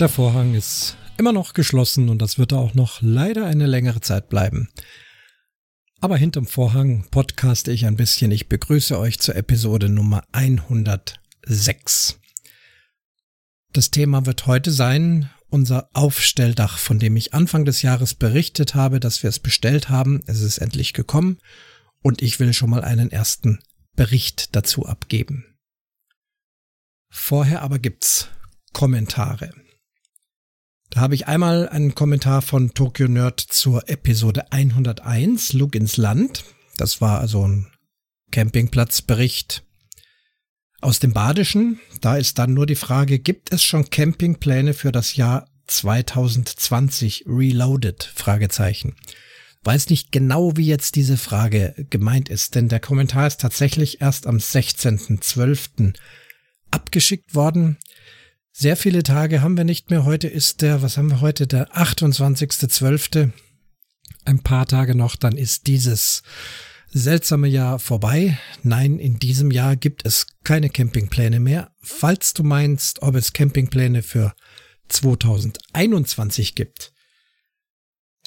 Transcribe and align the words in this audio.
Der 0.00 0.08
Vorhang 0.08 0.54
ist 0.54 0.96
immer 1.18 1.30
noch 1.30 1.52
geschlossen 1.52 2.08
und 2.08 2.22
das 2.22 2.38
wird 2.38 2.54
auch 2.54 2.72
noch 2.72 3.02
leider 3.02 3.44
eine 3.44 3.66
längere 3.66 4.00
Zeit 4.00 4.30
bleiben. 4.30 4.70
Aber 6.00 6.16
hinterm 6.16 6.46
Vorhang 6.46 7.06
podcaste 7.10 7.70
ich 7.70 7.84
ein 7.84 7.96
bisschen. 7.96 8.30
Ich 8.30 8.48
begrüße 8.48 8.98
euch 8.98 9.18
zur 9.18 9.36
Episode 9.36 9.90
Nummer 9.90 10.24
106. 10.32 12.18
Das 13.74 13.90
Thema 13.90 14.24
wird 14.24 14.46
heute 14.46 14.70
sein 14.70 15.28
unser 15.50 15.90
Aufstelldach, 15.92 16.78
von 16.78 16.98
dem 16.98 17.14
ich 17.16 17.34
Anfang 17.34 17.66
des 17.66 17.82
Jahres 17.82 18.14
berichtet 18.14 18.74
habe, 18.74 19.00
dass 19.00 19.22
wir 19.22 19.28
es 19.28 19.38
bestellt 19.38 19.90
haben. 19.90 20.22
Es 20.24 20.40
ist 20.40 20.56
endlich 20.56 20.94
gekommen 20.94 21.36
und 22.00 22.22
ich 22.22 22.40
will 22.40 22.54
schon 22.54 22.70
mal 22.70 22.84
einen 22.84 23.10
ersten 23.10 23.58
Bericht 23.96 24.56
dazu 24.56 24.86
abgeben. 24.86 25.58
Vorher 27.10 27.60
aber 27.60 27.78
gibt's 27.78 28.30
Kommentare. 28.72 29.52
Da 30.90 31.00
habe 31.00 31.14
ich 31.14 31.28
einmal 31.28 31.68
einen 31.68 31.94
Kommentar 31.94 32.42
von 32.42 32.74
Tokyo 32.74 33.06
Nerd 33.06 33.38
zur 33.38 33.88
Episode 33.88 34.50
101, 34.50 35.52
Look 35.52 35.76
ins 35.76 35.96
Land. 35.96 36.44
Das 36.76 37.00
war 37.00 37.20
also 37.20 37.46
ein 37.46 37.68
Campingplatzbericht 38.32 39.62
aus 40.80 40.98
dem 40.98 41.12
Badischen. 41.12 41.78
Da 42.00 42.16
ist 42.16 42.40
dann 42.40 42.54
nur 42.54 42.66
die 42.66 42.74
Frage, 42.74 43.20
gibt 43.20 43.52
es 43.52 43.62
schon 43.62 43.88
Campingpläne 43.88 44.74
für 44.74 44.90
das 44.90 45.14
Jahr 45.14 45.48
2020 45.68 47.24
Reloaded? 47.28 48.10
Fragezeichen. 48.12 48.96
Weiß 49.62 49.90
nicht 49.90 50.10
genau, 50.10 50.56
wie 50.56 50.66
jetzt 50.66 50.96
diese 50.96 51.16
Frage 51.16 51.86
gemeint 51.90 52.28
ist, 52.28 52.56
denn 52.56 52.68
der 52.68 52.80
Kommentar 52.80 53.28
ist 53.28 53.40
tatsächlich 53.40 54.00
erst 54.00 54.26
am 54.26 54.38
16.12. 54.38 55.94
abgeschickt 56.72 57.36
worden. 57.36 57.78
Sehr 58.52 58.76
viele 58.76 59.02
Tage 59.02 59.42
haben 59.42 59.56
wir 59.56 59.64
nicht 59.64 59.90
mehr. 59.90 60.04
Heute 60.04 60.28
ist 60.28 60.62
der, 60.62 60.82
was 60.82 60.96
haben 60.96 61.10
wir 61.10 61.20
heute, 61.20 61.46
der 61.46 61.72
28.12. 61.72 63.30
Ein 64.24 64.42
paar 64.42 64.66
Tage 64.66 64.94
noch, 64.94 65.16
dann 65.16 65.36
ist 65.36 65.66
dieses 65.66 66.22
seltsame 66.88 67.48
Jahr 67.48 67.78
vorbei. 67.78 68.38
Nein, 68.62 68.98
in 68.98 69.18
diesem 69.18 69.50
Jahr 69.50 69.76
gibt 69.76 70.04
es 70.04 70.26
keine 70.42 70.68
Campingpläne 70.68 71.40
mehr. 71.40 71.70
Falls 71.80 72.34
du 72.34 72.42
meinst, 72.42 73.02
ob 73.02 73.14
es 73.14 73.32
Campingpläne 73.32 74.02
für 74.02 74.34
2021 74.88 76.54
gibt, 76.54 76.92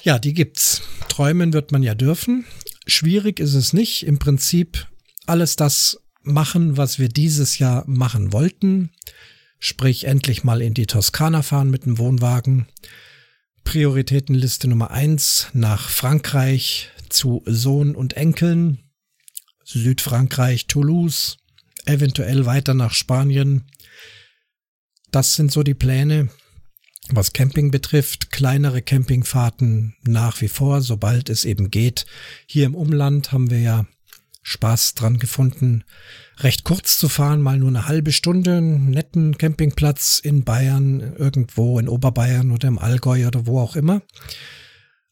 ja, 0.02 0.20
die 0.20 0.34
gibt's. 0.34 0.82
Träumen 1.08 1.54
wird 1.54 1.72
man 1.72 1.84
ja 1.84 1.96
dürfen. 1.96 2.46
Schwierig 2.88 3.40
ist 3.40 3.54
es 3.54 3.72
nicht. 3.72 4.06
Im 4.06 4.20
Prinzip 4.20 4.88
alles 5.26 5.56
das 5.56 6.00
machen, 6.22 6.76
was 6.78 7.00
wir 7.00 7.10
dieses 7.10 7.60
Jahr 7.60 7.84
machen 7.88 8.34
wollten. 8.34 8.92
Sprich, 9.66 10.04
endlich 10.04 10.44
mal 10.44 10.62
in 10.62 10.74
die 10.74 10.88
Toskana 10.88 11.42
fahren 11.42 11.70
mit 11.70 11.86
dem 11.86 11.98
Wohnwagen. 11.98 12.68
Prioritätenliste 13.64 14.68
Nummer 14.68 14.92
eins 14.92 15.48
nach 15.54 15.88
Frankreich 15.88 16.92
zu 17.08 17.44
Sohn 17.46 17.96
und 17.96 18.18
Enkeln. 18.18 18.80
Südfrankreich, 19.64 20.68
Toulouse. 20.68 21.38
Eventuell 21.86 22.46
weiter 22.46 22.74
nach 22.74 22.94
Spanien. 22.94 23.64
Das 25.12 25.36
sind 25.36 25.50
so 25.50 25.64
die 25.64 25.76
Pläne. 25.76 26.28
Was 27.08 27.32
Camping 27.32 27.72
betrifft, 27.72 28.32
kleinere 28.32 28.82
Campingfahrten 28.82 29.96
nach 30.04 30.42
wie 30.42 30.50
vor, 30.50 30.82
sobald 30.82 31.30
es 31.30 31.46
eben 31.46 31.72
geht. 31.72 32.06
Hier 32.48 32.66
im 32.66 32.76
Umland 32.76 33.32
haben 33.32 33.50
wir 33.50 33.62
ja 33.62 33.86
Spaß 34.42 34.96
dran 34.96 35.20
gefunden, 35.20 35.86
recht 36.38 36.64
kurz 36.64 36.98
zu 36.98 37.10
fahren, 37.10 37.42
mal 37.42 37.58
nur 37.58 37.70
eine 37.70 37.88
halbe 37.88 38.12
Stunde, 38.12 38.58
einen 38.58 38.90
netten 38.90 39.38
Campingplatz 39.38 40.20
in 40.20 40.44
Bayern, 40.44 41.16
irgendwo 41.18 41.80
in 41.80 41.88
Oberbayern 41.88 42.52
oder 42.52 42.68
im 42.68 42.80
Allgäu 42.80 43.28
oder 43.28 43.46
wo 43.46 43.60
auch 43.60 43.76
immer. 43.76 44.02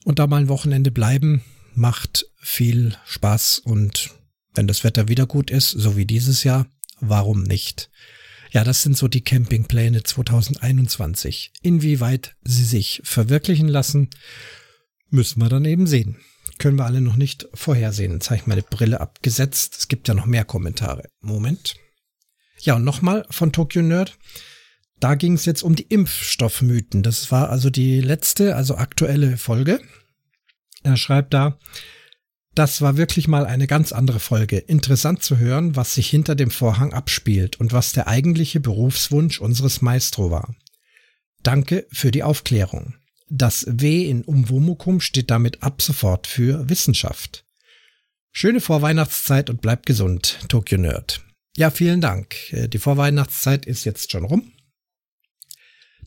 Und 0.03 0.19
da 0.19 0.27
mal 0.27 0.41
ein 0.41 0.49
Wochenende 0.49 0.91
bleiben, 0.91 1.43
macht 1.73 2.25
viel 2.39 2.95
Spaß 3.05 3.59
und 3.59 4.11
wenn 4.53 4.67
das 4.67 4.83
Wetter 4.83 5.07
wieder 5.07 5.27
gut 5.27 5.49
ist, 5.49 5.69
so 5.69 5.95
wie 5.95 6.05
dieses 6.05 6.43
Jahr, 6.43 6.67
warum 6.99 7.43
nicht? 7.43 7.89
Ja, 8.51 8.65
das 8.65 8.81
sind 8.81 8.97
so 8.97 9.07
die 9.07 9.23
Campingpläne 9.23 10.03
2021. 10.03 11.53
Inwieweit 11.61 12.35
sie 12.43 12.65
sich 12.65 13.01
verwirklichen 13.05 13.69
lassen, 13.69 14.09
müssen 15.09 15.39
wir 15.39 15.47
dann 15.47 15.63
eben 15.63 15.87
sehen. 15.87 16.17
Können 16.61 16.77
wir 16.77 16.85
alle 16.85 17.01
noch 17.01 17.15
nicht 17.15 17.47
vorhersehen. 17.55 18.13
Jetzt 18.13 18.29
habe 18.29 18.35
ich 18.39 18.45
meine 18.45 18.61
Brille 18.61 19.01
abgesetzt. 19.01 19.77
Es 19.79 19.87
gibt 19.87 20.07
ja 20.07 20.13
noch 20.13 20.27
mehr 20.27 20.45
Kommentare. 20.45 21.09
Moment. 21.19 21.73
Ja, 22.59 22.75
und 22.75 22.83
nochmal 22.83 23.25
von 23.31 23.51
Tokyo 23.51 23.81
Nerd. 23.81 24.19
Da 24.99 25.15
ging 25.15 25.33
es 25.33 25.45
jetzt 25.45 25.63
um 25.63 25.75
die 25.75 25.87
Impfstoffmythen. 25.87 27.01
Das 27.01 27.31
war 27.31 27.49
also 27.49 27.71
die 27.71 27.99
letzte, 27.99 28.55
also 28.55 28.75
aktuelle 28.75 29.37
Folge. 29.37 29.81
Er 30.83 30.97
schreibt 30.97 31.33
da, 31.33 31.57
das 32.53 32.79
war 32.79 32.95
wirklich 32.95 33.27
mal 33.27 33.47
eine 33.47 33.65
ganz 33.65 33.91
andere 33.91 34.19
Folge. 34.19 34.59
Interessant 34.59 35.23
zu 35.23 35.39
hören, 35.39 35.75
was 35.75 35.95
sich 35.95 36.11
hinter 36.11 36.35
dem 36.35 36.51
Vorhang 36.51 36.93
abspielt 36.93 37.59
und 37.59 37.73
was 37.73 37.91
der 37.91 38.07
eigentliche 38.07 38.59
Berufswunsch 38.59 39.41
unseres 39.41 39.81
Maestro 39.81 40.29
war. 40.29 40.53
Danke 41.41 41.87
für 41.91 42.11
die 42.11 42.21
Aufklärung. 42.21 43.00
Das 43.33 43.65
W 43.65 44.09
in 44.09 44.25
Umwomukum 44.25 44.99
steht 44.99 45.31
damit 45.31 45.63
ab 45.63 45.81
sofort 45.81 46.27
für 46.27 46.69
Wissenschaft. 46.69 47.45
Schöne 48.33 48.59
Vorweihnachtszeit 48.59 49.49
und 49.49 49.61
bleibt 49.61 49.85
gesund, 49.85 50.39
Tokyo 50.49 50.77
Nerd. 50.77 51.23
Ja, 51.55 51.71
vielen 51.71 52.01
Dank. 52.01 52.51
Äh, 52.51 52.67
die 52.67 52.77
Vorweihnachtszeit 52.77 53.65
ist 53.65 53.85
jetzt 53.85 54.11
schon 54.11 54.25
rum. 54.25 54.51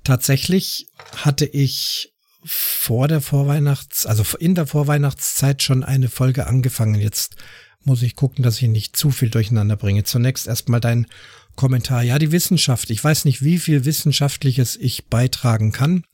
Tatsächlich 0.04 0.88
hatte 1.16 1.46
ich 1.46 2.12
vor 2.44 3.08
der 3.08 3.22
Vorweihnachts-, 3.22 4.04
also 4.04 4.36
in 4.36 4.54
der 4.54 4.66
Vorweihnachtszeit 4.66 5.62
schon 5.62 5.82
eine 5.82 6.10
Folge 6.10 6.46
angefangen. 6.46 7.00
Jetzt 7.00 7.36
muss 7.84 8.02
ich 8.02 8.16
gucken, 8.16 8.42
dass 8.42 8.60
ich 8.60 8.68
nicht 8.68 8.96
zu 8.96 9.10
viel 9.10 9.30
durcheinander 9.30 9.76
bringe. 9.76 10.04
Zunächst 10.04 10.46
erstmal 10.46 10.80
dein 10.80 11.06
Kommentar. 11.56 12.02
Ja, 12.02 12.18
die 12.18 12.32
Wissenschaft. 12.32 12.90
Ich 12.90 13.02
weiß 13.02 13.24
nicht, 13.24 13.42
wie 13.42 13.58
viel 13.58 13.86
Wissenschaftliches 13.86 14.76
ich 14.76 15.06
beitragen 15.06 15.72
kann. 15.72 16.04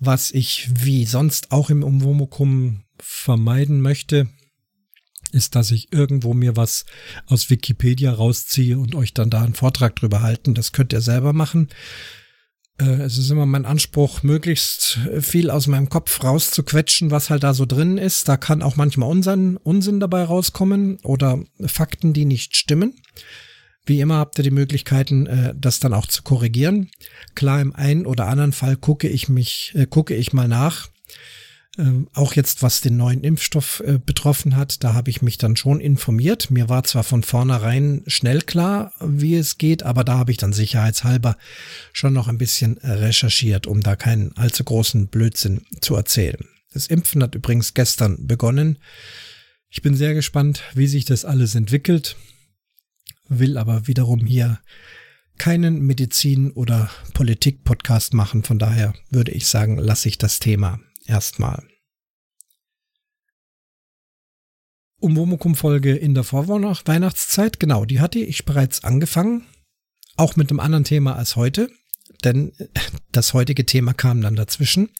Was 0.00 0.30
ich 0.30 0.70
wie 0.72 1.04
sonst 1.04 1.52
auch 1.52 1.68
im 1.68 1.82
Umwomukum 1.82 2.82
vermeiden 2.98 3.82
möchte, 3.82 4.28
ist, 5.32 5.54
dass 5.54 5.70
ich 5.70 5.92
irgendwo 5.92 6.34
mir 6.34 6.56
was 6.56 6.86
aus 7.26 7.50
Wikipedia 7.50 8.12
rausziehe 8.12 8.78
und 8.78 8.94
euch 8.94 9.14
dann 9.14 9.30
da 9.30 9.42
einen 9.42 9.54
Vortrag 9.54 9.94
drüber 9.96 10.22
halten. 10.22 10.54
Das 10.54 10.72
könnt 10.72 10.94
ihr 10.94 11.02
selber 11.02 11.32
machen. 11.32 11.68
Äh, 12.80 13.02
es 13.02 13.18
ist 13.18 13.30
immer 13.30 13.46
mein 13.46 13.66
Anspruch, 13.66 14.22
möglichst 14.22 14.98
viel 15.20 15.50
aus 15.50 15.66
meinem 15.66 15.90
Kopf 15.90 16.24
rauszuquetschen, 16.24 17.10
was 17.10 17.28
halt 17.28 17.42
da 17.42 17.52
so 17.52 17.66
drin 17.66 17.98
ist. 17.98 18.26
Da 18.26 18.36
kann 18.36 18.62
auch 18.62 18.76
manchmal 18.76 19.10
Unsinn, 19.10 19.58
Unsinn 19.58 20.00
dabei 20.00 20.24
rauskommen 20.24 20.98
oder 21.02 21.44
Fakten, 21.64 22.12
die 22.12 22.24
nicht 22.24 22.56
stimmen. 22.56 22.94
Wie 23.86 24.00
immer 24.00 24.16
habt 24.16 24.38
ihr 24.38 24.44
die 24.44 24.50
Möglichkeiten, 24.50 25.26
äh, 25.26 25.54
das 25.56 25.80
dann 25.80 25.94
auch 25.94 26.06
zu 26.06 26.22
korrigieren. 26.22 26.90
Klar, 27.34 27.60
im 27.60 27.74
einen 27.74 28.06
oder 28.06 28.26
anderen 28.26 28.52
Fall 28.52 28.76
gucke 28.76 29.08
ich 29.08 29.28
mich, 29.28 29.72
äh, 29.74 29.86
gucke 29.86 30.14
ich 30.14 30.32
mal 30.32 30.48
nach, 30.48 30.88
ähm, 31.78 32.08
auch 32.14 32.34
jetzt, 32.34 32.62
was 32.62 32.80
den 32.80 32.96
neuen 32.96 33.22
Impfstoff 33.22 33.82
äh, 33.86 33.98
betroffen 34.04 34.56
hat, 34.56 34.82
da 34.82 34.92
habe 34.92 35.08
ich 35.08 35.22
mich 35.22 35.38
dann 35.38 35.56
schon 35.56 35.80
informiert. 35.80 36.50
Mir 36.50 36.68
war 36.68 36.84
zwar 36.84 37.04
von 37.04 37.22
vornherein 37.22 38.02
schnell 38.06 38.42
klar, 38.42 38.92
wie 39.00 39.36
es 39.36 39.56
geht, 39.56 39.84
aber 39.84 40.04
da 40.04 40.18
habe 40.18 40.32
ich 40.32 40.36
dann 40.36 40.52
sicherheitshalber 40.52 41.36
schon 41.92 42.12
noch 42.12 42.28
ein 42.28 42.38
bisschen 42.38 42.78
recherchiert, 42.78 43.66
um 43.66 43.82
da 43.82 43.96
keinen 43.96 44.36
allzu 44.36 44.64
großen 44.64 45.08
Blödsinn 45.08 45.62
zu 45.80 45.94
erzählen. 45.94 46.44
Das 46.72 46.86
Impfen 46.88 47.22
hat 47.22 47.34
übrigens 47.34 47.72
gestern 47.72 48.26
begonnen. 48.26 48.78
Ich 49.70 49.82
bin 49.82 49.94
sehr 49.94 50.14
gespannt, 50.14 50.62
wie 50.74 50.88
sich 50.88 51.04
das 51.04 51.24
alles 51.24 51.54
entwickelt, 51.54 52.16
will 53.30 53.56
aber 53.56 53.86
wiederum 53.86 54.26
hier 54.26 54.60
keinen 55.38 55.80
Medizin- 55.80 56.50
oder 56.52 56.90
Politik-Podcast 57.14 58.12
machen. 58.12 58.42
Von 58.42 58.58
daher 58.58 58.92
würde 59.08 59.32
ich 59.32 59.46
sagen, 59.46 59.78
lasse 59.78 60.08
ich 60.08 60.18
das 60.18 60.38
Thema 60.38 60.80
erstmal. 61.06 61.66
Umwomukum-Folge 64.98 65.96
in 65.96 66.14
der 66.14 66.24
Vorweihnachtszeit, 66.24 67.58
genau, 67.58 67.86
die 67.86 68.00
hatte 68.00 68.18
ich 68.18 68.44
bereits 68.44 68.84
angefangen. 68.84 69.46
Auch 70.16 70.36
mit 70.36 70.50
einem 70.50 70.60
anderen 70.60 70.84
Thema 70.84 71.16
als 71.16 71.36
heute, 71.36 71.70
denn 72.22 72.52
das 73.12 73.32
heutige 73.32 73.64
Thema 73.64 73.94
kam 73.94 74.20
dann 74.20 74.36
dazwischen. 74.36 74.90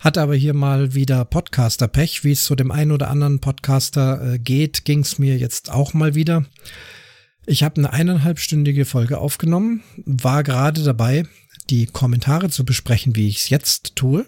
Hatte 0.00 0.20
aber 0.20 0.34
hier 0.34 0.54
mal 0.54 0.94
wieder 0.94 1.24
Podcaster-Pech, 1.24 2.24
wie 2.24 2.32
es 2.32 2.44
zu 2.44 2.56
dem 2.56 2.72
einen 2.72 2.90
oder 2.90 3.08
anderen 3.08 3.38
Podcaster 3.38 4.34
äh, 4.34 4.38
geht, 4.40 4.84
ging 4.84 5.00
es 5.00 5.20
mir 5.20 5.38
jetzt 5.38 5.70
auch 5.70 5.94
mal 5.94 6.16
wieder. 6.16 6.44
Ich 7.46 7.62
habe 7.62 7.76
eine 7.76 7.92
eineinhalbstündige 7.92 8.84
Folge 8.86 9.18
aufgenommen, 9.18 9.82
war 10.06 10.42
gerade 10.42 10.82
dabei, 10.82 11.24
die 11.68 11.86
Kommentare 11.86 12.48
zu 12.48 12.64
besprechen, 12.64 13.16
wie 13.16 13.28
ich 13.28 13.38
es 13.38 13.48
jetzt 13.50 13.96
tue. 13.96 14.24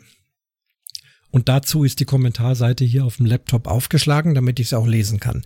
Und 1.30 1.48
dazu 1.48 1.84
ist 1.84 2.00
die 2.00 2.04
Kommentarseite 2.04 2.84
hier 2.84 3.04
auf 3.04 3.16
dem 3.16 3.26
Laptop 3.26 3.66
aufgeschlagen, 3.66 4.34
damit 4.34 4.60
ich 4.60 4.68
es 4.68 4.72
auch 4.74 4.86
lesen 4.86 5.20
kann. 5.20 5.44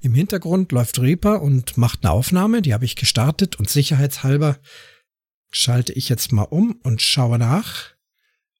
Im 0.00 0.14
Hintergrund 0.14 0.72
läuft 0.72 0.98
Reaper 0.98 1.42
und 1.42 1.76
macht 1.76 2.04
eine 2.04 2.12
Aufnahme, 2.12 2.62
die 2.62 2.74
habe 2.74 2.84
ich 2.84 2.96
gestartet 2.96 3.56
und 3.56 3.68
sicherheitshalber 3.68 4.58
schalte 5.50 5.92
ich 5.92 6.08
jetzt 6.08 6.32
mal 6.32 6.42
um 6.44 6.78
und 6.82 7.02
schaue 7.02 7.38
nach, 7.38 7.90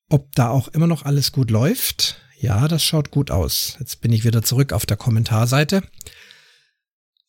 ob 0.08 0.34
da 0.34 0.48
auch 0.48 0.68
immer 0.68 0.86
noch 0.86 1.04
alles 1.04 1.32
gut 1.32 1.50
läuft. 1.50 2.20
Ja, 2.38 2.68
das 2.68 2.82
schaut 2.82 3.10
gut 3.10 3.30
aus. 3.30 3.76
Jetzt 3.78 4.00
bin 4.00 4.12
ich 4.12 4.24
wieder 4.24 4.42
zurück 4.42 4.72
auf 4.72 4.86
der 4.86 4.96
Kommentarseite. 4.96 5.82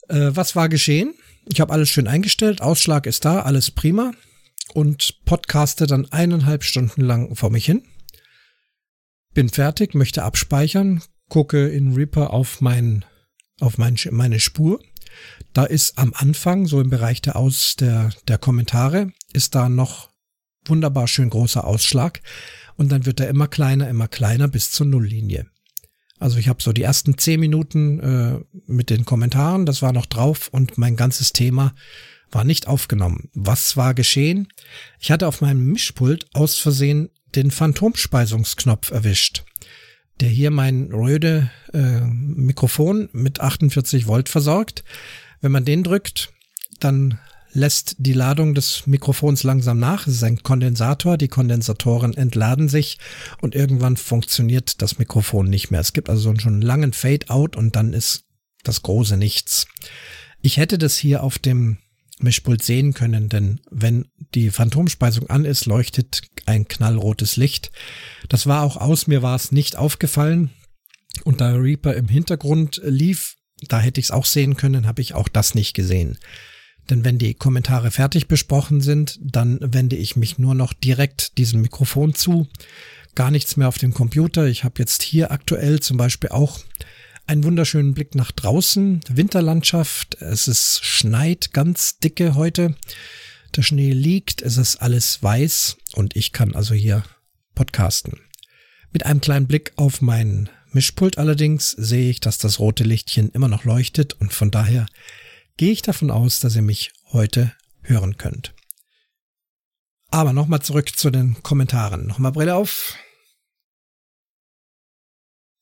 Äh, 0.08 0.32
was 0.34 0.56
war 0.56 0.70
geschehen? 0.70 1.14
Ich 1.46 1.60
habe 1.60 1.74
alles 1.74 1.90
schön 1.90 2.08
eingestellt, 2.08 2.62
Ausschlag 2.62 3.06
ist 3.06 3.26
da, 3.26 3.42
alles 3.42 3.72
prima 3.72 4.12
und 4.74 5.26
podcaste 5.26 5.88
dann 5.88 6.12
eineinhalb 6.12 6.64
Stunden 6.64 7.02
lang 7.02 7.36
vor 7.36 7.50
mich 7.50 7.66
hin. 7.66 7.84
Bin 9.34 9.50
fertig, 9.50 9.96
möchte 9.96 10.24
abspeichern, 10.24 11.02
gucke 11.30 11.68
in 11.70 11.94
Reaper 11.94 12.32
auf 12.32 12.62
mein, 12.62 13.06
auf 13.60 13.78
mein, 13.78 13.98
meine 14.12 14.40
Spur. 14.40 14.82
Da 15.54 15.66
ist 15.66 15.98
am 15.98 16.14
Anfang, 16.16 16.68
so 16.68 16.80
im 16.80 16.90
Bereich 16.90 17.22
der 17.22 17.36
Aus, 17.36 17.76
der, 17.78 18.12
der 18.28 18.38
Kommentare, 18.38 19.12
ist 19.34 19.56
da 19.56 19.70
noch 19.70 20.10
wunderbar 20.66 21.08
schön 21.08 21.30
großer 21.30 21.66
Ausschlag 21.66 22.22
und 22.76 22.92
dann 22.92 23.06
wird 23.06 23.20
er 23.20 23.30
immer 23.30 23.48
kleiner, 23.48 23.90
immer 23.90 24.08
kleiner 24.08 24.48
bis 24.48 24.72
zur 24.72 24.86
Nulllinie. 24.86 25.48
Also 26.22 26.38
ich 26.38 26.48
habe 26.48 26.62
so 26.62 26.72
die 26.72 26.84
ersten 26.84 27.18
zehn 27.18 27.40
Minuten 27.40 28.00
äh, 28.00 28.60
mit 28.68 28.92
den 28.92 29.06
Kommentaren, 29.06 29.66
das 29.66 29.82
war 29.82 29.92
noch 29.92 30.06
drauf 30.06 30.50
und 30.52 30.78
mein 30.78 30.96
ganzes 30.96 31.34
Thema 31.34 31.74
war 32.32 32.44
nicht 32.44 32.68
aufgenommen. 32.68 33.30
Was 33.34 33.76
war 33.76 33.96
geschehen? 33.96 34.48
Ich 35.00 35.10
hatte 35.10 35.28
auf 35.28 35.42
meinem 35.42 35.66
Mischpult 35.66 36.28
aus 36.34 36.60
Versehen 36.60 37.10
den 37.34 37.50
Phantomspeisungsknopf 37.50 38.92
erwischt, 38.92 39.46
der 40.20 40.30
hier 40.30 40.52
mein 40.52 40.92
Röde 40.94 41.50
äh, 41.74 42.02
Mikrofon 42.02 43.10
mit 43.14 43.42
48 43.42 44.06
Volt 44.06 44.30
versorgt. 44.30 44.84
Wenn 45.42 45.52
man 45.52 45.66
den 45.66 45.82
drückt, 45.82 46.32
dann 46.80 47.18
lässt 47.54 47.96
die 48.00 48.14
Ladung 48.14 48.54
des 48.54 48.88
Mikrofons 48.88 49.44
langsam 49.44 49.80
nach. 49.80 50.08
Es 50.08 50.16
ist 50.16 50.24
ein 50.24 50.42
Kondensator. 50.44 51.18
Die 51.18 51.28
Kondensatoren 51.28 52.16
entladen 52.16 52.70
sich 52.70 52.98
und 53.42 53.56
irgendwann 53.56 53.98
funktioniert 53.98 54.82
das 54.82 55.00
Mikrofon 55.00 55.50
nicht 55.50 55.72
mehr. 55.72 55.82
Es 55.82 55.94
gibt 55.94 56.10
also 56.10 56.34
schon 56.38 56.54
einen 56.54 56.62
langen 56.62 56.94
Fade-out 56.94 57.56
und 57.56 57.76
dann 57.76 57.94
ist 57.94 58.24
das 58.64 58.82
große 58.82 59.18
Nichts. 59.18 59.68
Ich 60.42 60.58
hätte 60.58 60.78
das 60.78 60.98
hier 60.98 61.24
auf 61.24 61.40
dem 61.40 61.78
Mischpult 62.20 62.64
sehen 62.64 62.94
können, 62.94 63.30
denn 63.30 63.62
wenn 63.70 64.06
die 64.36 64.52
Phantomspeisung 64.52 65.30
an 65.30 65.46
ist, 65.46 65.66
leuchtet 65.66 66.22
ein 66.46 66.68
knallrotes 66.68 67.36
Licht. 67.36 67.72
Das 68.30 68.48
war 68.48 68.64
auch 68.64 68.78
aus, 68.78 69.08
mir 69.08 69.22
war 69.22 69.36
es 69.36 69.52
nicht 69.52 69.76
aufgefallen. 69.76 70.52
Und 71.24 71.42
da 71.42 71.54
Reaper 71.54 71.96
im 71.96 72.08
Hintergrund 72.08 72.82
lief, 72.84 73.36
da 73.68 73.80
hätte 73.80 74.00
ich 74.00 74.08
es 74.08 74.12
auch 74.12 74.26
sehen 74.26 74.56
können, 74.56 74.88
habe 74.88 75.02
ich 75.02 75.14
auch 75.14 75.28
das 75.28 75.56
nicht 75.56 75.74
gesehen. 75.74 76.18
Denn 76.90 77.06
wenn 77.06 77.18
die 77.18 77.34
Kommentare 77.34 77.92
fertig 77.92 78.28
besprochen 78.28 78.82
sind, 78.82 79.20
dann 79.22 79.60
wende 79.62 79.96
ich 79.96 80.16
mich 80.16 80.38
nur 80.38 80.56
noch 80.56 80.74
direkt 80.74 81.38
diesem 81.38 81.62
Mikrofon 81.62 82.14
zu. 82.14 82.48
Gar 83.16 83.32
nichts 83.32 83.58
mehr 83.58 83.68
auf 83.68 83.78
dem 83.78 83.94
Computer. 83.94 84.48
Ich 84.48 84.64
habe 84.64 84.76
jetzt 84.80 85.04
hier 85.04 85.32
aktuell 85.32 85.80
zum 85.80 85.98
Beispiel 85.98 86.30
auch 86.30 86.60
einen 87.28 87.44
wunderschönen 87.44 87.94
Blick 87.94 88.16
nach 88.16 88.32
draußen. 88.32 89.02
Winterlandschaft. 89.10 90.22
Es 90.22 90.48
ist 90.48 90.84
schneit 90.84 91.54
ganz 91.54 92.00
dicke 92.00 92.36
heute. 92.36 92.76
Der 93.56 93.62
Schnee 93.64 93.92
liegt. 93.92 94.42
Es 94.42 94.58
ist 94.58 94.82
alles 94.82 95.22
weiß 95.22 95.78
und 95.94 96.16
ich 96.16 96.32
kann 96.32 96.56
also 96.56 96.74
hier 96.74 97.04
podcasten. 97.56 98.20
Mit 98.92 99.06
einem 99.06 99.22
kleinen 99.22 99.48
Blick 99.48 99.74
auf 99.76 100.02
mein 100.02 100.50
Mischpult 100.74 101.18
allerdings 101.18 101.72
sehe 101.72 102.10
ich, 102.10 102.22
dass 102.22 102.38
das 102.38 102.60
rote 102.60 102.84
Lichtchen 102.84 103.30
immer 103.30 103.48
noch 103.48 103.66
leuchtet 103.66 104.14
und 104.14 104.34
von 104.34 104.52
daher 104.52 104.86
gehe 105.58 105.72
ich 105.72 105.82
davon 105.82 106.12
aus, 106.12 106.40
dass 106.40 106.56
ihr 106.56 106.62
mich 106.62 106.92
heute 107.12 107.54
hören 107.84 108.18
könnt. 108.18 108.54
Aber 110.10 110.34
nochmal 110.34 110.62
zurück 110.62 110.98
zu 110.98 111.10
den 111.10 111.42
Kommentaren. 111.42 112.06
Nochmal 112.06 112.34
Brille 112.34 112.56
auf. 112.56 112.98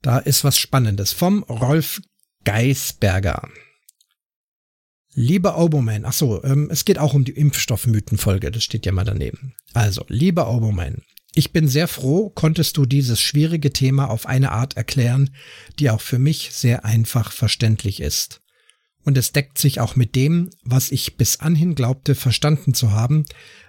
Da 0.02 0.18
ist 0.18 0.44
was 0.44 0.58
Spannendes 0.58 1.12
vom 1.12 1.44
Rolf 1.44 2.02
Geisberger. 2.46 3.48
Lieber 5.14 5.58
Oberman, 5.58 6.06
ach 6.06 6.14
so, 6.14 6.44
ähm, 6.44 6.70
es 6.72 6.86
geht 6.86 6.98
auch 6.98 7.14
um 7.14 7.26
die 7.26 7.34
Impfstoffmythenfolge, 7.34 8.52
das 8.52 8.64
steht 8.64 8.86
ja 8.86 8.92
mal 8.92 9.04
daneben. 9.04 9.54
Also, 9.74 10.06
lieber 10.08 10.50
Oberman, 10.50 11.02
ich 11.34 11.52
bin 11.52 11.68
sehr 11.68 11.88
froh, 11.88 12.30
konntest 12.30 12.78
du 12.78 12.86
dieses 12.86 13.20
schwierige 13.20 13.74
Thema 13.74 14.10
auf 14.10 14.26
eine 14.26 14.52
Art 14.52 14.78
erklären, 14.78 15.36
die 15.78 15.90
auch 15.90 16.02
für 16.02 16.20
mich 16.20 16.52
sehr 16.54 16.86
einfach 16.86 17.32
verständlich 17.32 18.00
ist. 18.02 18.42
Und 19.10 19.18
es 19.18 19.32
deckt 19.32 19.58
sich 19.58 19.80
auch 19.80 19.96
mit 19.96 20.14
dem, 20.14 20.52
was 20.62 20.92
ich 20.92 21.18
bis 21.18 21.40
anhin 21.40 21.74
glaubte 21.74 22.14
verstanden 22.14 22.76
zu 22.76 22.92
haben, 22.92 23.26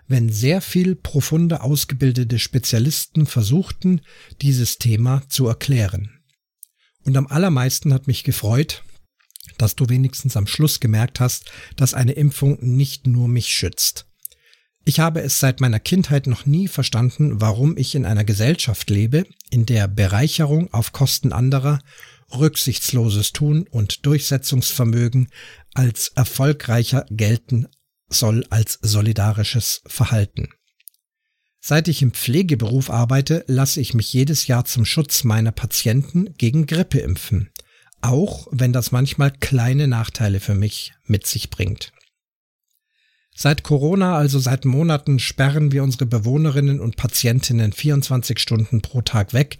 wenn 0.06 0.28
sehr 0.28 0.60
viel 0.60 0.94
profunde 0.94 1.62
ausgebildete 1.62 2.38
Spezialisten 2.38 3.24
versuchten, 3.24 4.02
dieses 4.42 4.76
Thema 4.76 5.22
zu 5.30 5.46
erklären. 5.46 6.10
Und 7.06 7.16
am 7.16 7.26
allermeisten 7.26 7.94
hat 7.94 8.06
mich 8.06 8.22
gefreut, 8.22 8.84
dass 9.56 9.76
du 9.76 9.88
wenigstens 9.88 10.36
am 10.36 10.46
Schluss 10.46 10.78
gemerkt 10.78 11.20
hast, 11.20 11.50
dass 11.74 11.94
eine 11.94 12.12
Impfung 12.12 12.58
nicht 12.60 13.06
nur 13.06 13.26
mich 13.26 13.48
schützt. 13.48 14.08
Ich 14.84 15.00
habe 15.00 15.22
es 15.22 15.40
seit 15.40 15.62
meiner 15.62 15.80
Kindheit 15.80 16.26
noch 16.26 16.44
nie 16.44 16.68
verstanden, 16.68 17.40
warum 17.40 17.78
ich 17.78 17.94
in 17.94 18.04
einer 18.04 18.24
Gesellschaft 18.24 18.90
lebe, 18.90 19.24
in 19.48 19.64
der 19.64 19.88
Bereicherung 19.88 20.70
auf 20.74 20.92
Kosten 20.92 21.32
anderer, 21.32 21.78
rücksichtsloses 22.32 23.32
Tun 23.32 23.66
und 23.70 24.06
Durchsetzungsvermögen 24.06 25.28
als 25.74 26.08
erfolgreicher 26.14 27.06
gelten 27.10 27.68
soll 28.08 28.44
als 28.50 28.78
solidarisches 28.82 29.82
Verhalten. 29.86 30.48
Seit 31.60 31.88
ich 31.88 32.00
im 32.02 32.12
Pflegeberuf 32.12 32.90
arbeite, 32.90 33.44
lasse 33.46 33.80
ich 33.80 33.94
mich 33.94 34.12
jedes 34.12 34.46
Jahr 34.46 34.64
zum 34.64 34.84
Schutz 34.84 35.24
meiner 35.24 35.52
Patienten 35.52 36.34
gegen 36.38 36.66
Grippe 36.66 37.00
impfen, 37.00 37.50
auch 38.00 38.48
wenn 38.50 38.72
das 38.72 38.92
manchmal 38.92 39.30
kleine 39.30 39.86
Nachteile 39.86 40.40
für 40.40 40.54
mich 40.54 40.92
mit 41.04 41.26
sich 41.26 41.50
bringt. 41.50 41.92
Seit 43.36 43.62
Corona, 43.62 44.16
also 44.16 44.38
seit 44.38 44.64
Monaten, 44.64 45.18
sperren 45.18 45.70
wir 45.70 45.82
unsere 45.82 46.06
Bewohnerinnen 46.06 46.80
und 46.80 46.96
Patientinnen 46.96 47.72
24 47.72 48.38
Stunden 48.38 48.82
pro 48.82 49.02
Tag 49.02 49.32
weg 49.32 49.58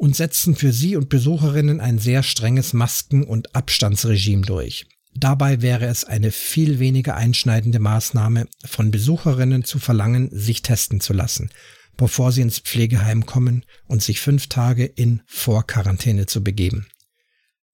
und 0.00 0.16
setzen 0.16 0.56
für 0.56 0.72
sie 0.72 0.96
und 0.96 1.10
Besucherinnen 1.10 1.78
ein 1.78 1.98
sehr 1.98 2.22
strenges 2.22 2.72
Masken- 2.72 3.24
und 3.24 3.54
Abstandsregime 3.54 4.46
durch. 4.46 4.86
Dabei 5.14 5.60
wäre 5.60 5.86
es 5.86 6.04
eine 6.04 6.30
viel 6.30 6.78
weniger 6.78 7.16
einschneidende 7.16 7.80
Maßnahme, 7.80 8.46
von 8.64 8.90
Besucherinnen 8.90 9.62
zu 9.62 9.78
verlangen, 9.78 10.30
sich 10.32 10.62
testen 10.62 11.00
zu 11.00 11.12
lassen, 11.12 11.50
bevor 11.98 12.32
sie 12.32 12.40
ins 12.40 12.60
Pflegeheim 12.60 13.26
kommen 13.26 13.66
und 13.88 14.02
sich 14.02 14.20
fünf 14.20 14.46
Tage 14.46 14.86
in 14.86 15.20
Vorquarantäne 15.26 16.24
zu 16.24 16.42
begeben. 16.42 16.86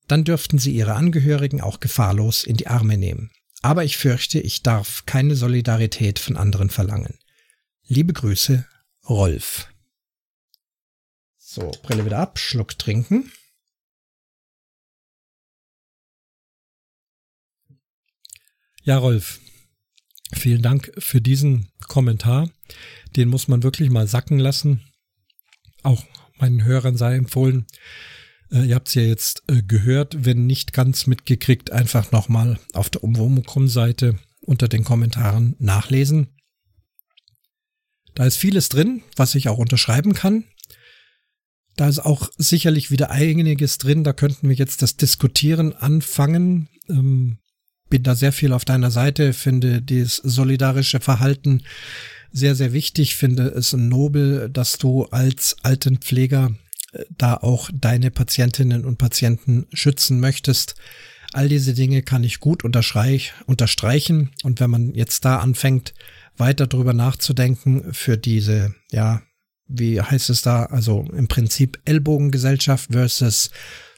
Dann 0.08 0.24
dürften 0.24 0.58
sie 0.58 0.72
ihre 0.72 0.94
Angehörigen 0.94 1.60
auch 1.60 1.78
gefahrlos 1.78 2.42
in 2.42 2.56
die 2.56 2.66
Arme 2.66 2.98
nehmen. 2.98 3.30
Aber 3.62 3.84
ich 3.84 3.96
fürchte, 3.96 4.40
ich 4.40 4.64
darf 4.64 5.04
keine 5.06 5.36
Solidarität 5.36 6.18
von 6.18 6.36
anderen 6.36 6.70
verlangen. 6.70 7.18
Liebe 7.86 8.12
Grüße, 8.12 8.66
Rolf. 9.08 9.68
So, 11.56 11.72
Brille 11.82 12.04
wieder 12.04 12.18
ab, 12.18 12.38
Schluck 12.38 12.78
trinken. 12.78 13.32
Ja, 18.82 18.98
Rolf, 18.98 19.40
vielen 20.34 20.60
Dank 20.60 20.92
für 20.98 21.22
diesen 21.22 21.70
Kommentar. 21.88 22.50
Den 23.16 23.30
muss 23.30 23.48
man 23.48 23.62
wirklich 23.62 23.88
mal 23.88 24.06
sacken 24.06 24.38
lassen. 24.38 24.82
Auch 25.82 26.04
meinen 26.36 26.62
Hörern 26.62 26.98
sei 26.98 27.14
empfohlen. 27.14 27.66
Äh, 28.50 28.66
ihr 28.66 28.74
habt 28.74 28.88
es 28.88 28.94
ja 28.94 29.02
jetzt 29.02 29.42
äh, 29.48 29.62
gehört, 29.62 30.26
wenn 30.26 30.44
nicht 30.44 30.74
ganz 30.74 31.06
mitgekriegt, 31.06 31.72
einfach 31.72 32.12
nochmal 32.12 32.60
auf 32.74 32.90
der 32.90 33.02
Umwomukum-Seite 33.02 34.18
unter 34.42 34.68
den 34.68 34.84
Kommentaren 34.84 35.56
nachlesen. 35.58 36.36
Da 38.14 38.26
ist 38.26 38.36
vieles 38.36 38.68
drin, 38.68 39.02
was 39.16 39.34
ich 39.34 39.48
auch 39.48 39.56
unterschreiben 39.56 40.12
kann. 40.12 40.44
Da 41.76 41.88
ist 41.88 41.98
auch 41.98 42.30
sicherlich 42.38 42.90
wieder 42.90 43.10
einiges 43.10 43.78
drin. 43.78 44.02
Da 44.02 44.12
könnten 44.12 44.48
wir 44.48 44.56
jetzt 44.56 44.82
das 44.82 44.96
Diskutieren 44.96 45.74
anfangen. 45.74 46.68
Ähm, 46.88 47.38
bin 47.88 48.02
da 48.02 48.14
sehr 48.14 48.32
viel 48.32 48.52
auf 48.52 48.64
deiner 48.64 48.90
Seite, 48.90 49.32
finde 49.32 49.80
dieses 49.82 50.16
solidarische 50.16 51.00
Verhalten 51.00 51.62
sehr, 52.32 52.54
sehr 52.54 52.72
wichtig, 52.72 53.16
finde 53.16 53.44
es 53.48 53.72
nobel, 53.72 54.50
dass 54.50 54.78
du 54.78 55.04
als 55.04 55.56
Altenpfleger 55.62 56.52
äh, 56.92 57.04
da 57.16 57.34
auch 57.34 57.70
deine 57.72 58.10
Patientinnen 58.10 58.84
und 58.84 58.98
Patienten 58.98 59.66
schützen 59.72 60.20
möchtest. 60.20 60.74
All 61.32 61.48
diese 61.48 61.74
Dinge 61.74 62.02
kann 62.02 62.24
ich 62.24 62.40
gut 62.40 62.64
unterstreichen. 62.64 64.30
Und 64.42 64.60
wenn 64.60 64.70
man 64.70 64.94
jetzt 64.94 65.24
da 65.24 65.38
anfängt, 65.38 65.94
weiter 66.36 66.66
drüber 66.66 66.92
nachzudenken 66.92 67.92
für 67.92 68.16
diese, 68.18 68.74
ja, 68.90 69.22
wie 69.68 70.00
heißt 70.00 70.30
es 70.30 70.42
da, 70.42 70.64
also 70.66 71.06
im 71.12 71.28
Prinzip 71.28 71.78
Ellbogengesellschaft 71.84 72.92
versus 72.92 73.50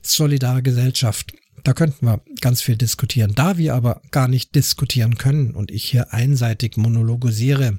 Solidargesellschaft, 0.03 1.33
da 1.65 1.73
könnten 1.75 2.07
wir 2.07 2.23
ganz 2.41 2.63
viel 2.63 2.77
diskutieren. 2.77 3.35
Da 3.35 3.59
wir 3.59 3.75
aber 3.75 4.01
gar 4.11 4.29
nicht 4.29 4.55
diskutieren 4.55 5.19
können 5.19 5.55
und 5.55 5.71
ich 5.71 5.85
hier 5.85 6.13
einseitig 6.13 6.77
monologisiere, 6.77 7.79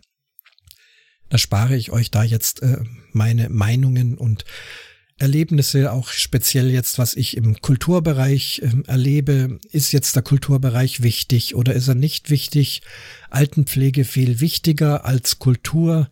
Da 1.29 1.37
spare 1.37 1.75
ich 1.75 1.91
euch 1.91 2.09
da 2.09 2.23
jetzt 2.23 2.61
äh, 2.63 2.77
meine 3.13 3.49
Meinungen 3.49 4.17
und 4.17 4.45
Erlebnisse, 5.19 5.91
auch 5.91 6.09
speziell 6.09 6.71
jetzt, 6.71 6.97
was 6.97 7.13
ich 7.13 7.37
im 7.37 7.61
Kulturbereich 7.61 8.61
äh, 8.63 8.87
erlebe. 8.87 9.59
Ist 9.71 9.91
jetzt 9.91 10.15
der 10.15 10.23
Kulturbereich 10.23 11.03
wichtig 11.03 11.55
oder 11.55 11.73
ist 11.73 11.87
er 11.87 11.95
nicht 11.95 12.29
wichtig? 12.29 12.81
Altenpflege 13.29 14.05
viel 14.05 14.39
wichtiger 14.39 15.05
als 15.05 15.37
Kultur. 15.37 16.09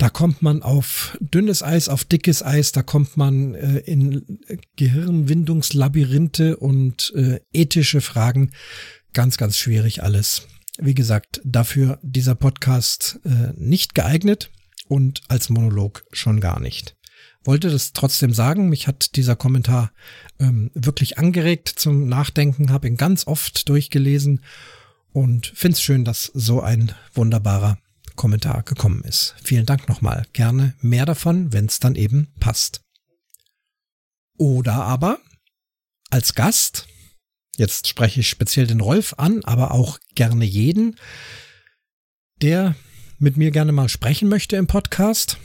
Da 0.00 0.08
kommt 0.08 0.40
man 0.40 0.62
auf 0.62 1.18
dünnes 1.20 1.62
Eis, 1.62 1.90
auf 1.90 2.04
dickes 2.04 2.42
Eis, 2.42 2.72
da 2.72 2.82
kommt 2.82 3.18
man 3.18 3.54
äh, 3.54 3.80
in 3.80 4.40
Gehirnwindungslabyrinthe 4.76 6.56
und 6.56 7.12
äh, 7.14 7.40
ethische 7.52 8.00
Fragen. 8.00 8.52
Ganz, 9.12 9.36
ganz 9.36 9.58
schwierig 9.58 10.02
alles. 10.02 10.46
Wie 10.78 10.94
gesagt, 10.94 11.42
dafür 11.44 11.98
dieser 12.00 12.34
Podcast 12.34 13.20
äh, 13.26 13.52
nicht 13.56 13.94
geeignet 13.94 14.50
und 14.88 15.20
als 15.28 15.50
Monolog 15.50 16.02
schon 16.12 16.40
gar 16.40 16.60
nicht 16.60 16.96
wollte 17.42 17.70
das 17.70 17.92
trotzdem 17.92 18.32
sagen. 18.32 18.68
Mich 18.68 18.86
hat 18.86 19.16
dieser 19.16 19.36
Kommentar 19.36 19.92
ähm, 20.38 20.70
wirklich 20.74 21.18
angeregt 21.18 21.68
zum 21.68 22.06
Nachdenken, 22.06 22.70
habe 22.70 22.86
ihn 22.86 22.96
ganz 22.96 23.26
oft 23.26 23.68
durchgelesen 23.68 24.42
und 25.12 25.52
finde 25.54 25.74
es 25.74 25.82
schön, 25.82 26.04
dass 26.04 26.24
so 26.34 26.60
ein 26.60 26.92
wunderbarer 27.14 27.78
Kommentar 28.16 28.62
gekommen 28.62 29.02
ist. 29.02 29.34
Vielen 29.42 29.66
Dank 29.66 29.88
nochmal. 29.88 30.26
Gerne 30.32 30.74
mehr 30.80 31.06
davon, 31.06 31.52
wenn 31.52 31.66
es 31.66 31.80
dann 31.80 31.94
eben 31.94 32.32
passt. 32.40 32.82
Oder 34.38 34.74
aber 34.74 35.18
als 36.10 36.34
Gast, 36.34 36.86
jetzt 37.56 37.88
spreche 37.88 38.20
ich 38.20 38.28
speziell 38.28 38.66
den 38.66 38.80
Rolf 38.80 39.14
an, 39.18 39.44
aber 39.44 39.72
auch 39.72 39.98
gerne 40.14 40.44
jeden, 40.44 40.96
der 42.42 42.74
mit 43.18 43.36
mir 43.36 43.50
gerne 43.50 43.72
mal 43.72 43.88
sprechen 43.88 44.28
möchte 44.28 44.56
im 44.56 44.66
Podcast 44.66 45.38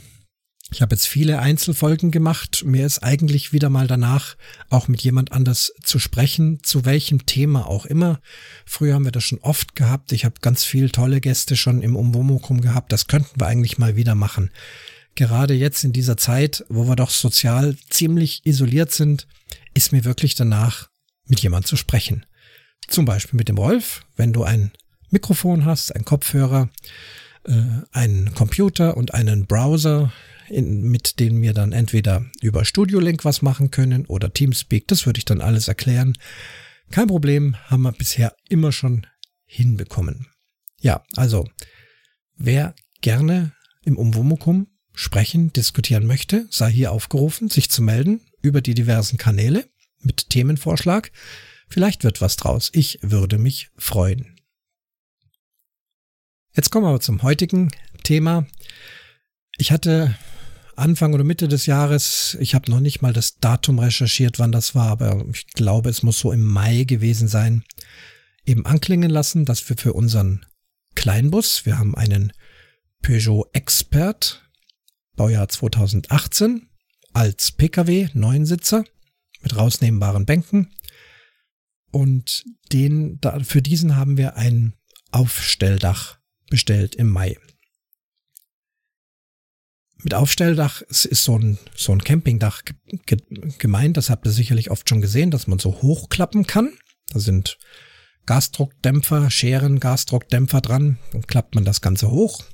ich 0.72 0.82
habe 0.82 0.94
jetzt 0.94 1.06
viele 1.06 1.38
Einzelfolgen 1.38 2.10
gemacht. 2.10 2.64
Mir 2.64 2.86
ist 2.86 2.98
eigentlich 2.98 3.52
wieder 3.52 3.70
mal 3.70 3.86
danach, 3.86 4.36
auch 4.68 4.88
mit 4.88 5.00
jemand 5.02 5.30
anders 5.30 5.72
zu 5.82 5.98
sprechen, 6.00 6.58
zu 6.62 6.84
welchem 6.84 7.24
Thema 7.24 7.68
auch 7.68 7.86
immer. 7.86 8.20
Früher 8.64 8.94
haben 8.94 9.04
wir 9.04 9.12
das 9.12 9.24
schon 9.24 9.38
oft 9.40 9.76
gehabt. 9.76 10.10
Ich 10.10 10.24
habe 10.24 10.40
ganz 10.40 10.64
viele 10.64 10.90
tolle 10.90 11.20
Gäste 11.20 11.56
schon 11.56 11.82
im 11.82 11.94
Umwomukum 11.94 12.60
gehabt. 12.60 12.92
Das 12.92 13.06
könnten 13.06 13.40
wir 13.40 13.46
eigentlich 13.46 13.78
mal 13.78 13.94
wieder 13.94 14.16
machen. 14.16 14.50
Gerade 15.14 15.54
jetzt 15.54 15.84
in 15.84 15.92
dieser 15.92 16.16
Zeit, 16.16 16.64
wo 16.68 16.88
wir 16.88 16.96
doch 16.96 17.10
sozial 17.10 17.76
ziemlich 17.88 18.44
isoliert 18.44 18.90
sind, 18.90 19.28
ist 19.72 19.92
mir 19.92 20.04
wirklich 20.04 20.34
danach, 20.34 20.88
mit 21.26 21.40
jemand 21.40 21.66
zu 21.66 21.76
sprechen. 21.76 22.26
Zum 22.88 23.04
Beispiel 23.04 23.36
mit 23.38 23.48
dem 23.48 23.58
Rolf, 23.58 24.04
wenn 24.16 24.32
du 24.32 24.42
ein 24.42 24.72
Mikrofon 25.10 25.64
hast, 25.64 25.94
ein 25.94 26.04
Kopfhörer, 26.04 26.68
äh, 27.44 27.62
einen 27.92 28.34
Computer 28.34 28.96
und 28.96 29.14
einen 29.14 29.46
Browser, 29.46 30.12
in, 30.48 30.82
mit 30.82 31.20
denen 31.20 31.42
wir 31.42 31.52
dann 31.52 31.72
entweder 31.72 32.24
über 32.40 32.64
Studio 32.64 33.00
Link 33.00 33.24
was 33.24 33.42
machen 33.42 33.70
können 33.70 34.06
oder 34.06 34.32
Teamspeak. 34.32 34.88
Das 34.88 35.06
würde 35.06 35.18
ich 35.18 35.24
dann 35.24 35.40
alles 35.40 35.68
erklären. 35.68 36.16
Kein 36.90 37.08
Problem, 37.08 37.56
haben 37.66 37.82
wir 37.82 37.92
bisher 37.92 38.34
immer 38.48 38.72
schon 38.72 39.06
hinbekommen. 39.44 40.28
Ja, 40.80 41.04
also, 41.16 41.48
wer 42.36 42.74
gerne 43.00 43.52
im 43.84 43.96
Umwomukum 43.96 44.68
sprechen, 44.92 45.52
diskutieren 45.52 46.06
möchte, 46.06 46.46
sei 46.50 46.70
hier 46.70 46.92
aufgerufen, 46.92 47.48
sich 47.48 47.70
zu 47.70 47.82
melden 47.82 48.20
über 48.42 48.60
die 48.60 48.74
diversen 48.74 49.18
Kanäle 49.18 49.68
mit 50.00 50.30
Themenvorschlag. 50.30 51.10
Vielleicht 51.68 52.04
wird 52.04 52.20
was 52.20 52.36
draus. 52.36 52.70
Ich 52.72 52.98
würde 53.02 53.38
mich 53.38 53.70
freuen. 53.76 54.38
Jetzt 56.54 56.70
kommen 56.70 56.86
wir 56.86 56.90
aber 56.90 57.00
zum 57.00 57.22
heutigen 57.22 57.72
Thema. 58.02 58.46
Ich 59.58 59.72
hatte 59.72 60.16
Anfang 60.76 61.14
oder 61.14 61.24
Mitte 61.24 61.48
des 61.48 61.66
Jahres. 61.66 62.36
Ich 62.40 62.54
habe 62.54 62.70
noch 62.70 62.80
nicht 62.80 63.02
mal 63.02 63.12
das 63.12 63.38
Datum 63.38 63.78
recherchiert, 63.78 64.38
wann 64.38 64.52
das 64.52 64.74
war, 64.74 64.88
aber 64.88 65.24
ich 65.32 65.46
glaube, 65.48 65.88
es 65.90 66.02
muss 66.02 66.18
so 66.18 66.32
im 66.32 66.44
Mai 66.44 66.84
gewesen 66.84 67.28
sein. 67.28 67.64
Eben 68.44 68.66
anklingen 68.66 69.10
lassen, 69.10 69.44
dass 69.44 69.68
wir 69.68 69.76
für 69.76 69.92
unseren 69.94 70.44
Kleinbus, 70.94 71.66
wir 71.66 71.78
haben 71.78 71.94
einen 71.94 72.32
Peugeot 73.02 73.46
Expert, 73.52 74.42
Baujahr 75.16 75.48
2018, 75.48 76.68
als 77.12 77.52
Pkw, 77.52 78.08
Neunsitzer, 78.12 78.84
mit 79.42 79.56
rausnehmbaren 79.56 80.26
Bänken. 80.26 80.74
Und 81.90 82.44
den, 82.72 83.20
für 83.42 83.62
diesen 83.62 83.96
haben 83.96 84.16
wir 84.16 84.36
ein 84.36 84.74
Aufstelldach 85.10 86.18
bestellt 86.50 86.94
im 86.94 87.08
Mai 87.08 87.36
mit 90.02 90.14
Aufstelldach 90.14 90.82
ist 90.82 91.08
so 91.24 91.38
ein, 91.38 91.58
so 91.74 91.92
ein 91.92 92.02
Campingdach 92.02 92.62
ge 93.06 93.18
gemeint. 93.58 93.96
Das 93.96 94.10
habt 94.10 94.26
ihr 94.26 94.32
sicherlich 94.32 94.70
oft 94.70 94.88
schon 94.88 95.00
gesehen, 95.00 95.30
dass 95.30 95.46
man 95.46 95.58
so 95.58 95.82
hochklappen 95.82 96.46
kann. 96.46 96.72
Da 97.08 97.20
sind 97.20 97.58
Gasdruckdämpfer, 98.26 99.30
Scheren, 99.30 99.80
Gasdruckdämpfer 99.80 100.60
dran. 100.60 100.98
Dann 101.12 101.26
klappt 101.26 101.54
man 101.54 101.64
das 101.64 101.80
Ganze 101.80 102.10
hoch. 102.10 102.44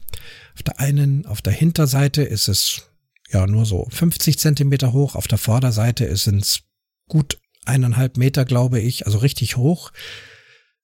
Auf 0.55 0.63
der 0.63 0.79
einen, 0.79 1.27
auf 1.27 1.43
der 1.43 1.53
Hinterseite 1.53 2.23
ist 2.23 2.49
es 2.49 2.91
ja 3.31 3.47
nur 3.47 3.67
so 3.67 3.89
50 3.91 4.39
Zentimeter 4.39 4.93
hoch. 4.93 5.15
Auf 5.15 5.27
der 5.27 5.39
Vorderseite 5.39 6.05
ist 6.05 6.27
es 6.27 6.63
gut 7.09 7.39
eineinhalb 7.65 8.17
Meter, 8.17 8.45
glaube 8.45 8.81
ich, 8.81 9.07
also 9.07 9.19
richtig 9.19 9.57
hoch. 9.57 9.93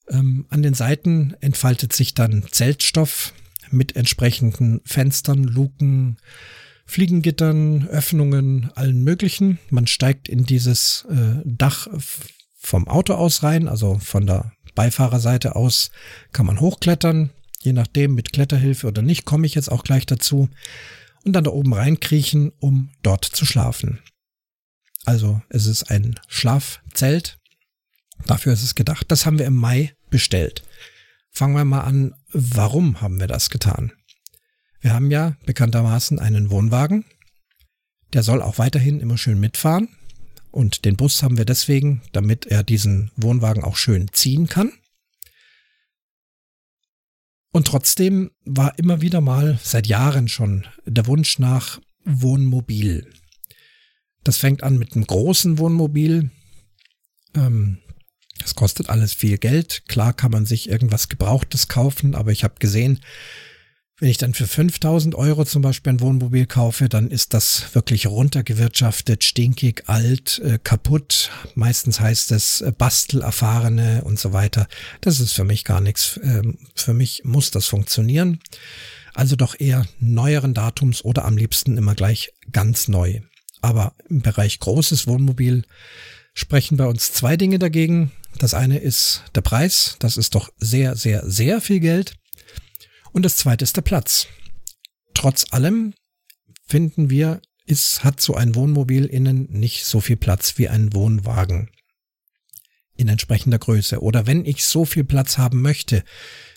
Ähm, 0.08 0.46
an 0.48 0.62
den 0.62 0.74
Seiten 0.74 1.34
entfaltet 1.40 1.92
sich 1.92 2.14
dann 2.14 2.44
Zeltstoff, 2.50 3.34
mit 3.70 3.96
entsprechenden 3.96 4.80
Fenstern, 4.84 5.44
Luken, 5.44 6.18
Fliegengittern, 6.86 7.86
Öffnungen, 7.88 8.70
allen 8.74 9.02
möglichen. 9.04 9.58
Man 9.70 9.86
steigt 9.86 10.28
in 10.28 10.44
dieses 10.44 11.06
äh, 11.10 11.42
Dach 11.44 11.88
vom 12.58 12.88
Auto 12.88 13.14
aus 13.14 13.42
rein, 13.42 13.68
also 13.68 13.98
von 13.98 14.26
der 14.26 14.52
Beifahrerseite 14.74 15.56
aus 15.56 15.90
kann 16.32 16.46
man 16.46 16.60
hochklettern, 16.60 17.30
je 17.60 17.72
nachdem 17.72 18.14
mit 18.14 18.32
Kletterhilfe 18.32 18.86
oder 18.86 19.02
nicht, 19.02 19.24
komme 19.24 19.46
ich 19.46 19.54
jetzt 19.54 19.70
auch 19.70 19.84
gleich 19.84 20.06
dazu. 20.06 20.48
Und 21.24 21.32
dann 21.32 21.44
da 21.44 21.50
oben 21.50 21.74
reinkriechen, 21.74 22.52
um 22.60 22.90
dort 23.02 23.24
zu 23.24 23.44
schlafen. 23.44 24.00
Also 25.04 25.42
es 25.48 25.66
ist 25.66 25.90
ein 25.90 26.18
Schlafzelt. 26.28 27.38
Dafür 28.26 28.52
ist 28.52 28.62
es 28.62 28.74
gedacht. 28.74 29.06
Das 29.10 29.26
haben 29.26 29.38
wir 29.38 29.46
im 29.46 29.56
Mai 29.56 29.94
bestellt. 30.10 30.62
Fangen 31.38 31.54
wir 31.54 31.64
mal 31.64 31.82
an, 31.82 32.16
warum 32.32 33.00
haben 33.00 33.20
wir 33.20 33.28
das 33.28 33.48
getan? 33.48 33.92
Wir 34.80 34.92
haben 34.92 35.08
ja 35.12 35.36
bekanntermaßen 35.46 36.18
einen 36.18 36.50
Wohnwagen. 36.50 37.04
Der 38.12 38.24
soll 38.24 38.42
auch 38.42 38.58
weiterhin 38.58 38.98
immer 38.98 39.16
schön 39.18 39.38
mitfahren. 39.38 39.88
Und 40.50 40.84
den 40.84 40.96
Bus 40.96 41.22
haben 41.22 41.38
wir 41.38 41.44
deswegen, 41.44 42.02
damit 42.10 42.46
er 42.46 42.64
diesen 42.64 43.12
Wohnwagen 43.14 43.62
auch 43.62 43.76
schön 43.76 44.12
ziehen 44.12 44.48
kann. 44.48 44.72
Und 47.52 47.68
trotzdem 47.68 48.32
war 48.44 48.76
immer 48.76 49.00
wieder 49.00 49.20
mal 49.20 49.60
seit 49.62 49.86
Jahren 49.86 50.26
schon 50.26 50.66
der 50.86 51.06
Wunsch 51.06 51.38
nach 51.38 51.80
Wohnmobil. 52.04 53.12
Das 54.24 54.38
fängt 54.38 54.64
an 54.64 54.76
mit 54.76 54.96
einem 54.96 55.06
großen 55.06 55.58
Wohnmobil. 55.58 56.32
Ähm, 57.36 57.78
das 58.40 58.54
kostet 58.54 58.88
alles 58.88 59.12
viel 59.12 59.38
Geld. 59.38 59.82
Klar 59.88 60.12
kann 60.12 60.30
man 60.30 60.46
sich 60.46 60.68
irgendwas 60.68 61.08
Gebrauchtes 61.08 61.68
kaufen, 61.68 62.14
aber 62.14 62.32
ich 62.32 62.44
habe 62.44 62.54
gesehen, 62.58 63.00
wenn 64.00 64.10
ich 64.10 64.18
dann 64.18 64.32
für 64.32 64.46
5000 64.46 65.16
Euro 65.16 65.44
zum 65.44 65.60
Beispiel 65.60 65.92
ein 65.92 66.00
Wohnmobil 66.00 66.46
kaufe, 66.46 66.88
dann 66.88 67.10
ist 67.10 67.34
das 67.34 67.74
wirklich 67.74 68.06
runtergewirtschaftet, 68.06 69.24
stinkig, 69.24 69.88
alt, 69.88 70.40
äh, 70.44 70.58
kaputt. 70.62 71.30
Meistens 71.56 71.98
heißt 71.98 72.30
es 72.30 72.60
äh, 72.60 72.70
Bastelerfahrene 72.70 74.02
und 74.04 74.20
so 74.20 74.32
weiter. 74.32 74.68
Das 75.00 75.18
ist 75.18 75.32
für 75.32 75.42
mich 75.42 75.64
gar 75.64 75.80
nichts. 75.80 76.20
Ähm, 76.22 76.58
für 76.76 76.94
mich 76.94 77.22
muss 77.24 77.50
das 77.50 77.66
funktionieren. 77.66 78.38
Also 79.14 79.34
doch 79.34 79.58
eher 79.58 79.84
neueren 79.98 80.54
Datums 80.54 81.04
oder 81.04 81.24
am 81.24 81.36
liebsten 81.36 81.76
immer 81.76 81.96
gleich 81.96 82.32
ganz 82.52 82.86
neu. 82.86 83.20
Aber 83.62 83.94
im 84.08 84.22
Bereich 84.22 84.60
großes 84.60 85.08
Wohnmobil 85.08 85.64
sprechen 86.34 86.76
bei 86.76 86.86
uns 86.86 87.12
zwei 87.12 87.36
Dinge 87.36 87.58
dagegen. 87.58 88.12
Das 88.38 88.54
eine 88.54 88.78
ist 88.78 89.24
der 89.34 89.40
Preis, 89.40 89.96
das 89.98 90.16
ist 90.16 90.34
doch 90.34 90.50
sehr, 90.58 90.94
sehr, 90.96 91.28
sehr 91.28 91.60
viel 91.60 91.80
Geld. 91.80 92.14
Und 93.12 93.24
das 93.24 93.36
zweite 93.36 93.64
ist 93.64 93.76
der 93.76 93.82
Platz. 93.82 94.28
Trotz 95.14 95.46
allem 95.50 95.94
finden 96.66 97.10
wir, 97.10 97.40
ist, 97.66 98.04
hat 98.04 98.20
so 98.20 98.34
ein 98.34 98.54
Wohnmobil 98.54 99.04
innen 99.04 99.48
nicht 99.50 99.84
so 99.84 100.00
viel 100.00 100.16
Platz 100.16 100.56
wie 100.56 100.68
ein 100.68 100.94
Wohnwagen 100.94 101.70
in 102.96 103.08
entsprechender 103.08 103.58
Größe. 103.58 104.00
Oder 104.00 104.26
wenn 104.26 104.44
ich 104.44 104.64
so 104.64 104.84
viel 104.84 105.04
Platz 105.04 105.38
haben 105.38 105.60
möchte 105.60 106.04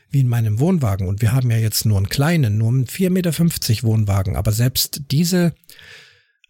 wie 0.10 0.20
in 0.20 0.28
meinem 0.28 0.60
Wohnwagen, 0.60 1.08
und 1.08 1.22
wir 1.22 1.32
haben 1.32 1.50
ja 1.50 1.58
jetzt 1.58 1.86
nur 1.86 1.98
einen 1.98 2.10
kleinen, 2.10 2.58
nur 2.58 2.70
einen 2.70 2.86
4,50 2.86 3.10
Meter 3.10 3.84
Wohnwagen, 3.84 4.36
aber 4.36 4.52
selbst 4.52 5.02
diese 5.12 5.54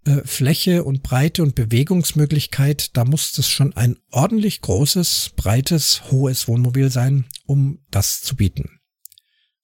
äh, 0.05 0.21
Fläche 0.25 0.83
und 0.83 1.03
Breite 1.03 1.43
und 1.43 1.55
Bewegungsmöglichkeit, 1.55 2.97
da 2.97 3.05
muss 3.05 3.37
es 3.37 3.47
schon 3.47 3.75
ein 3.75 3.97
ordentlich 4.09 4.61
großes, 4.61 5.33
breites, 5.35 6.03
hohes 6.09 6.47
Wohnmobil 6.47 6.89
sein, 6.89 7.25
um 7.45 7.79
das 7.91 8.21
zu 8.21 8.35
bieten. 8.35 8.79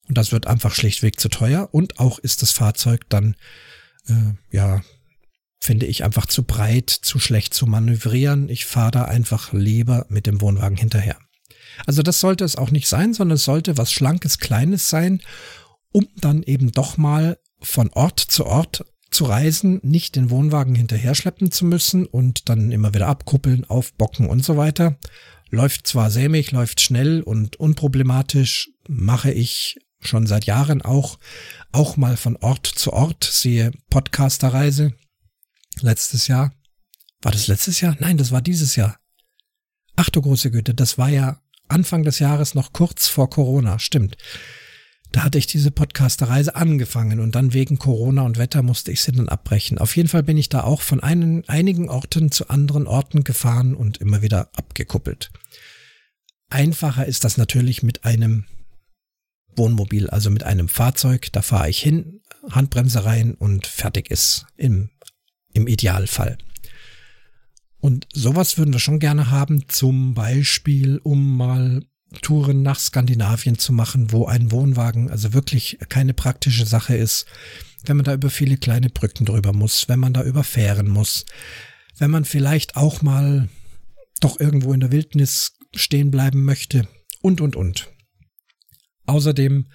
Und 0.08 0.16
das 0.16 0.32
wird 0.32 0.46
einfach 0.46 0.74
schlichtweg 0.74 1.20
zu 1.20 1.28
teuer. 1.28 1.68
Und 1.72 1.98
auch 1.98 2.18
ist 2.18 2.42
das 2.42 2.52
Fahrzeug 2.52 3.08
dann, 3.08 3.36
äh, 4.06 4.34
ja, 4.50 4.82
finde 5.60 5.86
ich 5.86 6.04
einfach 6.04 6.26
zu 6.26 6.44
breit, 6.44 6.88
zu 6.88 7.18
schlecht 7.18 7.52
zu 7.52 7.66
manövrieren. 7.66 8.48
Ich 8.48 8.64
fahre 8.64 8.92
da 8.92 9.04
einfach 9.04 9.52
lieber 9.52 10.06
mit 10.08 10.26
dem 10.26 10.40
Wohnwagen 10.40 10.78
hinterher. 10.78 11.18
Also 11.86 12.02
das 12.02 12.20
sollte 12.20 12.44
es 12.44 12.56
auch 12.56 12.70
nicht 12.70 12.88
sein, 12.88 13.12
sondern 13.12 13.36
es 13.36 13.44
sollte 13.44 13.76
was 13.76 13.92
Schlankes, 13.92 14.38
Kleines 14.38 14.88
sein, 14.88 15.20
um 15.90 16.08
dann 16.16 16.42
eben 16.42 16.72
doch 16.72 16.96
mal 16.96 17.38
von 17.60 17.90
Ort 17.90 18.20
zu 18.20 18.46
Ort 18.46 18.84
zu 19.10 19.24
reisen, 19.24 19.80
nicht 19.82 20.16
den 20.16 20.30
Wohnwagen 20.30 20.74
hinterher 20.74 21.14
schleppen 21.14 21.50
zu 21.50 21.64
müssen 21.64 22.06
und 22.06 22.48
dann 22.48 22.72
immer 22.72 22.94
wieder 22.94 23.06
abkuppeln, 23.06 23.64
aufbocken 23.64 24.28
und 24.28 24.44
so 24.44 24.56
weiter. 24.56 24.98
Läuft 25.50 25.86
zwar 25.86 26.10
sämig, 26.10 26.52
läuft 26.52 26.80
schnell 26.80 27.22
und 27.22 27.56
unproblematisch, 27.56 28.70
mache 28.86 29.32
ich 29.32 29.78
schon 30.00 30.26
seit 30.26 30.44
Jahren 30.44 30.82
auch, 30.82 31.18
auch 31.72 31.96
mal 31.96 32.16
von 32.16 32.36
Ort 32.36 32.66
zu 32.66 32.92
Ort, 32.92 33.24
sehe 33.24 33.72
Podcasterreise. 33.90 34.92
Letztes 35.80 36.28
Jahr. 36.28 36.52
War 37.22 37.32
das 37.32 37.48
letztes 37.48 37.80
Jahr? 37.80 37.96
Nein, 37.98 38.16
das 38.16 38.30
war 38.30 38.42
dieses 38.42 38.76
Jahr. 38.76 38.98
Ach 39.96 40.10
du 40.10 40.22
große 40.22 40.50
Güte, 40.50 40.74
das 40.74 40.98
war 40.98 41.08
ja 41.08 41.40
Anfang 41.66 42.04
des 42.04 42.18
Jahres 42.18 42.54
noch 42.54 42.72
kurz 42.72 43.08
vor 43.08 43.28
Corona, 43.28 43.78
stimmt. 43.78 44.16
Da 45.12 45.24
hatte 45.24 45.38
ich 45.38 45.46
diese 45.46 45.70
Podcasterreise 45.70 46.54
angefangen 46.54 47.20
und 47.20 47.34
dann 47.34 47.54
wegen 47.54 47.78
Corona 47.78 48.22
und 48.22 48.36
Wetter 48.36 48.62
musste 48.62 48.92
ich 48.92 49.00
sie 49.00 49.12
dann 49.12 49.28
abbrechen. 49.28 49.78
Auf 49.78 49.96
jeden 49.96 50.08
Fall 50.08 50.22
bin 50.22 50.36
ich 50.36 50.50
da 50.50 50.64
auch 50.64 50.82
von 50.82 51.00
einen, 51.00 51.48
einigen 51.48 51.88
Orten 51.88 52.30
zu 52.30 52.50
anderen 52.50 52.86
Orten 52.86 53.24
gefahren 53.24 53.74
und 53.74 53.98
immer 53.98 54.20
wieder 54.20 54.50
abgekuppelt. 54.54 55.30
Einfacher 56.50 57.06
ist 57.06 57.24
das 57.24 57.38
natürlich 57.38 57.82
mit 57.82 58.04
einem 58.04 58.44
Wohnmobil, 59.56 60.08
also 60.10 60.30
mit 60.30 60.44
einem 60.44 60.68
Fahrzeug. 60.68 61.28
Da 61.32 61.42
fahre 61.42 61.70
ich 61.70 61.80
hin, 61.80 62.20
Handbremse 62.50 63.04
rein 63.04 63.34
und 63.34 63.66
fertig 63.66 64.10
ist 64.10 64.46
im, 64.56 64.90
im 65.52 65.66
Idealfall. 65.66 66.38
Und 67.80 68.08
sowas 68.12 68.58
würden 68.58 68.72
wir 68.72 68.80
schon 68.80 68.98
gerne 68.98 69.30
haben, 69.30 69.68
zum 69.68 70.14
Beispiel, 70.14 70.98
um 70.98 71.36
mal 71.36 71.82
Touren 72.22 72.62
nach 72.62 72.78
Skandinavien 72.78 73.58
zu 73.58 73.72
machen, 73.72 74.12
wo 74.12 74.26
ein 74.26 74.50
Wohnwagen 74.50 75.10
also 75.10 75.34
wirklich 75.34 75.78
keine 75.88 76.14
praktische 76.14 76.64
Sache 76.64 76.96
ist, 76.96 77.26
wenn 77.84 77.96
man 77.96 78.04
da 78.04 78.14
über 78.14 78.30
viele 78.30 78.56
kleine 78.56 78.88
Brücken 78.88 79.24
drüber 79.24 79.52
muss, 79.52 79.88
wenn 79.88 80.00
man 80.00 80.14
da 80.14 80.22
überfähren 80.22 80.88
muss, 80.88 81.26
wenn 81.98 82.10
man 82.10 82.24
vielleicht 82.24 82.76
auch 82.76 83.02
mal 83.02 83.48
doch 84.20 84.40
irgendwo 84.40 84.72
in 84.72 84.80
der 84.80 84.92
Wildnis 84.92 85.52
stehen 85.74 86.10
bleiben 86.10 86.44
möchte 86.44 86.88
und, 87.20 87.40
und, 87.40 87.56
und. 87.56 87.90
Außerdem 89.06 89.66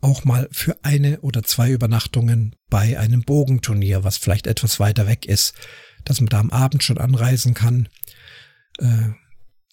auch 0.00 0.24
mal 0.24 0.48
für 0.52 0.76
eine 0.84 1.20
oder 1.20 1.42
zwei 1.42 1.70
Übernachtungen 1.70 2.54
bei 2.68 2.98
einem 2.98 3.22
Bogenturnier, 3.22 4.04
was 4.04 4.16
vielleicht 4.16 4.46
etwas 4.46 4.78
weiter 4.78 5.06
weg 5.06 5.26
ist, 5.26 5.54
dass 6.04 6.20
man 6.20 6.28
da 6.28 6.38
am 6.38 6.50
Abend 6.50 6.84
schon 6.84 6.98
anreisen 6.98 7.54
kann, 7.54 7.88
äh, 8.78 9.08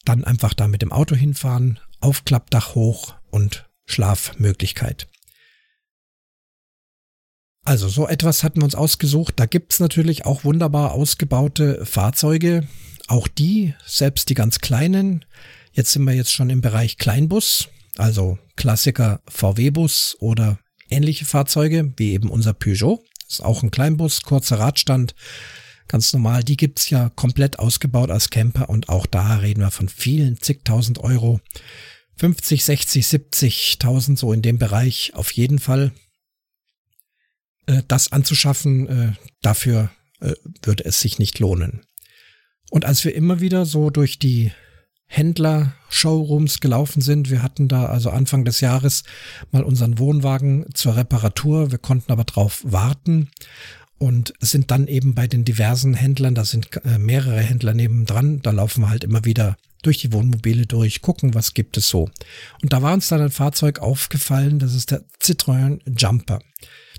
dann 0.04 0.24
einfach 0.24 0.54
da 0.54 0.68
mit 0.68 0.82
dem 0.82 0.92
Auto 0.92 1.16
hinfahren, 1.16 1.80
Aufklappdach 2.00 2.75
hoch 2.75 3.16
und 3.30 3.70
Schlafmöglichkeit. 3.86 5.08
Also 7.64 7.90
so 7.90 8.08
etwas 8.08 8.44
hatten 8.44 8.62
wir 8.62 8.66
uns 8.66 8.75
ausgesucht. 8.75 9.34
Da 9.38 9.48
gibt's 9.48 9.80
natürlich 9.80 10.25
auch 10.25 10.44
wunderbar 10.44 10.92
ausgebaute 10.92 11.84
Fahrzeuge. 11.86 12.68
Auch 13.08 13.27
die, 13.27 13.74
selbst 13.86 14.29
die 14.29 14.36
ganz 14.36 14.60
kleinen. 14.60 15.25
Jetzt 15.72 15.92
sind 15.92 16.03
wir 16.03 16.14
jetzt 16.14 16.31
schon 16.31 16.50
im 16.50 16.62
Bereich 16.62 16.98
Kleinbus, 16.98 17.68
also 17.98 18.38
Klassiker 18.55 19.22
VW-Bus 19.27 20.16
oder 20.20 20.60
ähnliche 20.90 21.25
Fahrzeuge, 21.25 21.92
wie 21.98 22.14
eben 22.14 22.29
unser 22.29 22.53
Peugeot. 22.53 23.03
Ist 23.27 23.44
auch 23.44 23.64
ein 23.64 23.72
Kleinbus, 23.72 24.22
kurzer 24.22 24.60
Radstand, 24.60 25.16
ganz 25.88 26.14
normal. 26.14 26.44
Die 26.44 26.58
gibt's 26.58 26.90
ja 26.90 27.10
komplett 27.10 27.60
ausgebaut 27.60 28.12
als 28.12 28.30
Camper 28.30 28.70
und 28.70 28.90
auch 28.90 29.06
da 29.06 29.38
reden 29.38 29.62
wir 29.62 29.72
von 29.72 29.90
vielen 29.90 30.42
zigtausend 30.42 31.00
Euro. 31.00 31.40
50, 32.18 32.64
60, 32.64 33.06
70.000 33.06 34.18
so 34.18 34.32
in 34.32 34.42
dem 34.42 34.58
Bereich 34.58 35.14
auf 35.16 35.32
jeden 35.32 35.60
Fall. 35.60 35.92
Äh, 37.66 37.84
das 37.88 38.12
anzuschaffen, 38.12 38.88
äh, 38.88 39.14
dafür 39.42 39.92
äh, 40.22 40.34
würde 40.62 40.86
es 40.86 41.00
sich 41.02 41.20
nicht 41.20 41.40
lohnen. 41.40 41.86
Und 42.70 42.86
als 42.86 43.04
wir 43.04 43.16
immer 43.16 43.42
wieder 43.42 43.66
so 43.66 43.90
durch 43.90 44.18
die 44.18 44.52
Händler-Showrooms 45.08 46.60
gelaufen 46.60 47.02
sind. 47.02 47.30
Wir 47.30 47.44
hatten 47.44 47.68
da 47.68 47.86
also 47.86 48.10
Anfang 48.10 48.44
des 48.44 48.60
Jahres 48.60 49.04
mal 49.52 49.64
unseren 49.64 50.00
Wohnwagen 50.00 50.66
zur 50.74 50.96
Reparatur. 50.96 51.72
Wir 51.72 51.78
konnten 51.78 52.12
aber 52.12 52.24
drauf 52.24 52.62
warten 52.64 53.30
und 53.98 54.34
sind 54.40 54.72
dann 54.72 54.88
eben 54.88 55.16
bei 55.16 55.27
den 55.27 55.46
diversen 55.46 55.94
Händlern, 55.94 56.36
da 56.36 56.46
sind 56.46 56.70
äh, 56.84 56.98
mehrere 56.98 57.40
Händler 57.40 57.74
nebendran, 57.74 58.42
da 58.42 58.51
laufen 58.51 58.81
wir 58.81 58.90
halt 58.90 59.03
immer 59.03 59.25
wieder 59.25 59.58
durch 59.81 60.00
die 60.00 60.12
Wohnmobile 60.12 60.66
durch, 60.66 61.01
gucken, 61.01 61.34
was 61.34 61.53
gibt 61.53 61.77
es 61.77 61.88
so. 61.88 62.10
Und 62.62 62.74
da 62.74 62.81
war 62.81 62.94
uns 62.94 63.08
dann 63.08 63.22
ein 63.22 63.31
Fahrzeug 63.31 63.79
aufgefallen, 63.79 64.60
das 64.60 64.74
ist 64.74 64.92
der 64.92 65.05
Citroën 65.22 65.79
Jumper. 65.98 66.40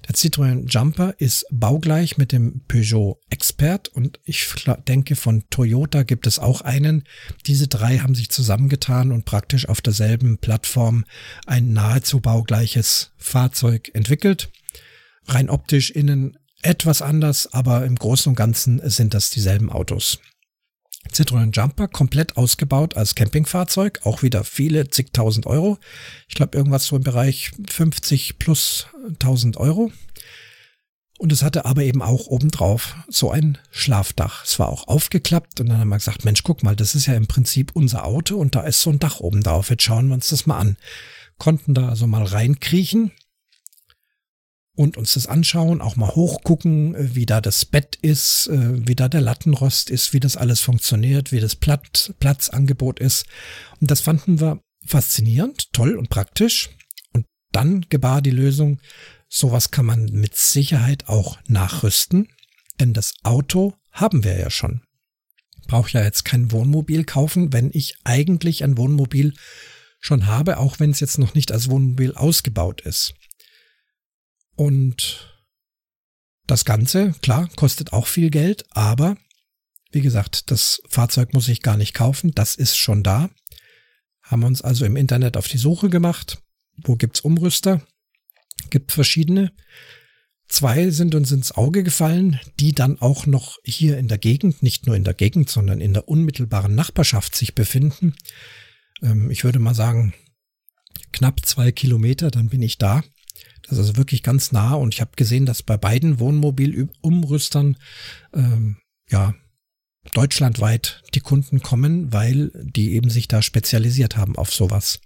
Der 0.08 0.14
Citroën 0.14 0.68
Jumper 0.68 1.14
ist 1.18 1.46
baugleich 1.50 2.16
mit 2.16 2.30
dem 2.30 2.60
Peugeot 2.68 3.18
Expert 3.28 3.88
und 3.88 4.20
ich 4.24 4.46
denke 4.86 5.16
von 5.16 5.42
Toyota 5.50 6.04
gibt 6.04 6.28
es 6.28 6.38
auch 6.38 6.60
einen. 6.60 7.04
Diese 7.46 7.66
drei 7.66 7.98
haben 7.98 8.14
sich 8.14 8.30
zusammengetan 8.30 9.10
und 9.10 9.24
praktisch 9.24 9.68
auf 9.68 9.80
derselben 9.80 10.38
Plattform 10.38 11.04
ein 11.44 11.72
nahezu 11.72 12.20
baugleiches 12.20 13.12
Fahrzeug 13.16 13.90
entwickelt. 13.94 14.50
Rein 15.26 15.50
optisch 15.50 15.90
innen 15.90 16.38
etwas 16.62 17.02
anders, 17.02 17.52
aber 17.52 17.84
im 17.84 17.96
Großen 17.96 18.30
und 18.30 18.36
Ganzen 18.36 18.80
sind 18.88 19.14
das 19.14 19.30
dieselben 19.30 19.70
Autos. 19.70 20.18
Citroën 21.12 21.52
Jumper 21.52 21.88
komplett 21.88 22.36
ausgebaut 22.36 22.96
als 22.96 23.14
Campingfahrzeug, 23.14 24.00
auch 24.04 24.22
wieder 24.22 24.44
viele 24.44 24.90
zigtausend 24.90 25.46
Euro. 25.46 25.78
Ich 26.28 26.34
glaube 26.34 26.56
irgendwas 26.56 26.86
so 26.86 26.96
im 26.96 27.02
Bereich 27.02 27.52
50 27.68 28.38
plus 28.38 28.86
1000 29.08 29.56
Euro. 29.56 29.92
Und 31.18 31.32
es 31.32 31.42
hatte 31.42 31.64
aber 31.64 31.82
eben 31.82 32.02
auch 32.02 32.26
obendrauf 32.26 32.96
so 33.08 33.30
ein 33.30 33.56
Schlafdach. 33.70 34.44
Es 34.44 34.58
war 34.58 34.68
auch 34.68 34.86
aufgeklappt 34.86 35.60
und 35.60 35.68
dann 35.68 35.78
haben 35.78 35.88
wir 35.88 35.96
gesagt, 35.96 36.26
Mensch, 36.26 36.42
guck 36.42 36.62
mal, 36.62 36.76
das 36.76 36.94
ist 36.94 37.06
ja 37.06 37.14
im 37.14 37.26
Prinzip 37.26 37.70
unser 37.74 38.04
Auto 38.04 38.36
und 38.36 38.54
da 38.54 38.62
ist 38.62 38.82
so 38.82 38.90
ein 38.90 38.98
Dach 38.98 39.20
oben 39.20 39.42
drauf. 39.42 39.70
Jetzt 39.70 39.84
schauen 39.84 40.08
wir 40.08 40.14
uns 40.14 40.28
das 40.28 40.44
mal 40.44 40.58
an. 40.58 40.76
Konnten 41.38 41.72
da 41.72 41.88
also 41.88 42.06
mal 42.06 42.24
reinkriechen 42.24 43.12
und 44.76 44.96
uns 44.96 45.14
das 45.14 45.26
anschauen, 45.26 45.80
auch 45.80 45.96
mal 45.96 46.14
hochgucken, 46.14 46.94
äh, 46.94 47.14
wie 47.14 47.26
da 47.26 47.40
das 47.40 47.64
Bett 47.64 47.96
ist, 47.96 48.46
äh, 48.48 48.86
wie 48.86 48.94
da 48.94 49.08
der 49.08 49.22
Lattenrost 49.22 49.90
ist, 49.90 50.12
wie 50.12 50.20
das 50.20 50.36
alles 50.36 50.60
funktioniert, 50.60 51.32
wie 51.32 51.40
das 51.40 51.56
Platz, 51.56 52.12
Platzangebot 52.20 53.00
ist. 53.00 53.26
Und 53.80 53.90
das 53.90 54.00
fanden 54.00 54.38
wir 54.38 54.60
faszinierend, 54.86 55.72
toll 55.72 55.96
und 55.96 56.10
praktisch. 56.10 56.70
Und 57.12 57.26
dann 57.52 57.86
gebar 57.88 58.22
die 58.22 58.30
Lösung, 58.30 58.80
sowas 59.28 59.70
kann 59.70 59.86
man 59.86 60.04
mit 60.04 60.36
Sicherheit 60.36 61.08
auch 61.08 61.38
nachrüsten, 61.48 62.28
denn 62.78 62.92
das 62.92 63.14
Auto 63.22 63.74
haben 63.90 64.24
wir 64.24 64.38
ja 64.38 64.50
schon. 64.50 64.82
Brauche 65.66 65.92
ja 65.92 66.04
jetzt 66.04 66.24
kein 66.24 66.52
Wohnmobil 66.52 67.04
kaufen, 67.04 67.52
wenn 67.52 67.70
ich 67.72 67.96
eigentlich 68.04 68.62
ein 68.62 68.76
Wohnmobil 68.76 69.32
schon 69.98 70.26
habe, 70.26 70.58
auch 70.58 70.78
wenn 70.78 70.90
es 70.90 71.00
jetzt 71.00 71.18
noch 71.18 71.34
nicht 71.34 71.50
als 71.50 71.70
Wohnmobil 71.70 72.14
ausgebaut 72.14 72.82
ist. 72.82 73.14
Und 74.56 75.36
das 76.46 76.64
Ganze, 76.64 77.12
klar, 77.22 77.48
kostet 77.56 77.92
auch 77.92 78.06
viel 78.06 78.30
Geld, 78.30 78.64
aber 78.70 79.16
wie 79.92 80.00
gesagt, 80.00 80.50
das 80.50 80.82
Fahrzeug 80.88 81.32
muss 81.32 81.48
ich 81.48 81.62
gar 81.62 81.76
nicht 81.76 81.94
kaufen, 81.94 82.32
das 82.34 82.54
ist 82.54 82.76
schon 82.76 83.02
da. 83.02 83.30
Haben 84.22 84.44
uns 84.44 84.62
also 84.62 84.84
im 84.84 84.96
Internet 84.96 85.36
auf 85.36 85.48
die 85.48 85.58
Suche 85.58 85.88
gemacht. 85.88 86.42
Wo 86.82 86.96
gibt's 86.96 87.20
Umrüster? 87.20 87.86
Gibt 88.70 88.92
verschiedene. 88.92 89.52
Zwei 90.48 90.90
sind 90.90 91.14
uns 91.14 91.32
ins 91.32 91.52
Auge 91.52 91.82
gefallen, 91.82 92.40
die 92.60 92.72
dann 92.72 93.00
auch 93.00 93.26
noch 93.26 93.58
hier 93.64 93.98
in 93.98 94.08
der 94.08 94.18
Gegend, 94.18 94.62
nicht 94.62 94.86
nur 94.86 94.96
in 94.96 95.04
der 95.04 95.14
Gegend, 95.14 95.50
sondern 95.50 95.80
in 95.80 95.92
der 95.92 96.08
unmittelbaren 96.08 96.74
Nachbarschaft 96.74 97.34
sich 97.34 97.54
befinden. 97.54 98.14
Ähm, 99.02 99.30
ich 99.30 99.44
würde 99.44 99.58
mal 99.58 99.74
sagen, 99.74 100.14
knapp 101.12 101.44
zwei 101.44 101.72
Kilometer, 101.72 102.30
dann 102.30 102.48
bin 102.48 102.62
ich 102.62 102.78
da. 102.78 103.02
Das 103.68 103.78
ist 103.78 103.78
also 103.78 103.96
wirklich 103.96 104.22
ganz 104.22 104.52
nah 104.52 104.74
und 104.74 104.94
ich 104.94 105.00
habe 105.00 105.10
gesehen, 105.16 105.46
dass 105.46 105.62
bei 105.62 105.76
beiden 105.76 106.20
Wohnmobilumrüstern 106.20 107.76
ähm, 108.32 108.76
ja 109.10 109.34
deutschlandweit 110.14 111.02
die 111.14 111.20
Kunden 111.20 111.62
kommen, 111.62 112.12
weil 112.12 112.52
die 112.54 112.92
eben 112.94 113.10
sich 113.10 113.26
da 113.26 113.42
spezialisiert 113.42 114.16
haben 114.16 114.36
auf 114.36 114.52
sowas. 114.52 115.00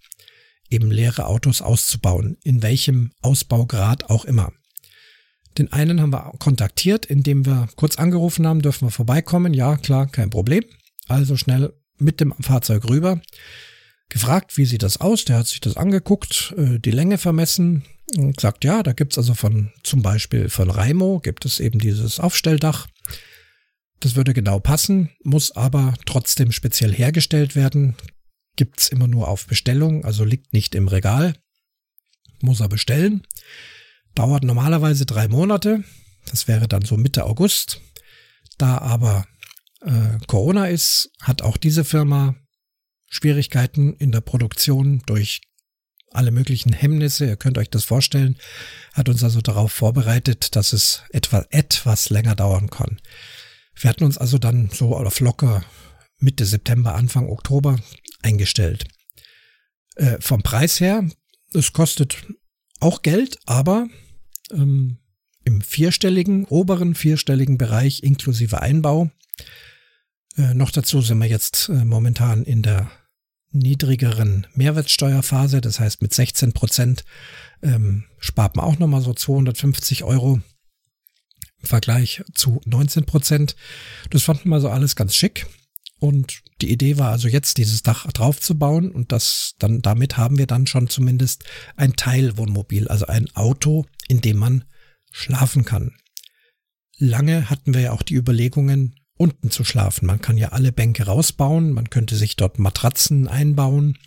Eben 0.69 0.91
leere 0.91 1.27
Autos 1.27 1.63
auszubauen, 1.63 2.37
in 2.45 2.63
welchem 2.63 3.13
Ausbaugrad 3.23 4.11
auch 4.11 4.25
immer. 4.27 4.53
Den 5.59 5.73
einen 5.73 6.01
haben 6.01 6.13
wir 6.13 6.33
kontaktiert, 6.39 7.07
indem 7.07 7.45
wir 7.45 7.69
kurz 7.77 7.97
angerufen 7.97 8.47
haben, 8.47 8.63
dürfen 8.63 8.87
wir 8.87 8.93
vorbeikommen. 8.93 9.53
Ja, 9.53 9.77
klar, 9.77 10.07
kein 10.07 10.31
Problem. 10.31 10.65
Also 11.09 11.37
schnell 11.37 11.73
mit 11.99 12.21
dem 12.21 12.33
Fahrzeug 12.41 12.89
rüber. 12.89 13.21
Gefragt, 14.11 14.57
wie 14.57 14.67
sieht 14.67 14.83
das 14.83 15.01
aus? 15.01 15.25
Der 15.25 15.39
hat 15.39 15.47
sich 15.47 15.61
das 15.61 15.77
angeguckt, 15.77 16.55
äh, 16.57 16.79
die 16.79 16.91
Länge 16.91 17.19
vermessen 17.19 17.85
und 18.17 18.37
gesagt, 18.37 18.65
ja, 18.65 18.83
da 18.83 18.93
gibt's 18.93 19.19
also 19.19 19.35
von 19.35 19.73
zum 19.83 20.03
Beispiel 20.03 20.49
von 20.49 20.71
Raimo 20.71 21.21
gibt 21.21 21.45
es 21.45 21.61
eben 21.61 21.79
dieses 21.79 22.21
Aufstelldach. 22.21 22.89
Das 24.01 24.17
würde 24.17 24.35
genau 24.35 24.61
passen, 24.61 25.11
muss 25.23 25.55
aber 25.55 25.95
trotzdem 26.07 26.53
speziell 26.53 26.93
hergestellt 26.93 27.55
werden. 27.55 27.97
Gibt's 28.57 28.89
immer 28.89 29.07
nur 29.07 29.29
auf 29.29 29.47
Bestellung, 29.47 30.05
also 30.05 30.25
liegt 30.25 30.53
nicht 30.53 30.75
im 30.75 30.89
Regal. 30.89 31.35
Muss 32.41 32.61
er 32.61 32.69
bestellen. 32.69 33.23
Dauert 34.15 34.43
normalerweise 34.43 35.07
drei 35.07 35.29
Monate. 35.29 35.85
Das 36.31 36.49
wäre 36.49 36.67
dann 36.67 36.85
so 36.85 36.97
Mitte 36.97 37.25
August. 37.25 37.81
Da 38.59 38.79
aber 38.79 39.27
äh, 39.83 40.19
Corona 40.27 40.67
ist, 40.67 41.11
hat 41.21 41.43
auch 41.43 41.57
diese 41.57 41.85
Firma 41.85 42.35
Schwierigkeiten 43.11 43.93
in 43.95 44.13
der 44.13 44.23
Produktion 44.23 45.03
durch 45.05 45.43
alle 46.13 46.31
möglichen 46.31 46.73
Hemmnisse. 46.73 47.27
Ihr 47.27 47.37
könnt 47.37 47.59
euch 47.59 47.69
das 47.69 47.85
vorstellen. 47.85 48.39
Hat 48.95 49.09
uns 49.09 49.23
also 49.23 49.41
darauf 49.41 49.73
vorbereitet, 49.73 50.57
dass 50.57 50.73
es 50.73 51.03
etwa 51.11 51.45
etwas 51.51 52.09
länger 52.09 52.37
dauern 52.37 52.71
kann. 52.71 53.01
Wir 53.75 53.91
hatten 53.91 54.05
uns 54.05 54.17
also 54.17 54.39
dann 54.39 54.71
so 54.73 54.97
auf 54.97 55.21
locker 55.21 55.65
Mitte 56.19 56.45
September, 56.45 56.95
Anfang 56.95 57.29
Oktober 57.29 57.79
eingestellt. 58.23 58.85
Äh, 59.97 60.19
vom 60.21 60.43
Preis 60.43 60.81
her, 60.81 61.09
es 61.53 61.73
kostet 61.73 62.27
auch 62.79 63.03
Geld, 63.03 63.39
aber 63.47 63.89
ähm, 64.53 64.99
im 65.45 65.63
vierstelligen, 65.63 66.45
oberen 66.45 66.95
vierstelligen 66.95 67.59
Bereich 67.59 68.03
inklusive 68.03 68.61
Einbau. 68.61 69.11
Äh, 70.37 70.55
noch 70.55 70.71
dazu 70.71 71.01
sind 71.01 71.19
wir 71.19 71.29
jetzt 71.29 71.69
äh, 71.71 71.85
momentan 71.85 72.45
in 72.45 72.63
der 72.63 72.91
niedrigeren 73.53 74.47
Mehrwertsteuerphase, 74.55 75.61
das 75.61 75.81
heißt 75.81 76.03
mit 76.03 76.15
16 76.15 76.53
Prozent 76.53 77.05
ähm, 77.63 78.05
spart 78.19 78.57
man 78.57 78.65
auch 78.65 78.79
nochmal 78.79 79.03
so 79.03 79.13
250 79.13 80.05
Euro 80.05 80.41
im 81.61 81.67
Vergleich 81.67 82.23
zu 82.35 82.61
19 82.65 83.05
Prozent. 83.05 83.57
Das 84.11 84.23
fanden 84.23 84.49
wir 84.49 84.61
so 84.61 84.69
alles 84.69 84.97
ganz 84.97 85.15
schick. 85.15 85.47
Und 85.99 86.41
die 86.63 86.71
Idee 86.71 86.97
war 86.97 87.11
also 87.11 87.29
jetzt 87.29 87.59
dieses 87.59 87.83
Dach 87.83 88.11
draufzubauen 88.11 88.91
und 88.91 89.13
das 89.13 89.55
dann 89.59 89.83
damit 89.83 90.17
haben 90.17 90.39
wir 90.39 90.47
dann 90.47 90.67
schon 90.67 90.89
zumindest 90.89 91.45
ein 91.77 91.95
Teilwohnmobil, 91.95 92.89
also 92.89 93.07
ein 93.07 93.29
Auto, 93.37 93.85
in 94.09 94.23
dem 94.23 94.39
man 94.39 94.65
schlafen 95.11 95.67
kann. 95.67 95.93
Lange 96.97 97.51
hatten 97.51 97.75
wir 97.75 97.83
ja 97.83 97.93
auch 97.93 98.03
die 98.03 98.15
Überlegungen, 98.15 98.95
unten 99.21 99.51
zu 99.51 99.65
schlafen. 99.65 100.07
Man 100.07 100.23
kann 100.23 100.39
ja 100.39 100.49
alle 100.49 100.73
Bänke 100.73 101.05
rausbauen, 101.05 101.73
man 101.73 101.91
könnte 101.91 102.17
sich 102.17 102.37
dort 102.37 102.59
Matratzen 102.59 103.29
einbauen, 103.29 103.99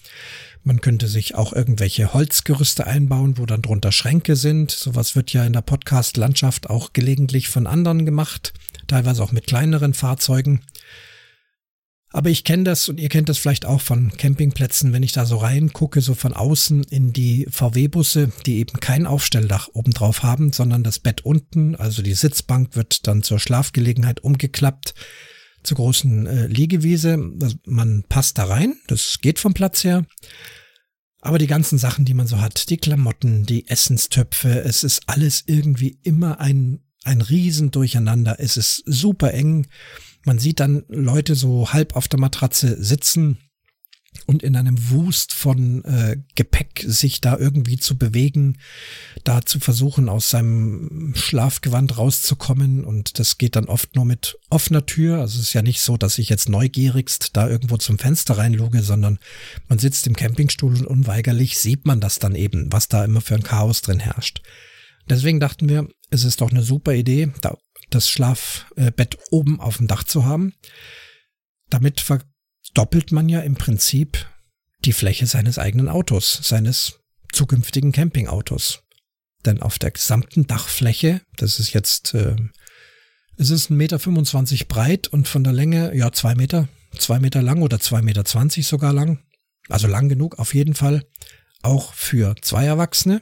man 0.63 0.81
könnte 0.81 1.07
sich 1.07 1.35
auch 1.35 1.53
irgendwelche 1.53 2.13
Holzgerüste 2.13 2.87
einbauen, 2.87 3.37
wo 3.37 3.45
dann 3.45 3.61
drunter 3.61 3.91
Schränke 3.91 4.35
sind. 4.35 4.71
Sowas 4.71 5.15
wird 5.15 5.31
ja 5.31 5.45
in 5.45 5.53
der 5.53 5.61
Podcast-Landschaft 5.61 6.69
auch 6.69 6.93
gelegentlich 6.93 7.47
von 7.47 7.67
anderen 7.67 8.05
gemacht, 8.05 8.53
teilweise 8.87 9.21
auch 9.23 9.31
mit 9.31 9.45
kleineren 9.45 9.93
Fahrzeugen. 9.93 10.61
Aber 12.15 12.29
ich 12.29 12.43
kenne 12.43 12.63
das 12.63 12.87
und 12.89 12.99
ihr 12.99 13.09
kennt 13.09 13.27
das 13.27 13.39
vielleicht 13.39 13.65
auch 13.65 13.81
von 13.81 14.11
Campingplätzen, 14.15 14.93
wenn 14.93 15.01
ich 15.01 15.13
da 15.13 15.25
so 15.25 15.37
reingucke, 15.37 15.99
so 15.99 16.13
von 16.13 16.33
außen 16.33 16.83
in 16.83 17.11
die 17.11 17.47
VW-Busse, 17.49 18.31
die 18.45 18.59
eben 18.59 18.79
kein 18.79 19.07
Aufstelldach 19.07 19.69
obendrauf 19.73 20.21
haben, 20.21 20.53
sondern 20.53 20.83
das 20.83 20.99
Bett 20.99 21.25
unten, 21.25 21.75
also 21.75 22.03
die 22.03 22.13
Sitzbank 22.13 22.75
wird 22.75 23.07
dann 23.07 23.23
zur 23.23 23.39
Schlafgelegenheit 23.39 24.19
umgeklappt 24.19 24.93
zur 25.63 25.77
großen 25.77 26.27
äh, 26.27 26.45
Liegewiese. 26.45 27.17
Man 27.65 28.03
passt 28.07 28.37
da 28.37 28.45
rein, 28.45 28.75
das 28.85 29.17
geht 29.21 29.39
vom 29.39 29.55
Platz 29.55 29.83
her. 29.83 30.05
Aber 31.19 31.39
die 31.39 31.47
ganzen 31.47 31.79
Sachen, 31.79 32.05
die 32.05 32.13
man 32.13 32.27
so 32.27 32.41
hat, 32.41 32.69
die 32.69 32.77
Klamotten, 32.77 33.45
die 33.45 33.67
Essenstöpfe, 33.69 34.59
es 34.59 34.83
ist 34.83 35.01
alles 35.07 35.43
irgendwie 35.47 35.97
immer 36.03 36.39
ein, 36.39 36.83
ein 37.05 37.21
Riesendurcheinander. 37.21 38.35
Es 38.39 38.55
ist 38.55 38.83
super 38.85 39.33
eng. 39.33 39.65
Man 40.25 40.39
sieht 40.39 40.59
dann 40.59 40.83
Leute 40.87 41.35
so 41.35 41.73
halb 41.73 41.95
auf 41.95 42.07
der 42.07 42.19
Matratze 42.19 42.81
sitzen 42.81 43.37
und 44.25 44.43
in 44.43 44.55
einem 44.55 44.89
Wust 44.89 45.33
von 45.33 45.83
äh, 45.83 46.17
Gepäck 46.35 46.83
sich 46.85 47.19
da 47.19 47.37
irgendwie 47.37 47.77
zu 47.77 47.97
bewegen, 47.97 48.57
da 49.23 49.41
zu 49.45 49.59
versuchen, 49.59 50.07
aus 50.07 50.29
seinem 50.29 51.13
Schlafgewand 51.15 51.97
rauszukommen. 51.97 52.85
Und 52.85 53.19
das 53.19 53.37
geht 53.37 53.55
dann 53.55 53.65
oft 53.65 53.95
nur 53.95 54.05
mit 54.05 54.37
offener 54.49 54.85
Tür. 54.85 55.19
Also 55.19 55.39
es 55.39 55.47
ist 55.47 55.53
ja 55.53 55.61
nicht 55.61 55.81
so, 55.81 55.97
dass 55.97 56.17
ich 56.17 56.29
jetzt 56.29 56.47
neugierigst 56.47 57.35
da 57.35 57.49
irgendwo 57.49 57.77
zum 57.77 57.99
Fenster 57.99 58.37
reinluge, 58.37 58.81
sondern 58.81 59.19
man 59.67 59.79
sitzt 59.79 60.07
im 60.07 60.15
Campingstuhl 60.15 60.75
und 60.75 60.87
unweigerlich 60.87 61.57
sieht 61.57 61.85
man 61.85 61.99
das 61.99 62.19
dann 62.19 62.35
eben, 62.35 62.71
was 62.71 62.87
da 62.87 63.03
immer 63.03 63.21
für 63.21 63.35
ein 63.35 63.43
Chaos 63.43 63.81
drin 63.81 63.99
herrscht. 63.99 64.41
Deswegen 65.09 65.41
dachten 65.41 65.67
wir, 65.67 65.89
es 66.11 66.23
ist 66.23 66.39
doch 66.39 66.51
eine 66.51 66.63
super 66.63 66.93
Idee, 66.93 67.33
da 67.41 67.57
das 67.93 68.09
Schlafbett 68.09 69.17
oben 69.31 69.59
auf 69.59 69.77
dem 69.77 69.87
Dach 69.87 70.03
zu 70.03 70.25
haben. 70.25 70.53
Damit 71.69 72.01
verdoppelt 72.01 73.11
man 73.11 73.29
ja 73.29 73.41
im 73.41 73.55
Prinzip 73.55 74.27
die 74.85 74.93
Fläche 74.93 75.27
seines 75.27 75.57
eigenen 75.57 75.89
Autos, 75.89 76.39
seines 76.43 76.99
zukünftigen 77.31 77.91
Campingautos. 77.91 78.83
Denn 79.45 79.61
auf 79.61 79.79
der 79.79 79.91
gesamten 79.91 80.47
Dachfläche, 80.47 81.21
das 81.35 81.59
ist 81.59 81.73
jetzt, 81.73 82.13
äh, 82.13 82.35
es 83.37 83.49
ist 83.49 83.71
1,25 83.71 84.51
Meter 84.51 84.65
breit 84.65 85.07
und 85.07 85.27
von 85.27 85.43
der 85.43 85.53
Länge, 85.53 85.95
ja, 85.95 86.11
zwei 86.11 86.35
Meter, 86.35 86.69
zwei 86.97 87.19
Meter 87.19 87.41
lang 87.41 87.61
oder 87.61 87.79
zwei 87.79 88.01
Meter 88.01 88.25
zwanzig 88.25 88.67
sogar 88.67 88.93
lang. 88.93 89.23
Also 89.69 89.87
lang 89.87 90.09
genug 90.09 90.39
auf 90.39 90.53
jeden 90.53 90.75
Fall. 90.75 91.05
Auch 91.61 91.93
für 91.93 92.35
zwei 92.41 92.65
Erwachsene. 92.65 93.21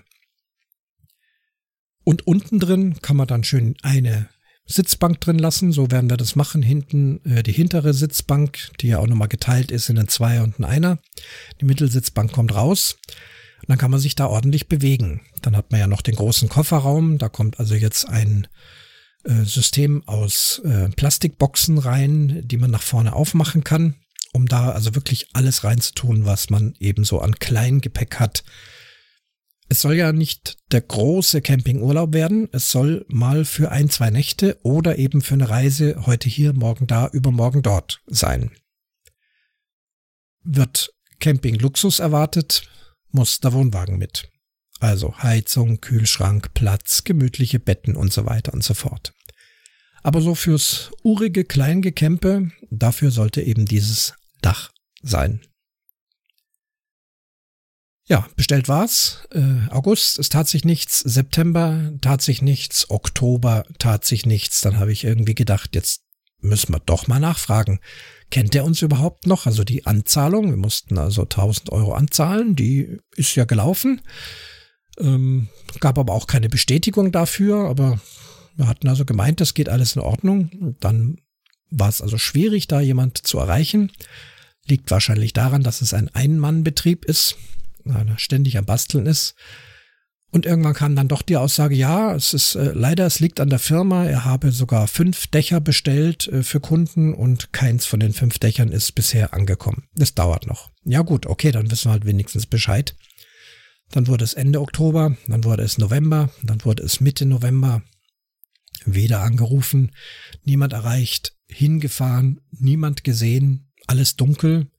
Und 2.04 2.28
unten 2.28 2.60
drin 2.60 3.00
kann 3.02 3.16
man 3.16 3.28
dann 3.28 3.44
schön 3.44 3.76
eine 3.84 4.30
Sitzbank 4.72 5.22
drin 5.22 5.40
lassen. 5.40 5.72
So 5.72 5.92
werden 5.92 6.10
wir 6.10 6.18
das 6.18 6.36
machen. 6.36 6.62
Hinten 6.62 7.22
äh, 7.26 7.44
die 7.44 7.52
hintere 7.52 7.94
Sitzbank, 7.94 8.70
die 8.80 8.88
ja 8.88 9.00
auch 9.00 9.08
nochmal 9.08 9.28
geteilt 9.28 9.72
ist 9.72 9.90
in 9.90 9.98
einen 9.98 10.08
Zweier 10.08 10.44
und 10.44 10.56
einen 10.56 10.66
Einer. 10.66 10.98
Die 11.60 11.66
Mittelsitzbank 11.66 12.32
kommt 12.32 12.56
raus. 12.56 12.98
Und 13.62 13.70
dann 13.70 13.78
kann 13.78 13.92
man 13.92 14.00
sich 14.00 14.16
da 14.16 14.26
ordentlich 14.26 14.68
bewegen. 14.68 15.22
Dann 15.42 15.56
hat 15.56 15.72
man 15.72 15.80
ja 15.80 15.88
noch 15.88 16.02
den 16.02 16.16
großen 16.16 16.50
Kofferraum. 16.50 17.18
Da 17.18 17.30
kommt 17.30 17.60
also 17.60 17.76
jetzt 17.76 18.08
ein 18.08 18.48
äh, 19.24 19.44
System 19.44 20.08
aus 20.08 20.60
äh, 20.66 20.90
Plastikboxen 20.90 21.78
rein, 21.78 22.42
die 22.46 22.58
man 22.58 22.72
nach 22.72 22.82
vorne 22.82 23.14
aufmachen 23.14 23.64
kann, 23.64 23.96
um 24.34 24.48
da 24.48 24.72
also 24.72 24.96
wirklich 24.96 25.28
alles 25.34 25.64
reinzutun, 25.64 26.26
was 26.26 26.50
man 26.50 26.74
eben 26.80 27.04
so 27.04 27.20
an 27.20 27.36
Kleingepäck 27.36 28.16
hat 28.20 28.44
es 29.72 29.80
soll 29.80 29.96
ja 29.96 30.12
nicht 30.12 30.58
der 30.74 30.82
große 30.82 31.42
Campingurlaub 31.42 32.12
werden. 32.14 32.50
Es 32.52 32.72
soll 32.72 33.06
mal 33.08 33.46
für 33.46 33.72
ein, 33.72 33.90
zwei 33.90 34.10
Nächte 34.10 34.60
oder 34.64 34.98
eben 34.98 35.22
für 35.22 35.36
eine 35.36 35.50
Reise 35.50 36.06
heute 36.06 36.28
hier, 36.28 36.52
morgen 36.52 36.88
da, 36.88 37.08
übermorgen 37.08 37.62
dort 37.62 38.02
sein. 38.06 38.52
Wird 40.44 40.94
Camping 41.22 41.56
Luxus 41.56 42.00
erwartet, 42.00 42.70
muss 43.12 43.40
der 43.40 43.54
Wohnwagen 43.54 43.98
mit. 43.98 44.30
Also 44.82 45.18
Heizung, 45.20 45.80
Kühlschrank, 45.80 46.54
Platz, 46.54 47.06
gemütliche 47.06 47.62
Betten 47.62 47.96
und 47.96 48.12
so 48.12 48.26
weiter 48.26 48.54
und 48.54 48.66
so 48.66 48.74
fort. 48.74 49.14
Aber 50.04 50.20
so 50.20 50.36
fürs 50.36 50.92
urige 51.02 51.46
Kleingekempe, 51.46 52.52
dafür 52.72 53.10
sollte 53.10 53.42
eben 53.42 53.66
dieses 53.66 54.16
Dach 54.42 54.74
sein. 55.02 55.40
Ja, 58.12 58.28
bestellt 58.36 58.68
war's. 58.68 59.26
Äh, 59.32 59.70
August, 59.70 60.20
es 60.20 60.28
tat 60.28 60.50
sich 60.50 60.66
nichts. 60.66 61.00
September 61.00 61.94
tat 62.02 62.22
sich 62.22 62.42
nichts. 62.42 62.90
Oktober 62.90 63.64
tat 63.80 64.04
sich 64.04 64.26
nichts. 64.26 64.60
Dann 64.60 64.80
habe 64.80 64.92
ich 64.92 65.06
irgendwie 65.06 65.34
gedacht, 65.34 65.76
jetzt 65.76 66.02
müssen 66.42 66.74
wir 66.74 66.82
doch 66.82 67.08
mal 67.08 67.22
nachfragen. 67.22 67.80
Kennt 68.30 68.54
er 68.54 68.66
uns 68.66 68.82
überhaupt 68.82 69.28
noch? 69.28 69.46
Also 69.46 69.64
die 69.64 69.86
Anzahlung, 69.86 70.50
wir 70.50 70.58
mussten 70.58 70.98
also 70.98 71.22
1000 71.22 71.72
Euro 71.72 71.94
anzahlen, 71.94 72.58
die 72.58 72.98
ist 73.16 73.34
ja 73.36 73.46
gelaufen. 73.46 74.02
Ähm, 75.00 75.48
gab 75.80 75.98
aber 75.98 76.12
auch 76.12 76.28
keine 76.28 76.50
Bestätigung 76.50 77.14
dafür, 77.14 77.70
aber 77.70 78.02
wir 78.58 78.68
hatten 78.68 78.90
also 78.90 79.06
gemeint, 79.06 79.40
das 79.40 79.54
geht 79.54 79.70
alles 79.70 79.96
in 79.96 80.02
Ordnung. 80.02 80.76
Dann 80.82 81.16
war 81.70 81.88
es 81.88 82.02
also 82.02 82.18
schwierig, 82.18 82.68
da 82.68 82.82
jemand 82.82 83.26
zu 83.26 83.38
erreichen. 83.38 83.90
Liegt 84.68 84.92
wahrscheinlich 84.92 85.32
daran, 85.32 85.64
dass 85.64 85.80
es 85.80 85.94
ein 85.94 86.10
Ein-Mann-Betrieb 86.14 87.06
ist 87.06 87.38
ständig 88.18 88.58
am 88.58 88.66
Basteln 88.66 89.06
ist. 89.06 89.36
Und 90.32 90.46
irgendwann 90.46 90.74
kam 90.74 90.96
dann 90.96 91.10
doch 91.10 91.22
die 91.22 91.36
Aussage, 91.36 91.76
ja, 91.76 92.16
es 92.16 92.34
ist 92.34 92.56
äh, 92.56 92.72
leider, 92.74 93.06
es 93.06 93.20
liegt 93.20 93.42
an 93.42 93.50
der 93.50 93.60
Firma. 93.60 94.06
Er 94.06 94.24
habe 94.24 94.54
sogar 94.54 94.88
fünf 94.88 95.28
Dächer 95.28 95.60
bestellt 95.60 96.28
äh, 96.30 96.42
für 96.42 96.62
Kunden 96.62 97.14
und 97.14 97.52
keins 97.52 97.86
von 97.86 98.00
den 98.00 98.14
fünf 98.14 98.40
Dächern 98.40 98.70
ist 98.70 98.94
bisher 98.94 99.34
angekommen. 99.34 99.84
Das 99.94 100.16
dauert 100.16 100.48
noch. 100.48 100.72
Ja 100.86 101.02
gut, 101.02 101.26
okay, 101.26 101.52
dann 101.52 101.70
wissen 101.70 101.90
wir 101.90 101.92
halt 101.92 102.06
wenigstens 102.06 102.46
Bescheid. 102.46 102.96
Dann 103.92 104.08
wurde 104.08 104.24
es 104.24 104.34
Ende 104.34 104.62
Oktober, 104.62 105.18
dann 105.28 105.44
wurde 105.44 105.64
es 105.64 105.78
November, 105.78 106.30
dann 106.44 106.64
wurde 106.64 106.84
es 106.84 107.02
Mitte 107.02 107.26
November. 107.26 107.84
Weder 108.86 109.20
angerufen, 109.20 109.92
niemand 110.44 110.72
erreicht, 110.72 111.36
hingefahren, 111.48 112.40
niemand 112.52 113.04
gesehen, 113.04 113.72
alles 113.86 114.16
dunkel. 114.16 114.72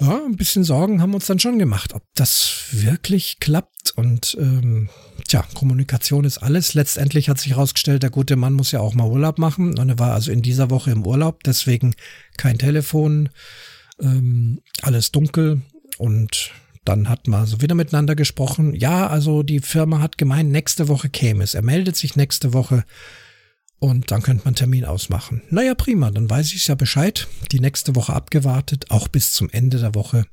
Ja, 0.00 0.24
ein 0.24 0.36
bisschen 0.36 0.64
Sorgen 0.64 1.00
haben 1.00 1.14
uns 1.14 1.26
dann 1.26 1.38
schon 1.38 1.58
gemacht, 1.58 1.94
ob 1.94 2.02
das 2.14 2.66
wirklich 2.72 3.38
klappt. 3.38 3.92
Und 3.96 4.36
ähm, 4.40 4.88
tja, 5.28 5.44
Kommunikation 5.54 6.24
ist 6.24 6.38
alles. 6.38 6.74
Letztendlich 6.74 7.28
hat 7.28 7.38
sich 7.38 7.52
herausgestellt, 7.52 8.02
der 8.02 8.10
gute 8.10 8.34
Mann 8.34 8.54
muss 8.54 8.72
ja 8.72 8.80
auch 8.80 8.94
mal 8.94 9.08
Urlaub 9.08 9.38
machen. 9.38 9.78
Und 9.78 9.88
er 9.88 9.98
war 9.98 10.12
also 10.12 10.32
in 10.32 10.42
dieser 10.42 10.70
Woche 10.70 10.90
im 10.90 11.06
Urlaub, 11.06 11.44
deswegen 11.44 11.94
kein 12.36 12.58
Telefon, 12.58 13.28
ähm, 14.00 14.60
alles 14.82 15.12
dunkel. 15.12 15.62
Und 15.98 16.50
dann 16.84 17.08
hat 17.08 17.28
man 17.28 17.46
so 17.46 17.60
wieder 17.60 17.76
miteinander 17.76 18.16
gesprochen. 18.16 18.74
Ja, 18.74 19.06
also 19.06 19.44
die 19.44 19.60
Firma 19.60 20.00
hat 20.00 20.18
gemeint, 20.18 20.50
nächste 20.50 20.88
Woche 20.88 21.08
käme 21.08 21.44
es. 21.44 21.54
Er 21.54 21.62
meldet 21.62 21.94
sich 21.94 22.16
nächste 22.16 22.52
Woche 22.52 22.84
und 23.84 24.10
dann 24.10 24.22
könnte 24.22 24.46
man 24.46 24.54
Termin 24.54 24.86
ausmachen. 24.86 25.42
Naja, 25.50 25.74
prima, 25.74 26.10
dann 26.10 26.30
weiß 26.30 26.54
ich 26.54 26.66
ja 26.68 26.74
Bescheid. 26.74 27.28
Die 27.52 27.60
nächste 27.60 27.94
Woche 27.94 28.14
abgewartet, 28.14 28.90
auch 28.90 29.08
bis 29.08 29.34
zum 29.34 29.50
Ende 29.50 29.78
der 29.78 29.94
Woche. 29.94 30.24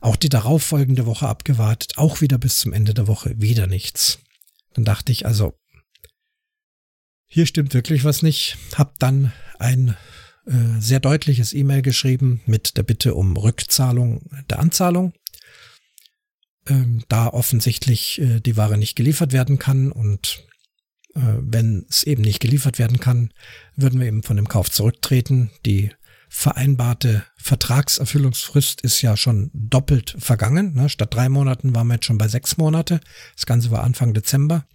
Auch 0.00 0.14
die 0.14 0.28
darauffolgende 0.28 1.04
Woche 1.04 1.26
abgewartet, 1.26 1.94
auch 1.96 2.20
wieder 2.20 2.38
bis 2.38 2.60
zum 2.60 2.72
Ende 2.72 2.94
der 2.94 3.08
Woche, 3.08 3.34
wieder 3.36 3.66
nichts. 3.66 4.20
Dann 4.74 4.84
dachte 4.84 5.10
ich 5.10 5.26
also, 5.26 5.58
hier 7.26 7.46
stimmt 7.46 7.74
wirklich 7.74 8.04
was 8.04 8.22
nicht. 8.22 8.56
Hab 8.76 8.96
dann 9.00 9.32
ein 9.58 9.96
äh, 10.46 10.52
sehr 10.78 11.00
deutliches 11.00 11.52
E-Mail 11.52 11.82
geschrieben 11.82 12.42
mit 12.46 12.76
der 12.76 12.84
Bitte 12.84 13.14
um 13.14 13.36
Rückzahlung 13.36 14.30
der 14.48 14.60
Anzahlung. 14.60 15.14
Ähm, 16.68 17.02
da 17.08 17.26
offensichtlich 17.26 18.20
äh, 18.20 18.38
die 18.38 18.56
Ware 18.56 18.78
nicht 18.78 18.94
geliefert 18.94 19.32
werden 19.32 19.58
kann 19.58 19.90
und 19.90 20.47
wenn 21.14 21.86
es 21.88 22.04
eben 22.04 22.22
nicht 22.22 22.40
geliefert 22.40 22.78
werden 22.78 23.00
kann, 23.00 23.30
würden 23.76 23.98
wir 23.98 24.06
eben 24.06 24.22
von 24.22 24.36
dem 24.36 24.48
Kauf 24.48 24.70
zurücktreten. 24.70 25.50
Die 25.64 25.90
vereinbarte 26.28 27.24
Vertragserfüllungsfrist 27.36 28.82
ist 28.82 29.00
ja 29.02 29.16
schon 29.16 29.50
doppelt 29.54 30.14
vergangen. 30.18 30.74
Ne? 30.74 30.88
Statt 30.88 31.14
drei 31.14 31.28
Monaten 31.28 31.74
waren 31.74 31.86
wir 31.88 31.94
jetzt 31.94 32.04
schon 32.04 32.18
bei 32.18 32.28
sechs 32.28 32.58
Monate. 32.58 33.00
Das 33.34 33.46
Ganze 33.46 33.70
war 33.70 33.82
Anfang 33.82 34.14
Dezember. 34.14 34.66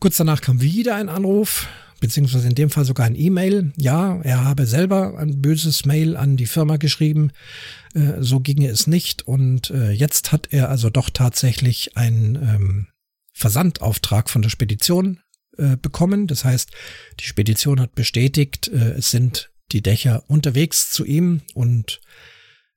Kurz 0.00 0.16
danach 0.16 0.40
kam 0.40 0.60
wieder 0.60 0.96
ein 0.96 1.08
Anruf, 1.08 1.68
beziehungsweise 2.00 2.48
in 2.48 2.54
dem 2.54 2.68
Fall 2.68 2.84
sogar 2.84 3.06
ein 3.06 3.14
E-Mail. 3.14 3.72
Ja, 3.76 4.20
er 4.22 4.44
habe 4.44 4.66
selber 4.66 5.16
ein 5.18 5.40
böses 5.40 5.86
Mail 5.86 6.16
an 6.16 6.36
die 6.36 6.46
Firma 6.46 6.76
geschrieben. 6.76 7.30
Äh, 7.94 8.14
so 8.20 8.40
ginge 8.40 8.68
es 8.68 8.86
nicht. 8.86 9.26
Und 9.26 9.70
äh, 9.70 9.92
jetzt 9.92 10.32
hat 10.32 10.48
er 10.50 10.68
also 10.68 10.90
doch 10.90 11.10
tatsächlich 11.10 11.96
ein 11.96 12.34
ähm, 12.34 12.86
Versandauftrag 13.34 14.30
von 14.30 14.42
der 14.42 14.48
Spedition 14.48 15.20
äh, 15.58 15.76
bekommen. 15.76 16.26
Das 16.26 16.44
heißt, 16.44 16.70
die 17.20 17.26
Spedition 17.26 17.80
hat 17.80 17.94
bestätigt, 17.94 18.68
äh, 18.68 18.92
es 18.92 19.10
sind 19.10 19.50
die 19.72 19.82
Dächer 19.82 20.24
unterwegs 20.28 20.90
zu 20.90 21.04
ihm 21.04 21.42
und 21.54 22.00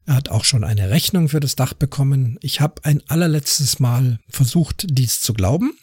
er 0.05 0.15
hat 0.15 0.29
auch 0.29 0.45
schon 0.45 0.63
eine 0.63 0.89
Rechnung 0.89 1.29
für 1.29 1.39
das 1.39 1.55
Dach 1.55 1.73
bekommen. 1.73 2.37
Ich 2.41 2.61
habe 2.61 2.83
ein 2.85 3.03
allerletztes 3.07 3.79
Mal 3.79 4.19
versucht, 4.29 4.85
dies 4.89 5.21
zu 5.21 5.33
glauben. 5.33 5.77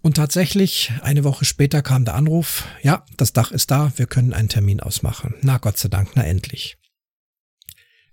Und 0.00 0.14
tatsächlich, 0.14 0.92
eine 1.02 1.24
Woche 1.24 1.44
später 1.44 1.82
kam 1.82 2.04
der 2.04 2.14
Anruf, 2.14 2.64
ja, 2.82 3.04
das 3.16 3.32
Dach 3.32 3.50
ist 3.50 3.70
da, 3.70 3.92
wir 3.96 4.06
können 4.06 4.32
einen 4.32 4.48
Termin 4.48 4.80
ausmachen. 4.80 5.34
Na 5.42 5.58
Gott 5.58 5.78
sei 5.78 5.88
Dank, 5.88 6.12
na 6.14 6.24
endlich. 6.24 6.78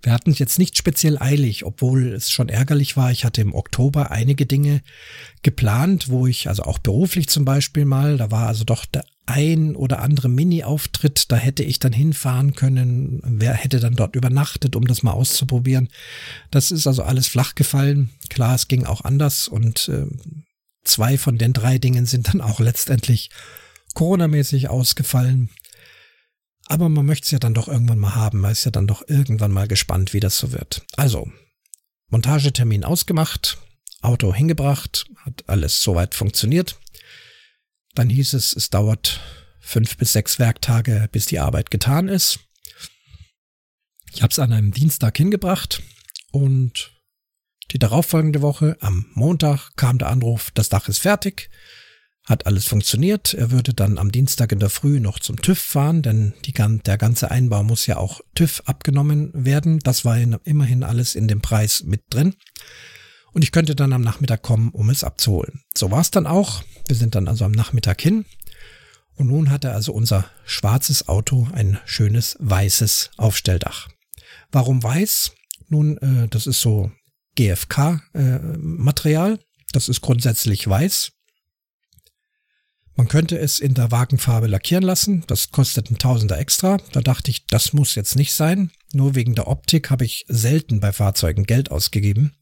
Wir 0.03 0.11
hatten 0.11 0.31
es 0.31 0.39
jetzt 0.39 0.59
nicht 0.59 0.77
speziell 0.77 1.17
eilig, 1.17 1.65
obwohl 1.65 2.11
es 2.13 2.29
schon 2.29 2.49
ärgerlich 2.49 2.97
war. 2.97 3.11
Ich 3.11 3.23
hatte 3.23 3.41
im 3.41 3.55
Oktober 3.55 4.11
einige 4.11 4.45
Dinge 4.45 4.81
geplant, 5.41 6.09
wo 6.09 6.27
ich, 6.27 6.49
also 6.49 6.63
auch 6.63 6.77
beruflich 6.77 7.29
zum 7.29 7.45
Beispiel 7.45 7.85
mal, 7.85 8.17
da 8.17 8.29
war 8.29 8.47
also 8.47 8.65
doch 8.65 8.85
der 8.85 9.05
ein 9.25 9.75
oder 9.75 10.01
andere 10.01 10.27
Mini-Auftritt, 10.27 11.31
da 11.31 11.37
hätte 11.37 11.63
ich 11.63 11.79
dann 11.79 11.93
hinfahren 11.93 12.55
können, 12.55 13.21
wer 13.23 13.53
hätte 13.53 13.79
dann 13.79 13.95
dort 13.95 14.17
übernachtet, 14.17 14.75
um 14.75 14.85
das 14.85 15.01
mal 15.01 15.11
auszuprobieren. 15.11 15.87
Das 16.51 16.71
ist 16.71 16.87
also 16.87 17.03
alles 17.03 17.27
flach 17.27 17.55
gefallen. 17.55 18.09
Klar, 18.29 18.55
es 18.55 18.67
ging 18.67 18.85
auch 18.85 19.05
anders 19.05 19.47
und 19.47 19.87
äh, 19.87 20.05
zwei 20.83 21.17
von 21.17 21.37
den 21.37 21.53
drei 21.53 21.77
Dingen 21.77 22.05
sind 22.05 22.33
dann 22.33 22.41
auch 22.41 22.59
letztendlich 22.59 23.29
coronamäßig 23.93 24.69
ausgefallen. 24.69 25.49
Aber 26.67 26.89
man 26.89 27.05
möchte 27.05 27.25
es 27.25 27.31
ja 27.31 27.39
dann 27.39 27.53
doch 27.53 27.67
irgendwann 27.67 27.99
mal 27.99 28.15
haben, 28.15 28.39
man 28.39 28.51
ist 28.51 28.63
ja 28.63 28.71
dann 28.71 28.87
doch 28.87 29.03
irgendwann 29.07 29.51
mal 29.51 29.67
gespannt, 29.67 30.13
wie 30.13 30.19
das 30.19 30.37
so 30.37 30.51
wird. 30.51 30.85
Also, 30.95 31.29
Montagetermin 32.09 32.83
ausgemacht, 32.83 33.57
Auto 34.01 34.33
hingebracht, 34.33 35.05
hat 35.25 35.43
alles 35.47 35.81
soweit 35.81 36.15
funktioniert. 36.15 36.79
Dann 37.95 38.09
hieß 38.09 38.33
es, 38.33 38.55
es 38.55 38.69
dauert 38.69 39.19
fünf 39.59 39.97
bis 39.97 40.13
sechs 40.13 40.39
Werktage, 40.39 41.07
bis 41.11 41.25
die 41.25 41.39
Arbeit 41.39 41.71
getan 41.71 42.07
ist. 42.07 42.39
Ich 44.13 44.21
habe 44.21 44.31
es 44.31 44.39
an 44.39 44.51
einem 44.51 44.71
Dienstag 44.71 45.17
hingebracht 45.17 45.81
und 46.31 46.91
die 47.71 47.79
darauffolgende 47.79 48.41
Woche, 48.41 48.77
am 48.81 49.07
Montag, 49.13 49.71
kam 49.75 49.97
der 49.97 50.09
Anruf, 50.09 50.51
das 50.51 50.69
Dach 50.69 50.87
ist 50.87 50.99
fertig. 50.99 51.49
Hat 52.25 52.45
alles 52.47 52.65
funktioniert. 52.65 53.33
Er 53.33 53.51
würde 53.51 53.73
dann 53.73 53.97
am 53.97 54.11
Dienstag 54.11 54.53
in 54.53 54.59
der 54.59 54.69
Früh 54.69 55.01
noch 55.01 55.19
zum 55.19 55.41
TÜV 55.41 55.59
fahren, 55.59 56.01
denn 56.01 56.33
die, 56.45 56.53
der 56.53 56.97
ganze 56.97 57.31
Einbau 57.31 57.63
muss 57.63 57.85
ja 57.85 57.97
auch 57.97 58.21
TÜV 58.33 58.63
abgenommen 58.65 59.31
werden. 59.33 59.79
Das 59.79 60.05
war 60.05 60.17
immerhin 60.17 60.83
alles 60.83 61.15
in 61.15 61.27
dem 61.27 61.41
Preis 61.41 61.83
mit 61.83 62.01
drin. 62.09 62.35
Und 63.33 63.43
ich 63.43 63.51
könnte 63.51 63.75
dann 63.75 63.91
am 63.91 64.01
Nachmittag 64.01 64.41
kommen, 64.41 64.69
um 64.69 64.89
es 64.89 65.03
abzuholen. 65.03 65.63
So 65.75 65.91
war 65.91 65.99
es 65.99 66.11
dann 66.11 66.27
auch. 66.27 66.63
Wir 66.87 66.95
sind 66.95 67.15
dann 67.15 67.27
also 67.27 67.43
am 67.43 67.51
Nachmittag 67.51 67.99
hin. 68.01 68.25
Und 69.15 69.27
nun 69.27 69.49
hatte 69.49 69.71
also 69.71 69.91
unser 69.91 70.25
schwarzes 70.45 71.07
Auto 71.07 71.47
ein 71.51 71.79
schönes 71.85 72.37
weißes 72.39 73.11
Aufstelldach. 73.17 73.89
Warum 74.51 74.81
weiß? 74.81 75.33
Nun, 75.67 75.97
äh, 75.97 76.27
das 76.29 76.47
ist 76.47 76.61
so 76.61 76.91
GFK-Material. 77.35 79.33
Äh, 79.33 79.39
das 79.71 79.89
ist 79.89 80.01
grundsätzlich 80.01 80.67
weiß. 80.67 81.11
Man 82.95 83.07
könnte 83.07 83.39
es 83.39 83.59
in 83.59 83.73
der 83.73 83.91
Wagenfarbe 83.91 84.47
lackieren 84.47 84.83
lassen. 84.83 85.23
Das 85.27 85.51
kostet 85.51 85.89
ein 85.89 85.97
Tausender 85.97 86.37
extra. 86.37 86.77
Da 86.91 87.01
dachte 87.01 87.31
ich, 87.31 87.47
das 87.47 87.73
muss 87.73 87.95
jetzt 87.95 88.15
nicht 88.15 88.33
sein. 88.33 88.71
Nur 88.93 89.15
wegen 89.15 89.33
der 89.33 89.47
Optik 89.47 89.89
habe 89.89 90.05
ich 90.05 90.25
selten 90.27 90.79
bei 90.79 90.93
Fahrzeugen 90.93 91.45
Geld 91.45 91.71
ausgegeben. 91.71 92.35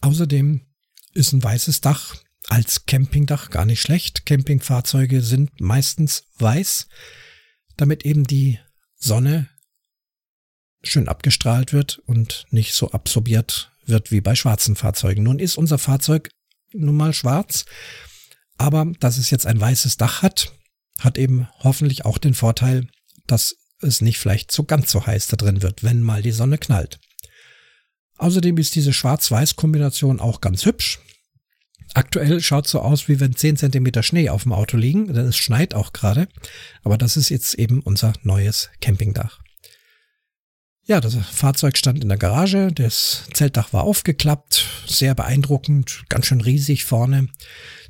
Außerdem 0.00 0.66
ist 1.14 1.32
ein 1.32 1.42
weißes 1.42 1.80
Dach 1.80 2.16
als 2.48 2.86
Campingdach 2.86 3.50
gar 3.50 3.64
nicht 3.64 3.80
schlecht. 3.80 4.26
Campingfahrzeuge 4.26 5.22
sind 5.22 5.60
meistens 5.60 6.24
weiß, 6.38 6.88
damit 7.76 8.04
eben 8.04 8.24
die 8.24 8.58
Sonne 8.96 9.48
schön 10.82 11.08
abgestrahlt 11.08 11.72
wird 11.72 11.98
und 12.06 12.46
nicht 12.50 12.74
so 12.74 12.90
absorbiert 12.90 13.72
wird 13.84 14.10
wie 14.10 14.20
bei 14.20 14.34
schwarzen 14.34 14.76
Fahrzeugen. 14.76 15.22
Nun 15.22 15.38
ist 15.38 15.56
unser 15.56 15.78
Fahrzeug 15.78 16.30
nun 16.72 16.96
mal 16.96 17.12
schwarz 17.12 17.64
aber 18.58 18.92
dass 19.00 19.18
es 19.18 19.30
jetzt 19.30 19.46
ein 19.46 19.60
weißes 19.60 19.96
Dach 19.96 20.22
hat, 20.22 20.52
hat 20.98 21.18
eben 21.18 21.48
hoffentlich 21.58 22.04
auch 22.04 22.18
den 22.18 22.34
Vorteil, 22.34 22.88
dass 23.26 23.56
es 23.80 24.00
nicht 24.00 24.18
vielleicht 24.18 24.50
so 24.50 24.64
ganz 24.64 24.90
so 24.90 25.06
heiß 25.06 25.28
da 25.28 25.36
drin 25.36 25.62
wird, 25.62 25.82
wenn 25.82 26.00
mal 26.00 26.22
die 26.22 26.32
Sonne 26.32 26.58
knallt. 26.58 26.98
Außerdem 28.18 28.56
ist 28.56 28.74
diese 28.74 28.92
Schwarz-Weiß-Kombination 28.92 30.20
auch 30.20 30.40
ganz 30.40 30.64
hübsch. 30.64 31.00
Aktuell 31.94 32.40
schaut 32.40 32.66
so 32.66 32.80
aus, 32.80 33.08
wie 33.08 33.20
wenn 33.20 33.36
10 33.36 33.56
cm 33.58 34.02
Schnee 34.02 34.30
auf 34.30 34.44
dem 34.44 34.52
Auto 34.52 34.76
liegen, 34.76 35.12
denn 35.12 35.26
es 35.26 35.36
schneit 35.36 35.74
auch 35.74 35.92
gerade. 35.92 36.28
Aber 36.82 36.98
das 36.98 37.16
ist 37.16 37.28
jetzt 37.28 37.54
eben 37.54 37.80
unser 37.80 38.14
neues 38.22 38.70
Campingdach. 38.80 39.40
Ja, 40.84 41.00
das 41.00 41.16
Fahrzeug 41.16 41.76
stand 41.76 42.02
in 42.02 42.08
der 42.08 42.18
Garage, 42.18 42.70
das 42.72 43.24
Zeltdach 43.34 43.72
war 43.72 43.84
aufgeklappt, 43.84 44.66
sehr 44.86 45.14
beeindruckend, 45.14 46.04
ganz 46.08 46.26
schön 46.26 46.40
riesig 46.40 46.84
vorne 46.84 47.28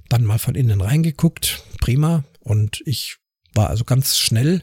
dann 0.08 0.24
mal 0.24 0.38
von 0.38 0.54
innen 0.54 0.80
reingeguckt, 0.80 1.62
prima. 1.80 2.24
Und 2.40 2.82
ich 2.86 3.16
war 3.54 3.70
also 3.70 3.84
ganz 3.84 4.16
schnell 4.16 4.62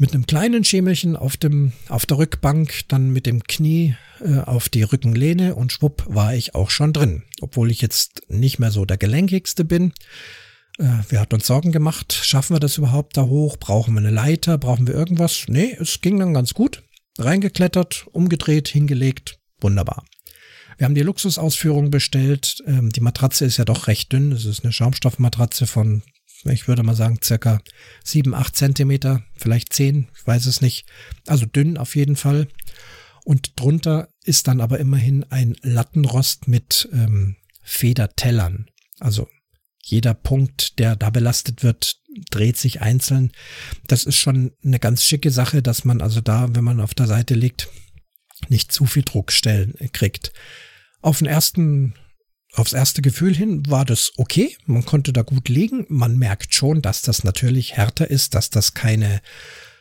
mit 0.00 0.14
einem 0.14 0.26
kleinen 0.26 0.64
Schemelchen 0.64 1.14
auf 1.14 1.36
dem, 1.36 1.72
auf 1.90 2.06
der 2.06 2.16
Rückbank, 2.16 2.88
dann 2.88 3.10
mit 3.10 3.26
dem 3.26 3.44
Knie 3.44 3.96
äh, 4.20 4.38
auf 4.38 4.70
die 4.70 4.82
Rückenlehne 4.82 5.54
und 5.54 5.72
schwupp 5.72 6.04
war 6.08 6.34
ich 6.34 6.54
auch 6.54 6.70
schon 6.70 6.94
drin. 6.94 7.24
Obwohl 7.42 7.70
ich 7.70 7.82
jetzt 7.82 8.22
nicht 8.28 8.58
mehr 8.58 8.70
so 8.70 8.86
der 8.86 8.96
gelenkigste 8.96 9.64
bin. 9.64 9.92
Äh, 10.78 10.88
wir 11.10 11.20
hatten 11.20 11.34
uns 11.34 11.46
Sorgen 11.46 11.70
gemacht, 11.70 12.14
schaffen 12.14 12.56
wir 12.56 12.60
das 12.60 12.78
überhaupt 12.78 13.18
da 13.18 13.24
hoch? 13.24 13.58
Brauchen 13.58 13.92
wir 13.92 14.00
eine 14.00 14.10
Leiter? 14.10 14.56
Brauchen 14.56 14.86
wir 14.86 14.94
irgendwas? 14.94 15.44
Nee, 15.48 15.76
es 15.78 16.00
ging 16.00 16.18
dann 16.18 16.32
ganz 16.32 16.54
gut. 16.54 16.82
Reingeklettert, 17.18 18.06
umgedreht, 18.12 18.68
hingelegt, 18.68 19.38
wunderbar. 19.60 20.04
Wir 20.80 20.86
haben 20.86 20.94
die 20.94 21.02
Luxusausführung 21.02 21.90
bestellt. 21.90 22.64
Ähm, 22.66 22.88
die 22.88 23.02
Matratze 23.02 23.44
ist 23.44 23.58
ja 23.58 23.66
doch 23.66 23.86
recht 23.86 24.10
dünn. 24.14 24.32
Es 24.32 24.46
ist 24.46 24.64
eine 24.64 24.72
Schaumstoffmatratze 24.72 25.66
von, 25.66 26.02
ich 26.46 26.68
würde 26.68 26.82
mal 26.82 26.96
sagen, 26.96 27.18
circa 27.22 27.60
sieben, 28.02 28.34
acht 28.34 28.56
Zentimeter, 28.56 29.22
vielleicht 29.36 29.74
zehn, 29.74 30.08
ich 30.16 30.26
weiß 30.26 30.46
es 30.46 30.62
nicht. 30.62 30.88
Also 31.26 31.44
dünn 31.44 31.76
auf 31.76 31.96
jeden 31.96 32.16
Fall. 32.16 32.48
Und 33.26 33.60
drunter 33.60 34.08
ist 34.24 34.48
dann 34.48 34.62
aber 34.62 34.80
immerhin 34.80 35.24
ein 35.24 35.54
Lattenrost 35.60 36.48
mit 36.48 36.88
ähm, 36.94 37.36
Federtellern. 37.60 38.70
Also 39.00 39.28
jeder 39.82 40.14
Punkt, 40.14 40.78
der 40.78 40.96
da 40.96 41.10
belastet 41.10 41.62
wird, 41.62 41.96
dreht 42.30 42.56
sich 42.56 42.80
einzeln. 42.80 43.32
Das 43.86 44.04
ist 44.04 44.16
schon 44.16 44.52
eine 44.64 44.78
ganz 44.78 45.04
schicke 45.04 45.30
Sache, 45.30 45.60
dass 45.60 45.84
man 45.84 46.00
also 46.00 46.22
da, 46.22 46.48
wenn 46.54 46.64
man 46.64 46.80
auf 46.80 46.94
der 46.94 47.06
Seite 47.06 47.34
liegt, 47.34 47.68
nicht 48.48 48.72
zu 48.72 48.86
viel 48.86 49.02
Druckstellen 49.02 49.74
kriegt. 49.92 50.32
Auf 51.02 51.18
den 51.18 51.26
ersten, 51.26 51.94
aufs 52.52 52.72
erste 52.72 53.02
Gefühl 53.02 53.34
hin 53.34 53.62
war 53.68 53.84
das 53.84 54.12
okay. 54.16 54.56
Man 54.66 54.84
konnte 54.84 55.12
da 55.12 55.22
gut 55.22 55.48
liegen. 55.48 55.86
Man 55.88 56.18
merkt 56.18 56.54
schon, 56.54 56.82
dass 56.82 57.02
das 57.02 57.24
natürlich 57.24 57.76
härter 57.76 58.10
ist, 58.10 58.34
dass 58.34 58.50
das 58.50 58.74
keine 58.74 59.20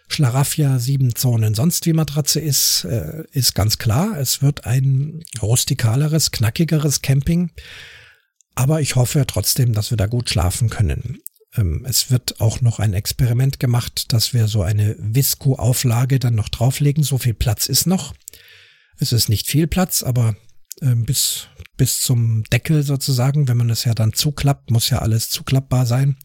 Schlaraffia, 0.07 0.79
sieben 0.79 1.15
Zonen, 1.15 1.53
sonst 1.53 1.85
wie 1.85 1.93
Matratze 1.93 2.39
ist, 2.39 2.83
äh, 2.83 3.23
ist 3.31 3.53
ganz 3.53 3.77
klar. 3.77 4.17
Es 4.17 4.41
wird 4.41 4.65
ein 4.65 5.23
rustikaleres, 5.41 6.31
knackigeres 6.31 7.01
Camping. 7.01 7.51
Aber 8.55 8.81
ich 8.81 8.95
hoffe 8.95 9.25
trotzdem, 9.27 9.73
dass 9.73 9.91
wir 9.91 9.97
da 9.97 10.07
gut 10.07 10.29
schlafen 10.29 10.69
können. 10.69 11.19
Ähm, 11.55 11.85
es 11.87 12.09
wird 12.09 12.41
auch 12.41 12.61
noch 12.61 12.79
ein 12.79 12.93
Experiment 12.93 13.59
gemacht, 13.59 14.11
dass 14.11 14.33
wir 14.33 14.47
so 14.47 14.63
eine 14.63 14.95
Visco-Auflage 14.97 16.17
dann 16.17 16.35
noch 16.35 16.49
drauflegen. 16.49 17.03
So 17.03 17.19
viel 17.19 17.35
Platz 17.35 17.67
ist 17.67 17.85
noch. 17.85 18.13
Es 18.97 19.13
ist 19.13 19.29
nicht 19.29 19.47
viel 19.47 19.67
Platz, 19.67 20.01
aber 20.01 20.35
äh, 20.81 20.95
bis, 20.95 21.47
bis 21.77 22.01
zum 22.01 22.43
Deckel 22.45 22.83
sozusagen, 22.83 23.47
wenn 23.47 23.57
man 23.57 23.69
es 23.69 23.85
ja 23.85 23.93
dann 23.93 24.13
zuklappt, 24.13 24.71
muss 24.71 24.89
ja 24.89 24.99
alles 24.99 25.29
zuklappbar 25.29 25.85
sein. 25.85 26.17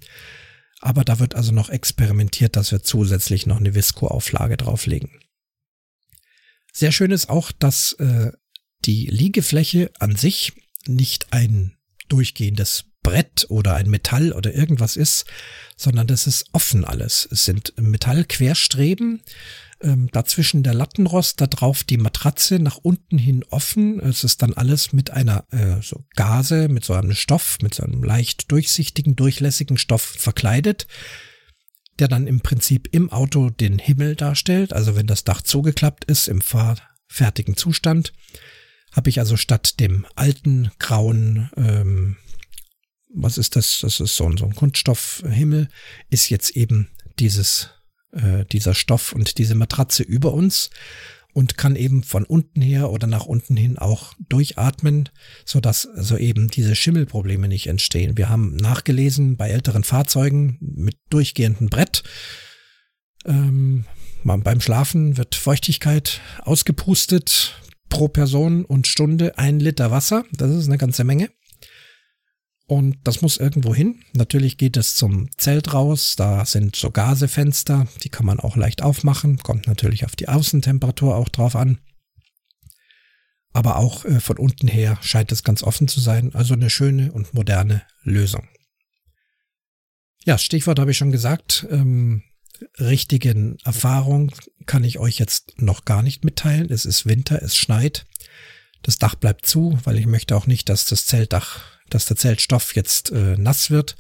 Aber 0.81 1.05
da 1.05 1.19
wird 1.19 1.35
also 1.35 1.53
noch 1.53 1.71
experimentiert, 1.71 2.57
dass 2.57 2.71
wir 2.71 2.83
zusätzlich 2.83 3.47
noch 3.47 3.59
eine 3.59 3.75
Visco-Auflage 3.75 4.57
drauflegen. 4.57 5.21
Sehr 6.73 6.93
schön 6.93 7.11
ist 7.11 7.31
auch, 7.31 7.53
dass 7.53 7.93
äh, 7.95 8.33
die 8.85 9.07
Liegefläche 9.07 9.90
an 9.99 10.17
sich 10.17 10.53
nicht 10.87 11.33
ein 11.33 11.77
durchgehendes 12.09 12.85
Brett 13.03 13.47
oder 13.49 13.75
ein 13.77 13.88
Metall 13.88 14.33
oder 14.33 14.55
irgendwas 14.55 14.97
ist, 14.97 15.25
sondern 15.77 16.07
das 16.07 16.27
ist 16.27 16.47
offen 16.53 16.85
alles. 16.85 17.29
Es 17.31 17.45
sind 17.45 17.75
Metallquerstreben, 17.77 19.23
ähm, 19.85 20.09
dazwischen 20.11 20.62
der 20.62 20.75
Lattenrost, 20.75 21.40
da 21.40 21.47
drauf 21.47 21.85
die 21.85 21.97
Matratze 21.97 22.59
nach 22.59 22.79
unten 22.79 23.18
hin 23.18 23.44
offen. 23.51 24.01
Es 24.01 24.25
ist 24.25 24.42
dann 24.42 24.55
alles 24.55 24.92
mit 24.92 25.11
einer 25.11 25.44
äh, 25.53 25.81
so 25.83 26.05
Gase, 26.16 26.68
mit 26.68 26.85
so 26.85 26.94
einem 26.94 27.14
Stoff, 27.14 27.59
mit 27.62 27.75
so 27.75 27.85
einem 27.85 28.03
leicht 28.03 28.51
durchsichtigen, 28.51 29.14
durchlässigen 29.14 29.77
Stoff 29.77 30.03
verkleidet, 30.03 30.87
der 31.99 32.09
dann 32.09 32.27
im 32.27 32.40
Prinzip 32.40 32.88
im 32.92 33.11
Auto 33.11 33.51
den 33.51 33.79
Himmel 33.79 34.16
darstellt. 34.16 34.73
Also 34.73 34.97
wenn 34.97 35.07
das 35.07 35.25
Dach 35.25 35.42
zugeklappt 35.42 36.05
ist 36.05 36.29
im 36.29 36.40
fahrfertigen 36.40 37.57
Zustand, 37.57 38.12
habe 38.92 39.11
ich 39.11 39.20
also 39.20 39.37
statt 39.37 39.79
dem 39.81 40.07
alten 40.16 40.70
grauen 40.79 41.51
ähm, 41.57 42.16
was 43.14 43.38
ist 43.38 43.57
das? 43.57 43.79
Das 43.81 44.01
ist 44.01 44.16
so 44.16 44.27
ein, 44.29 44.37
so 44.37 44.44
ein 44.44 44.55
Kunststoffhimmel, 44.55 45.68
ist 46.11 46.29
jetzt 46.31 46.51
eben 46.51 46.88
dieses 47.18 47.70
äh, 48.14 48.44
dieser 48.50 48.74
Stoff 48.74 49.12
und 49.12 49.38
diese 49.38 49.55
Matratze 49.55 50.03
über 50.03 50.33
uns 50.33 50.70
und 51.35 51.59
kann 51.59 51.77
eben 51.77 52.03
von 52.03 52.24
unten 52.24 52.62
her 52.62 52.90
oder 52.90 53.07
nach 53.07 53.27
unten 53.27 53.57
hin 53.57 53.77
auch 53.77 54.14
durchatmen, 54.29 55.09
so 55.44 55.61
dass 55.61 55.87
also 55.87 56.16
eben 56.16 56.48
diese 56.48 56.77
Schimmelprobleme 56.77 57.48
nicht 57.48 57.66
entstehen. 57.66 58.16
Wir 58.16 58.29
haben 58.29 58.57
nachgelesen 58.57 59.37
bei 59.37 59.50
älteren 59.50 59.85
Fahrzeugen 59.85 60.59
mit 60.61 60.96
durchgehendem 61.11 61.68
Brett. 61.68 62.05
Ähm, 63.27 63.85
beim 64.22 64.61
Schlafen 64.61 65.16
wird 65.16 65.35
Feuchtigkeit 65.35 66.20
ausgepustet 66.42 67.61
pro 67.88 68.09
Person 68.09 68.64
und 68.64 68.87
Stunde 68.87 69.37
ein 69.37 69.61
Liter 69.61 69.90
Wasser. 69.90 70.24
Das 70.33 70.50
ist 70.50 70.66
eine 70.66 70.79
ganze 70.79 71.05
Menge. 71.05 71.31
Und 72.66 72.96
das 73.05 73.20
muss 73.20 73.37
irgendwo 73.37 73.74
hin. 73.74 74.00
Natürlich 74.14 74.57
geht 74.57 74.77
es 74.77 74.94
zum 74.94 75.29
Zelt 75.37 75.74
raus. 75.74 76.14
Da 76.16 76.46
sind 76.46 76.77
so 76.77 76.90
Gasefenster. 76.90 77.87
Die 78.03 78.09
kann 78.09 78.24
man 78.24 78.40
auch 78.40 78.57
leicht 78.57 78.83
aufmachen. 78.83 79.38
Kommt 79.38 79.66
natürlich 79.66 80.07
auf 80.07 80.16
die 80.16 80.29
Außentemperatur 80.29 81.14
auch 81.14 81.29
drauf 81.29 81.57
an. 81.57 81.79
Aber 83.53 83.77
auch 83.77 84.05
äh, 84.05 84.18
von 84.18 84.38
unten 84.38 84.66
her 84.66 84.98
scheint 85.03 85.31
es 85.31 85.44
ganz 85.44 85.62
offen 85.62 85.88
zu 85.88 86.00
sein. 86.00 86.35
Also 86.35 86.55
eine 86.55 86.70
schöne 86.70 87.12
und 87.12 87.35
moderne 87.35 87.83
Lösung. 88.03 88.48
Ja, 90.24 90.38
Stichwort 90.38 90.79
habe 90.79 90.92
ich 90.92 90.96
schon 90.96 91.12
gesagt. 91.12 91.66
Ähm, 91.70 92.22
richtigen 92.81 93.59
Erfahrung 93.64 94.33
kann 94.64 94.85
ich 94.85 94.98
euch 94.98 95.18
jetzt 95.18 95.61
noch 95.61 95.85
gar 95.85 96.03
nicht 96.03 96.24
mitteilen. 96.24 96.70
Es 96.70 96.87
ist 96.87 97.05
Winter, 97.05 97.42
es 97.42 97.59
schneit. 97.59 98.07
Das 98.83 98.98
Dach 98.98 99.16
bleibt 99.16 99.44
zu, 99.44 99.79
weil 99.85 99.98
ich 99.98 100.07
möchte 100.07 100.35
auch 100.35 100.46
nicht, 100.46 100.70
dass 100.70 100.87
das 100.87 101.07
Zeltdach 101.07 101.73
dass 101.90 102.07
der 102.07 102.16
Zeltstoff 102.16 102.75
jetzt 102.75 103.12
äh, 103.12 103.37
nass 103.37 103.70
wird. 103.70 103.97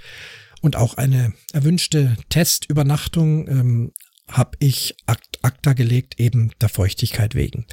Und 0.60 0.76
auch 0.76 0.94
eine 0.94 1.34
erwünschte 1.52 2.16
Testübernachtung 2.30 3.48
ähm, 3.48 3.92
habe 4.28 4.56
ich 4.60 4.96
akt 5.06 5.38
acta 5.42 5.74
gelegt, 5.74 6.18
eben 6.18 6.52
der 6.60 6.70
Feuchtigkeit 6.70 7.34
wegen. 7.34 7.66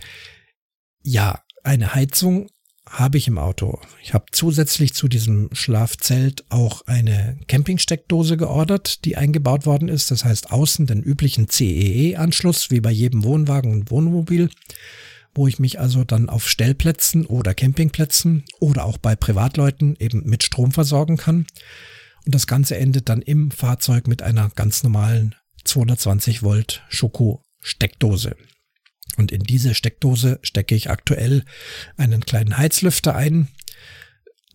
Ja, 1.01 1.41
eine 1.63 1.93
Heizung 1.93 2.49
habe 2.89 3.17
ich 3.17 3.27
im 3.27 3.37
Auto. 3.37 3.79
Ich 4.03 4.13
habe 4.13 4.25
zusätzlich 4.31 4.93
zu 4.93 5.07
diesem 5.07 5.49
Schlafzelt 5.53 6.43
auch 6.49 6.85
eine 6.87 7.39
Campingsteckdose 7.47 8.35
geordert, 8.35 9.05
die 9.05 9.15
eingebaut 9.15 9.65
worden 9.65 9.87
ist. 9.87 10.11
Das 10.11 10.25
heißt 10.25 10.51
außen 10.51 10.87
den 10.87 11.01
üblichen 11.01 11.47
CEE-Anschluss, 11.47 12.69
wie 12.69 12.81
bei 12.81 12.91
jedem 12.91 13.23
Wohnwagen 13.23 13.71
und 13.71 13.91
Wohnmobil 13.91 14.49
wo 15.33 15.47
ich 15.47 15.59
mich 15.59 15.79
also 15.79 16.03
dann 16.03 16.29
auf 16.29 16.47
Stellplätzen 16.47 17.25
oder 17.25 17.53
Campingplätzen 17.53 18.43
oder 18.59 18.85
auch 18.85 18.97
bei 18.97 19.15
Privatleuten 19.15 19.95
eben 19.99 20.23
mit 20.25 20.43
Strom 20.43 20.71
versorgen 20.71 21.17
kann. 21.17 21.45
Und 22.25 22.35
das 22.35 22.47
Ganze 22.47 22.77
endet 22.77 23.09
dann 23.09 23.21
im 23.21 23.51
Fahrzeug 23.51 24.07
mit 24.07 24.21
einer 24.21 24.49
ganz 24.55 24.83
normalen 24.83 25.35
220 25.63 26.43
Volt 26.43 26.83
Schoko 26.89 27.43
Steckdose. 27.59 28.35
Und 29.17 29.31
in 29.31 29.43
diese 29.43 29.73
Steckdose 29.73 30.39
stecke 30.41 30.75
ich 30.75 30.89
aktuell 30.89 31.43
einen 31.97 32.21
kleinen 32.25 32.57
Heizlüfter 32.57 33.15
ein, 33.15 33.49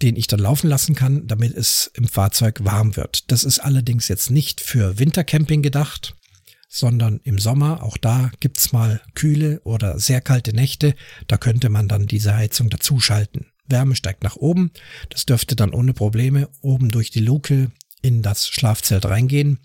den 0.02 0.16
ich 0.16 0.26
dann 0.26 0.40
laufen 0.40 0.68
lassen 0.68 0.94
kann, 0.94 1.26
damit 1.26 1.56
es 1.56 1.90
im 1.94 2.06
Fahrzeug 2.06 2.64
warm 2.64 2.96
wird. 2.96 3.30
Das 3.30 3.44
ist 3.44 3.58
allerdings 3.58 4.08
jetzt 4.08 4.30
nicht 4.30 4.60
für 4.60 4.98
Wintercamping 4.98 5.62
gedacht, 5.62 6.14
sondern 6.68 7.20
im 7.22 7.38
Sommer, 7.38 7.82
auch 7.82 7.96
da 7.96 8.30
gibt's 8.40 8.72
mal 8.72 9.00
kühle 9.14 9.60
oder 9.60 9.98
sehr 9.98 10.20
kalte 10.20 10.52
Nächte, 10.52 10.94
da 11.26 11.36
könnte 11.36 11.68
man 11.68 11.88
dann 11.88 12.06
diese 12.06 12.34
Heizung 12.34 12.70
dazuschalten. 12.70 13.46
Wärme 13.66 13.96
steigt 13.96 14.22
nach 14.22 14.36
oben, 14.36 14.70
das 15.10 15.26
dürfte 15.26 15.56
dann 15.56 15.72
ohne 15.72 15.92
Probleme 15.92 16.48
oben 16.60 16.90
durch 16.90 17.10
die 17.10 17.20
Luke 17.20 17.70
in 18.02 18.22
das 18.22 18.48
Schlafzelt 18.48 19.04
reingehen 19.04 19.58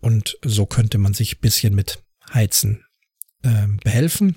und 0.00 0.38
so 0.44 0.66
könnte 0.66 0.98
man 0.98 1.14
sich 1.14 1.40
bisschen 1.40 1.74
mit 1.74 2.02
Heizen 2.32 2.84
äh, 3.42 3.66
behelfen. 3.82 4.36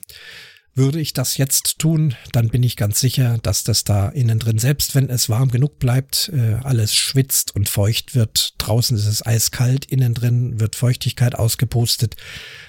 Würde 0.74 1.02
ich 1.02 1.12
das 1.12 1.36
jetzt 1.36 1.80
tun, 1.80 2.16
dann 2.32 2.48
bin 2.48 2.64
ich 2.64 2.78
ganz 2.78 3.02
sicher, 3.02 3.40
dass 3.44 3.66
das 3.66 3.84
da 3.84 4.08
innen 4.08 4.40
drin, 4.40 4.58
selbst 4.58 4.96
wenn 4.96 5.10
es 5.10 5.28
warm 5.28 5.52
genug 5.52 5.80
bleibt, 5.80 6.32
äh, 6.34 6.60
alles 6.64 6.96
schwitzt 6.96 7.54
und 7.54 7.68
feucht 7.68 8.16
wird. 8.16 8.54
Draußen 8.58 8.96
ist 8.96 9.06
es 9.06 9.26
eiskalt, 9.26 9.84
innen 9.84 10.14
drin 10.14 10.62
wird 10.62 10.78
Feuchtigkeit 10.78 11.36
ausgepustet. 11.36 12.16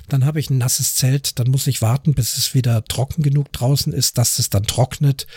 Dann 0.09 0.25
habe 0.25 0.41
ich 0.41 0.51
ein 0.51 0.59
nasses 0.59 0.97
Zelt, 0.97 1.39
dann 1.39 1.49
muss 1.49 1.69
ich 1.69 1.81
warten, 1.81 2.15
bis 2.15 2.37
es 2.37 2.55
wieder 2.55 2.85
trocken 2.85 3.23
genug 3.23 3.53
draußen 3.53 3.93
ist, 3.93 4.19
dass 4.19 4.41
es 4.41 4.51
dann 4.51 4.65
trocknet 4.65 5.29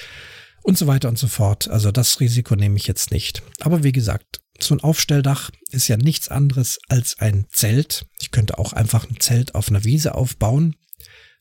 und 0.63 0.75
so 0.75 0.87
weiter 0.87 1.09
und 1.09 1.19
so 1.19 1.27
fort. 1.27 1.67
Also 1.69 1.91
das 1.91 2.19
Risiko 2.19 2.55
nehme 2.55 2.77
ich 2.77 2.87
jetzt 2.87 3.11
nicht. 3.11 3.43
Aber 3.59 3.83
wie 3.83 3.91
gesagt, 3.91 4.41
so 4.59 4.73
ein 4.73 4.81
Aufstelldach 4.81 5.51
ist 5.69 5.87
ja 5.87 5.97
nichts 5.97 6.29
anderes 6.29 6.79
als 6.87 7.19
ein 7.19 7.45
Zelt. 7.51 8.07
Ich 8.19 8.31
könnte 8.31 8.57
auch 8.57 8.73
einfach 8.73 9.07
ein 9.07 9.19
Zelt 9.19 9.53
auf 9.53 9.69
einer 9.69 9.83
Wiese 9.83 10.15
aufbauen 10.15 10.75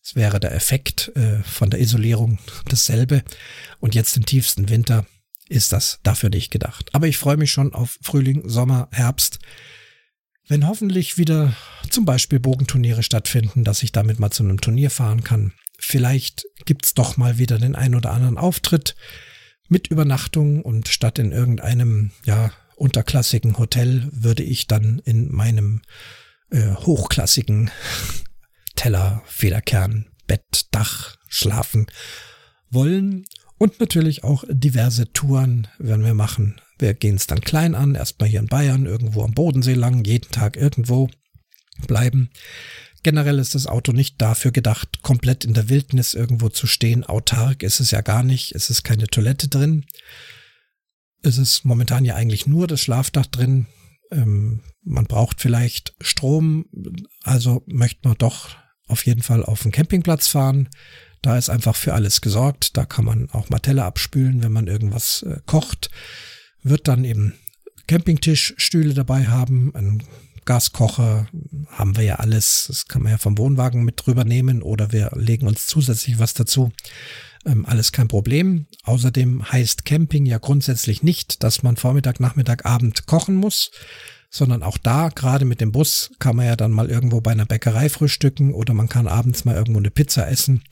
es 0.04 0.14
wäre 0.14 0.38
der 0.38 0.54
Effekt 0.54 1.10
äh, 1.16 1.42
von 1.42 1.70
der 1.70 1.80
Isolierung 1.80 2.38
dasselbe. 2.68 3.22
Und 3.80 3.94
jetzt 3.94 4.16
im 4.18 4.26
tiefsten 4.26 4.68
Winter 4.68 5.06
ist 5.48 5.72
das 5.72 5.98
dafür 6.02 6.28
nicht 6.28 6.50
gedacht. 6.50 6.90
Aber 6.92 7.06
ich 7.06 7.16
freue 7.16 7.38
mich 7.38 7.50
schon 7.50 7.72
auf 7.74 7.98
Frühling, 8.02 8.46
Sommer, 8.46 8.88
Herbst, 8.92 9.38
wenn 10.46 10.66
hoffentlich 10.66 11.16
wieder 11.16 11.56
zum 11.88 12.04
Beispiel 12.04 12.38
Bogenturniere 12.38 13.02
stattfinden, 13.02 13.64
dass 13.64 13.82
ich 13.82 13.92
damit 13.92 14.18
mal 14.18 14.30
zu 14.30 14.42
einem 14.42 14.60
Turnier 14.60 14.90
fahren 14.90 15.24
kann. 15.24 15.52
Vielleicht 15.78 16.44
gibt's 16.66 16.92
doch 16.92 17.16
mal 17.16 17.38
wieder 17.38 17.58
den 17.58 17.74
ein 17.74 17.94
oder 17.94 18.10
anderen 18.12 18.36
Auftritt 18.36 18.94
mit 19.68 19.86
Übernachtung 19.86 20.62
und 20.62 20.88
statt 20.88 21.18
in 21.18 21.32
irgendeinem, 21.32 22.10
ja, 22.24 22.52
unterklassigen 22.76 23.56
Hotel 23.56 24.08
würde 24.12 24.42
ich 24.42 24.66
dann 24.66 24.98
in 24.98 25.32
meinem 25.32 25.80
äh, 26.50 26.74
hochklassigen 26.74 27.70
Teller, 28.76 29.22
Federkern, 29.26 30.06
Bett, 30.26 30.66
Dach, 30.70 31.16
Schlafen 31.28 31.86
wollen. 32.70 33.24
Und 33.58 33.80
natürlich 33.80 34.24
auch 34.24 34.44
diverse 34.48 35.12
Touren 35.12 35.68
werden 35.78 36.04
wir 36.04 36.14
machen. 36.14 36.60
Wir 36.78 36.92
gehen 36.94 37.14
es 37.16 37.26
dann 37.26 37.40
klein 37.40 37.74
an, 37.74 37.94
erstmal 37.94 38.28
hier 38.28 38.40
in 38.40 38.46
Bayern, 38.46 38.86
irgendwo 38.86 39.22
am 39.22 39.32
Bodensee 39.32 39.74
lang, 39.74 40.04
jeden 40.04 40.30
Tag 40.30 40.56
irgendwo 40.56 41.08
bleiben. 41.86 42.30
Generell 43.04 43.38
ist 43.38 43.54
das 43.54 43.66
Auto 43.66 43.92
nicht 43.92 44.20
dafür 44.20 44.50
gedacht, 44.50 45.02
komplett 45.02 45.44
in 45.44 45.54
der 45.54 45.68
Wildnis 45.68 46.14
irgendwo 46.14 46.48
zu 46.48 46.66
stehen. 46.66 47.04
Autark 47.04 47.62
ist 47.62 47.78
es 47.78 47.90
ja 47.90 48.00
gar 48.00 48.22
nicht. 48.22 48.54
Es 48.54 48.70
ist 48.70 48.82
keine 48.82 49.06
Toilette 49.06 49.48
drin. 49.48 49.84
ist 51.22 51.38
es 51.38 51.64
momentan 51.64 52.04
ja 52.04 52.16
eigentlich 52.16 52.46
nur 52.46 52.66
das 52.66 52.80
Schlafdach 52.80 53.26
drin. 53.26 53.66
Ähm, 54.10 54.62
man 54.82 55.04
braucht 55.04 55.40
vielleicht 55.40 55.94
Strom, 56.00 56.66
also 57.22 57.62
möchte 57.66 58.08
man 58.08 58.16
doch 58.18 58.56
auf 58.88 59.06
jeden 59.06 59.22
Fall 59.22 59.44
auf 59.44 59.62
den 59.62 59.72
Campingplatz 59.72 60.28
fahren. 60.28 60.68
Da 61.22 61.38
ist 61.38 61.48
einfach 61.48 61.74
für 61.74 61.94
alles 61.94 62.20
gesorgt. 62.20 62.76
Da 62.76 62.84
kann 62.84 63.04
man 63.04 63.30
auch 63.30 63.48
Matelle 63.48 63.84
abspülen, 63.84 64.42
wenn 64.42 64.52
man 64.52 64.66
irgendwas 64.66 65.22
äh, 65.22 65.40
kocht. 65.46 65.90
Wird 66.62 66.88
dann 66.88 67.04
eben 67.04 67.34
Campingtischstühle 67.86 68.94
dabei 68.94 69.26
haben, 69.26 69.74
einen 69.74 70.02
Gaskocher, 70.44 71.26
haben 71.68 71.96
wir 71.96 72.04
ja 72.04 72.16
alles. 72.16 72.66
Das 72.68 72.86
kann 72.86 73.02
man 73.02 73.12
ja 73.12 73.18
vom 73.18 73.38
Wohnwagen 73.38 73.84
mit 73.84 74.04
drüber 74.04 74.24
nehmen 74.24 74.62
oder 74.62 74.92
wir 74.92 75.10
legen 75.14 75.46
uns 75.46 75.66
zusätzlich 75.66 76.18
was 76.18 76.34
dazu. 76.34 76.72
Ähm, 77.46 77.66
alles 77.66 77.92
kein 77.92 78.08
Problem. 78.08 78.66
Außerdem 78.84 79.50
heißt 79.50 79.84
Camping 79.84 80.26
ja 80.26 80.38
grundsätzlich 80.38 81.02
nicht, 81.02 81.42
dass 81.42 81.62
man 81.62 81.76
Vormittag, 81.76 82.20
Nachmittag, 82.20 82.66
Abend 82.66 83.06
kochen 83.06 83.36
muss, 83.36 83.70
sondern 84.34 84.64
auch 84.64 84.78
da, 84.78 85.10
gerade 85.10 85.44
mit 85.44 85.60
dem 85.60 85.70
Bus, 85.70 86.10
kann 86.18 86.34
man 86.34 86.46
ja 86.46 86.56
dann 86.56 86.72
mal 86.72 86.90
irgendwo 86.90 87.20
bei 87.20 87.30
einer 87.30 87.46
Bäckerei 87.46 87.88
frühstücken 87.88 88.52
oder 88.52 88.74
man 88.74 88.88
kann 88.88 89.06
abends 89.06 89.44
mal 89.44 89.54
irgendwo 89.54 89.78
eine 89.78 89.92
Pizza 89.92 90.28
essen. 90.28 90.64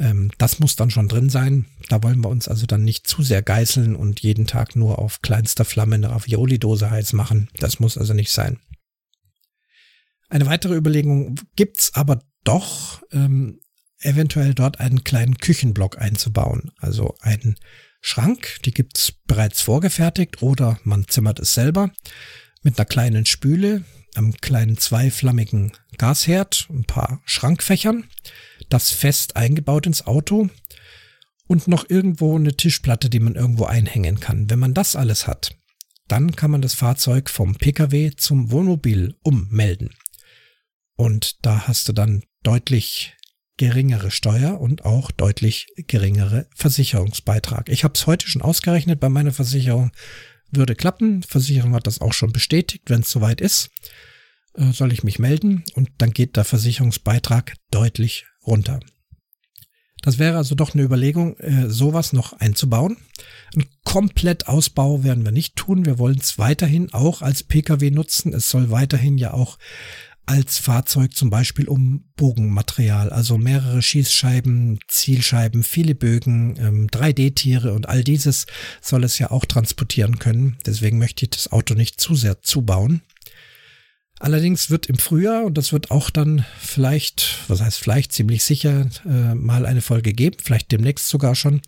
Ähm, 0.00 0.32
das 0.36 0.58
muss 0.58 0.74
dann 0.74 0.90
schon 0.90 1.06
drin 1.06 1.30
sein. 1.30 1.66
Da 1.88 2.02
wollen 2.02 2.20
wir 2.24 2.28
uns 2.28 2.48
also 2.48 2.66
dann 2.66 2.82
nicht 2.82 3.06
zu 3.06 3.22
sehr 3.22 3.40
geißeln 3.40 3.94
und 3.94 4.18
jeden 4.20 4.48
Tag 4.48 4.74
nur 4.74 4.98
auf 4.98 5.22
kleinster 5.22 5.64
Flamme 5.64 5.94
eine 5.94 6.10
Ravioli-Dose 6.10 6.90
heiß 6.90 7.12
machen. 7.12 7.48
Das 7.60 7.78
muss 7.78 7.96
also 7.96 8.14
nicht 8.14 8.32
sein. 8.32 8.58
Eine 10.28 10.46
weitere 10.46 10.74
Überlegung 10.74 11.36
gibt's 11.54 11.94
aber 11.94 12.20
doch, 12.42 13.00
ähm, 13.12 13.60
eventuell 14.00 14.54
dort 14.54 14.80
einen 14.80 15.04
kleinen 15.04 15.38
Küchenblock 15.38 16.00
einzubauen. 16.00 16.72
Also 16.78 17.14
einen 17.20 17.54
Schrank, 18.00 18.56
die 18.64 18.74
gibt's 18.74 19.12
bereits 19.28 19.62
vorgefertigt 19.62 20.42
oder 20.42 20.80
man 20.82 21.06
zimmert 21.06 21.38
es 21.38 21.54
selber 21.54 21.92
mit 22.64 22.78
einer 22.78 22.86
kleinen 22.86 23.26
Spüle, 23.26 23.84
einem 24.16 24.36
kleinen 24.38 24.76
zweiflammigen 24.76 25.72
Gasherd, 25.98 26.66
ein 26.70 26.84
paar 26.84 27.20
Schrankfächern, 27.24 28.04
das 28.68 28.90
fest 28.90 29.36
eingebaut 29.36 29.86
ins 29.86 30.06
Auto 30.06 30.48
und 31.46 31.68
noch 31.68 31.88
irgendwo 31.88 32.36
eine 32.36 32.56
Tischplatte, 32.56 33.10
die 33.10 33.20
man 33.20 33.36
irgendwo 33.36 33.66
einhängen 33.66 34.18
kann. 34.18 34.50
Wenn 34.50 34.58
man 34.58 34.74
das 34.74 34.96
alles 34.96 35.26
hat, 35.28 35.56
dann 36.08 36.34
kann 36.34 36.50
man 36.50 36.62
das 36.62 36.74
Fahrzeug 36.74 37.30
vom 37.30 37.54
Pkw 37.54 38.12
zum 38.16 38.50
Wohnmobil 38.50 39.14
ummelden. 39.22 39.90
Und 40.96 41.44
da 41.44 41.66
hast 41.66 41.88
du 41.88 41.92
dann 41.92 42.22
deutlich 42.42 43.14
geringere 43.56 44.10
Steuer 44.10 44.60
und 44.60 44.84
auch 44.84 45.10
deutlich 45.10 45.68
geringere 45.76 46.48
Versicherungsbeitrag. 46.54 47.68
Ich 47.68 47.84
habe 47.84 47.94
es 47.94 48.06
heute 48.06 48.28
schon 48.28 48.42
ausgerechnet 48.42 49.00
bei 49.00 49.08
meiner 49.08 49.32
Versicherung. 49.32 49.92
Würde 50.56 50.74
klappen. 50.74 51.22
Versicherung 51.22 51.74
hat 51.74 51.86
das 51.86 52.00
auch 52.00 52.12
schon 52.12 52.32
bestätigt. 52.32 52.84
Wenn 52.86 53.00
es 53.00 53.10
soweit 53.10 53.40
ist, 53.40 53.70
äh, 54.54 54.72
soll 54.72 54.92
ich 54.92 55.04
mich 55.04 55.18
melden 55.18 55.64
und 55.74 55.90
dann 55.98 56.12
geht 56.12 56.36
der 56.36 56.44
Versicherungsbeitrag 56.44 57.54
deutlich 57.70 58.26
runter. 58.46 58.80
Das 60.02 60.18
wäre 60.18 60.36
also 60.36 60.54
doch 60.54 60.74
eine 60.74 60.82
Überlegung, 60.82 61.38
äh, 61.38 61.70
sowas 61.70 62.12
noch 62.12 62.34
einzubauen. 62.34 62.98
Ein 63.56 63.64
komplett 63.84 64.48
Ausbau 64.48 65.02
werden 65.02 65.24
wir 65.24 65.32
nicht 65.32 65.56
tun. 65.56 65.86
Wir 65.86 65.98
wollen 65.98 66.18
es 66.18 66.38
weiterhin 66.38 66.92
auch 66.92 67.22
als 67.22 67.42
Pkw 67.42 67.90
nutzen. 67.90 68.34
Es 68.34 68.50
soll 68.50 68.70
weiterhin 68.70 69.16
ja 69.16 69.32
auch 69.32 69.58
als 70.26 70.58
Fahrzeug 70.58 71.14
zum 71.14 71.30
Beispiel 71.30 71.68
um 71.68 72.04
Bogenmaterial, 72.16 73.10
also 73.10 73.36
mehrere 73.36 73.82
Schießscheiben, 73.82 74.78
Zielscheiben, 74.88 75.62
viele 75.62 75.94
Bögen, 75.94 76.56
ähm, 76.58 76.86
3D-Tiere 76.88 77.72
und 77.72 77.88
all 77.88 78.02
dieses 78.02 78.46
soll 78.80 79.04
es 79.04 79.18
ja 79.18 79.30
auch 79.30 79.44
transportieren 79.44 80.18
können. 80.18 80.56
Deswegen 80.64 80.98
möchte 80.98 81.24
ich 81.24 81.30
das 81.30 81.52
Auto 81.52 81.74
nicht 81.74 82.00
zu 82.00 82.14
sehr 82.14 82.40
zubauen. 82.42 83.02
Allerdings 84.18 84.70
wird 84.70 84.86
im 84.86 84.96
Frühjahr, 84.96 85.44
und 85.44 85.58
das 85.58 85.72
wird 85.72 85.90
auch 85.90 86.08
dann 86.08 86.46
vielleicht, 86.58 87.40
was 87.48 87.60
heißt 87.60 87.78
vielleicht, 87.78 88.12
ziemlich 88.12 88.44
sicher 88.44 88.88
äh, 89.04 89.34
mal 89.34 89.66
eine 89.66 89.82
Folge 89.82 90.12
geben, 90.12 90.36
vielleicht 90.42 90.72
demnächst 90.72 91.08
sogar 91.08 91.34
schon, 91.34 91.60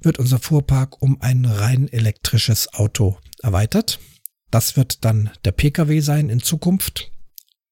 wird 0.00 0.18
unser 0.18 0.38
Fuhrpark 0.38 1.02
um 1.02 1.20
ein 1.20 1.44
rein 1.44 1.88
elektrisches 1.88 2.72
Auto 2.74 3.18
erweitert. 3.42 3.98
Das 4.50 4.76
wird 4.76 5.04
dann 5.04 5.30
der 5.44 5.52
Pkw 5.52 6.00
sein 6.00 6.28
in 6.28 6.40
Zukunft 6.40 7.10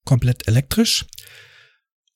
komplett 0.08 0.48
elektrisch 0.48 1.04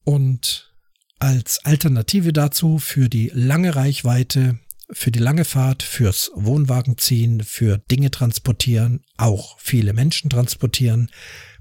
und 0.03 0.73
als 1.19 1.63
Alternative 1.67 2.33
dazu 2.33 2.79
für 2.79 3.11
die 3.11 3.31
lange 3.35 3.77
Reichweite, 3.77 4.59
für 4.91 5.11
die 5.11 5.19
lange 5.19 5.45
Fahrt, 5.45 5.83
fürs 5.83 6.31
Wohnwagenziehen, 6.35 7.43
für 7.43 7.83
Dinge 7.91 8.11
transportieren, 8.11 9.05
auch 9.19 9.61
viele 9.61 9.93
Menschen 9.93 10.31
transportieren, 10.31 11.11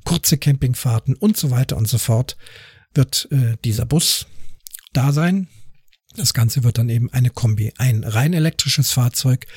kurze 0.06 0.38
Campingfahrten 0.38 1.16
und 1.16 1.36
so 1.36 1.52
weiter 1.52 1.76
und 1.76 1.90
so 1.90 1.98
fort, 1.98 2.38
wird 2.94 3.28
äh, 3.32 3.58
dieser 3.66 3.86
Bus 3.86 4.26
da 4.94 5.12
sein. 5.12 5.50
Das 6.16 6.34
Ganze 6.34 6.64
wird 6.64 6.78
dann 6.78 6.88
eben 6.88 7.12
eine 7.12 7.30
Kombi, 7.30 7.74
ein 7.78 8.06
rein 8.06 8.32
elektrisches 8.32 8.94
Fahrzeug 8.94 9.48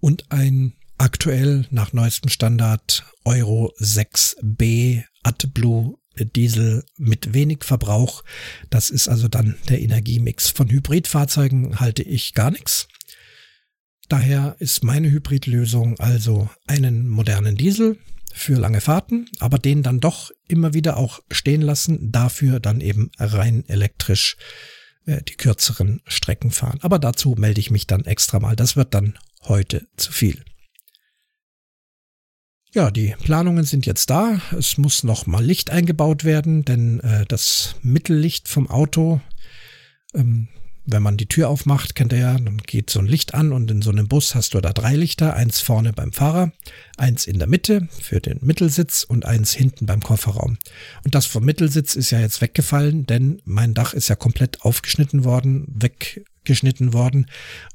und 0.00 0.32
ein 0.32 0.72
aktuell 0.96 1.66
nach 1.68 1.92
neuestem 1.92 2.30
Standard 2.30 3.04
Euro 3.26 3.74
6b 3.78 5.04
AdBlue 5.22 5.98
Diesel 6.16 6.84
mit 6.96 7.34
wenig 7.34 7.64
Verbrauch. 7.64 8.22
Das 8.70 8.90
ist 8.90 9.08
also 9.08 9.28
dann 9.28 9.56
der 9.68 9.80
Energiemix. 9.80 10.50
Von 10.50 10.70
Hybridfahrzeugen 10.70 11.80
halte 11.80 12.02
ich 12.02 12.34
gar 12.34 12.50
nichts. 12.50 12.88
Daher 14.08 14.56
ist 14.58 14.84
meine 14.84 15.10
Hybridlösung 15.10 15.98
also 15.98 16.48
einen 16.66 17.08
modernen 17.08 17.56
Diesel 17.56 17.98
für 18.32 18.56
lange 18.56 18.80
Fahrten, 18.80 19.30
aber 19.38 19.58
den 19.58 19.82
dann 19.82 20.00
doch 20.00 20.30
immer 20.48 20.74
wieder 20.74 20.96
auch 20.96 21.20
stehen 21.30 21.62
lassen, 21.62 22.12
dafür 22.12 22.60
dann 22.60 22.80
eben 22.80 23.10
rein 23.18 23.64
elektrisch 23.68 24.36
äh, 25.06 25.22
die 25.22 25.36
kürzeren 25.36 26.02
Strecken 26.06 26.50
fahren. 26.50 26.78
Aber 26.82 26.98
dazu 26.98 27.34
melde 27.38 27.60
ich 27.60 27.70
mich 27.70 27.86
dann 27.86 28.04
extra 28.04 28.40
mal. 28.40 28.56
Das 28.56 28.76
wird 28.76 28.92
dann 28.92 29.18
heute 29.42 29.86
zu 29.96 30.12
viel. 30.12 30.44
Ja, 32.74 32.90
die 32.90 33.14
Planungen 33.22 33.62
sind 33.62 33.86
jetzt 33.86 34.10
da. 34.10 34.40
Es 34.50 34.78
muss 34.78 35.04
noch 35.04 35.26
mal 35.26 35.44
Licht 35.44 35.70
eingebaut 35.70 36.24
werden, 36.24 36.64
denn 36.64 36.98
äh, 37.00 37.24
das 37.24 37.76
Mittellicht 37.82 38.48
vom 38.48 38.68
Auto, 38.68 39.20
ähm, 40.12 40.48
wenn 40.84 41.00
man 41.00 41.16
die 41.16 41.28
Tür 41.28 41.50
aufmacht, 41.50 41.94
kennt 41.94 42.12
ihr 42.12 42.18
ja, 42.18 42.32
dann 42.32 42.56
geht 42.58 42.90
so 42.90 42.98
ein 42.98 43.06
Licht 43.06 43.32
an 43.32 43.52
und 43.52 43.70
in 43.70 43.80
so 43.80 43.90
einem 43.90 44.08
Bus 44.08 44.34
hast 44.34 44.54
du 44.54 44.60
da 44.60 44.72
drei 44.72 44.96
Lichter, 44.96 45.34
eins 45.34 45.60
vorne 45.60 45.92
beim 45.92 46.12
Fahrer, 46.12 46.50
eins 46.96 47.28
in 47.28 47.38
der 47.38 47.46
Mitte 47.46 47.88
für 48.02 48.18
den 48.18 48.40
Mittelsitz 48.42 49.04
und 49.04 49.24
eins 49.24 49.52
hinten 49.52 49.86
beim 49.86 50.00
Kofferraum. 50.00 50.58
Und 51.04 51.14
das 51.14 51.26
vom 51.26 51.44
Mittelsitz 51.44 51.94
ist 51.94 52.10
ja 52.10 52.18
jetzt 52.18 52.40
weggefallen, 52.40 53.06
denn 53.06 53.40
mein 53.44 53.74
Dach 53.74 53.94
ist 53.94 54.08
ja 54.08 54.16
komplett 54.16 54.62
aufgeschnitten 54.62 55.22
worden, 55.22 55.64
weg 55.68 56.24
geschnitten 56.44 56.92
worden. 56.92 57.26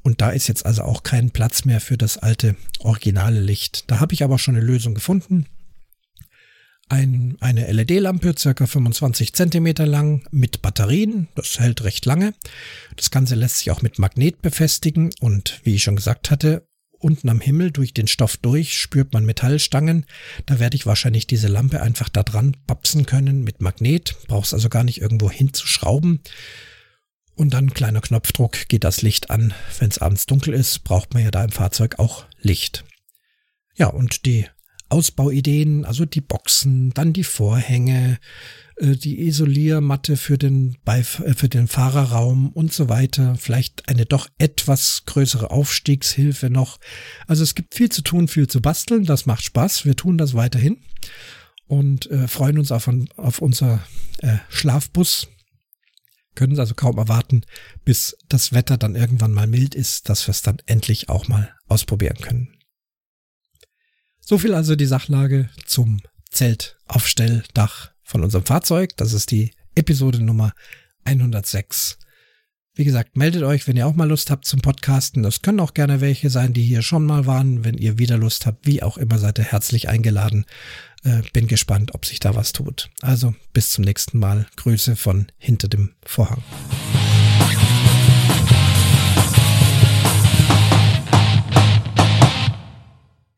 Und 0.02 0.20
da 0.20 0.30
ist 0.30 0.48
jetzt 0.48 0.66
also 0.66 0.82
auch 0.82 1.02
kein 1.02 1.30
Platz 1.30 1.64
mehr 1.64 1.80
für 1.80 1.96
das 1.96 2.18
alte 2.18 2.56
originale 2.78 3.40
Licht. 3.40 3.90
Da 3.90 4.00
habe 4.00 4.14
ich 4.14 4.24
aber 4.24 4.38
schon 4.38 4.56
eine 4.56 4.64
Lösung 4.64 4.94
gefunden. 4.94 5.46
Ein, 6.88 7.36
eine 7.38 7.70
LED-Lampe, 7.70 8.34
circa 8.36 8.66
25 8.66 9.32
Zentimeter 9.32 9.86
lang, 9.86 10.26
mit 10.32 10.60
Batterien. 10.60 11.28
Das 11.36 11.60
hält 11.60 11.84
recht 11.84 12.04
lange. 12.04 12.34
Das 12.96 13.12
Ganze 13.12 13.36
lässt 13.36 13.58
sich 13.58 13.70
auch 13.70 13.80
mit 13.80 14.00
Magnet 14.00 14.42
befestigen. 14.42 15.10
Und 15.20 15.60
wie 15.62 15.76
ich 15.76 15.84
schon 15.84 15.94
gesagt 15.94 16.32
hatte, 16.32 16.66
unten 17.00 17.28
am 17.28 17.40
Himmel 17.40 17.70
durch 17.70 17.94
den 17.94 18.08
Stoff 18.08 18.36
durch 18.36 18.76
spürt 18.76 19.12
man 19.12 19.24
Metallstangen. 19.24 20.04
Da 20.46 20.58
werde 20.58 20.74
ich 20.76 20.84
wahrscheinlich 20.84 21.28
diese 21.28 21.46
Lampe 21.46 21.80
einfach 21.80 22.08
da 22.08 22.24
dran 22.24 22.56
babsen 22.66 23.06
können 23.06 23.44
mit 23.44 23.60
Magnet. 23.60 24.16
Brauchst 24.26 24.52
also 24.52 24.68
gar 24.68 24.82
nicht 24.82 25.00
irgendwo 25.00 25.30
hinzuschrauben. 25.30 26.20
Und 27.40 27.54
dann 27.54 27.72
kleiner 27.72 28.02
Knopfdruck 28.02 28.68
geht 28.68 28.84
das 28.84 29.00
Licht 29.00 29.30
an. 29.30 29.54
Wenn 29.78 29.88
es 29.88 29.96
abends 29.96 30.26
dunkel 30.26 30.52
ist, 30.52 30.84
braucht 30.84 31.14
man 31.14 31.22
ja 31.22 31.30
da 31.30 31.42
im 31.42 31.50
Fahrzeug 31.50 31.98
auch 31.98 32.26
Licht. 32.42 32.84
Ja, 33.74 33.86
und 33.86 34.26
die 34.26 34.44
Ausbauideen, 34.90 35.86
also 35.86 36.04
die 36.04 36.20
Boxen, 36.20 36.90
dann 36.90 37.14
die 37.14 37.24
Vorhänge, 37.24 38.18
äh, 38.76 38.94
die 38.94 39.26
Isoliermatte 39.26 40.18
für 40.18 40.36
den, 40.36 40.76
Beif 40.84 41.20
äh, 41.20 41.32
für 41.32 41.48
den 41.48 41.66
Fahrerraum 41.66 42.50
und 42.50 42.74
so 42.74 42.90
weiter. 42.90 43.36
Vielleicht 43.36 43.88
eine 43.88 44.04
doch 44.04 44.28
etwas 44.36 45.04
größere 45.06 45.50
Aufstiegshilfe 45.50 46.50
noch. 46.50 46.78
Also 47.26 47.42
es 47.42 47.54
gibt 47.54 47.74
viel 47.74 47.88
zu 47.88 48.02
tun, 48.02 48.28
viel 48.28 48.48
zu 48.48 48.60
basteln. 48.60 49.06
Das 49.06 49.24
macht 49.24 49.44
Spaß. 49.44 49.86
Wir 49.86 49.96
tun 49.96 50.18
das 50.18 50.34
weiterhin 50.34 50.76
und 51.66 52.10
äh, 52.10 52.28
freuen 52.28 52.58
uns 52.58 52.70
auf, 52.70 52.90
auf 53.16 53.40
unser 53.40 53.82
äh, 54.18 54.36
Schlafbus, 54.50 55.28
können 56.34 56.52
es 56.52 56.58
also 56.58 56.74
kaum 56.74 56.98
erwarten, 56.98 57.42
bis 57.84 58.16
das 58.28 58.52
Wetter 58.52 58.76
dann 58.76 58.96
irgendwann 58.96 59.32
mal 59.32 59.46
mild 59.46 59.74
ist, 59.74 60.08
dass 60.08 60.26
wir 60.26 60.32
es 60.32 60.42
dann 60.42 60.58
endlich 60.66 61.08
auch 61.08 61.28
mal 61.28 61.54
ausprobieren 61.68 62.18
können. 62.18 62.56
So 64.20 64.38
viel 64.38 64.54
also 64.54 64.76
die 64.76 64.86
Sachlage 64.86 65.50
zum 65.66 66.00
Zeltaufstelldach 66.30 67.90
von 68.02 68.22
unserem 68.22 68.44
Fahrzeug. 68.44 68.96
Das 68.96 69.12
ist 69.12 69.30
die 69.30 69.52
Episode 69.74 70.22
Nummer 70.22 70.52
106. 71.04 71.98
Wie 72.80 72.84
gesagt, 72.84 73.14
meldet 73.14 73.42
euch, 73.42 73.68
wenn 73.68 73.76
ihr 73.76 73.86
auch 73.86 73.94
mal 73.94 74.08
Lust 74.08 74.30
habt 74.30 74.46
zum 74.46 74.62
Podcasten. 74.62 75.22
Das 75.22 75.42
können 75.42 75.60
auch 75.60 75.74
gerne 75.74 76.00
welche 76.00 76.30
sein, 76.30 76.54
die 76.54 76.62
hier 76.62 76.80
schon 76.80 77.04
mal 77.04 77.26
waren. 77.26 77.62
Wenn 77.62 77.76
ihr 77.76 77.98
wieder 77.98 78.16
Lust 78.16 78.46
habt, 78.46 78.66
wie 78.66 78.82
auch 78.82 78.96
immer, 78.96 79.18
seid 79.18 79.38
ihr 79.38 79.44
herzlich 79.44 79.90
eingeladen. 79.90 80.46
Äh, 81.04 81.20
bin 81.34 81.46
gespannt, 81.46 81.94
ob 81.94 82.06
sich 82.06 82.20
da 82.20 82.34
was 82.34 82.54
tut. 82.54 82.88
Also 83.02 83.34
bis 83.52 83.68
zum 83.68 83.84
nächsten 83.84 84.18
Mal. 84.18 84.46
Grüße 84.56 84.96
von 84.96 85.26
hinter 85.36 85.68
dem 85.68 85.90
Vorhang. 86.06 86.42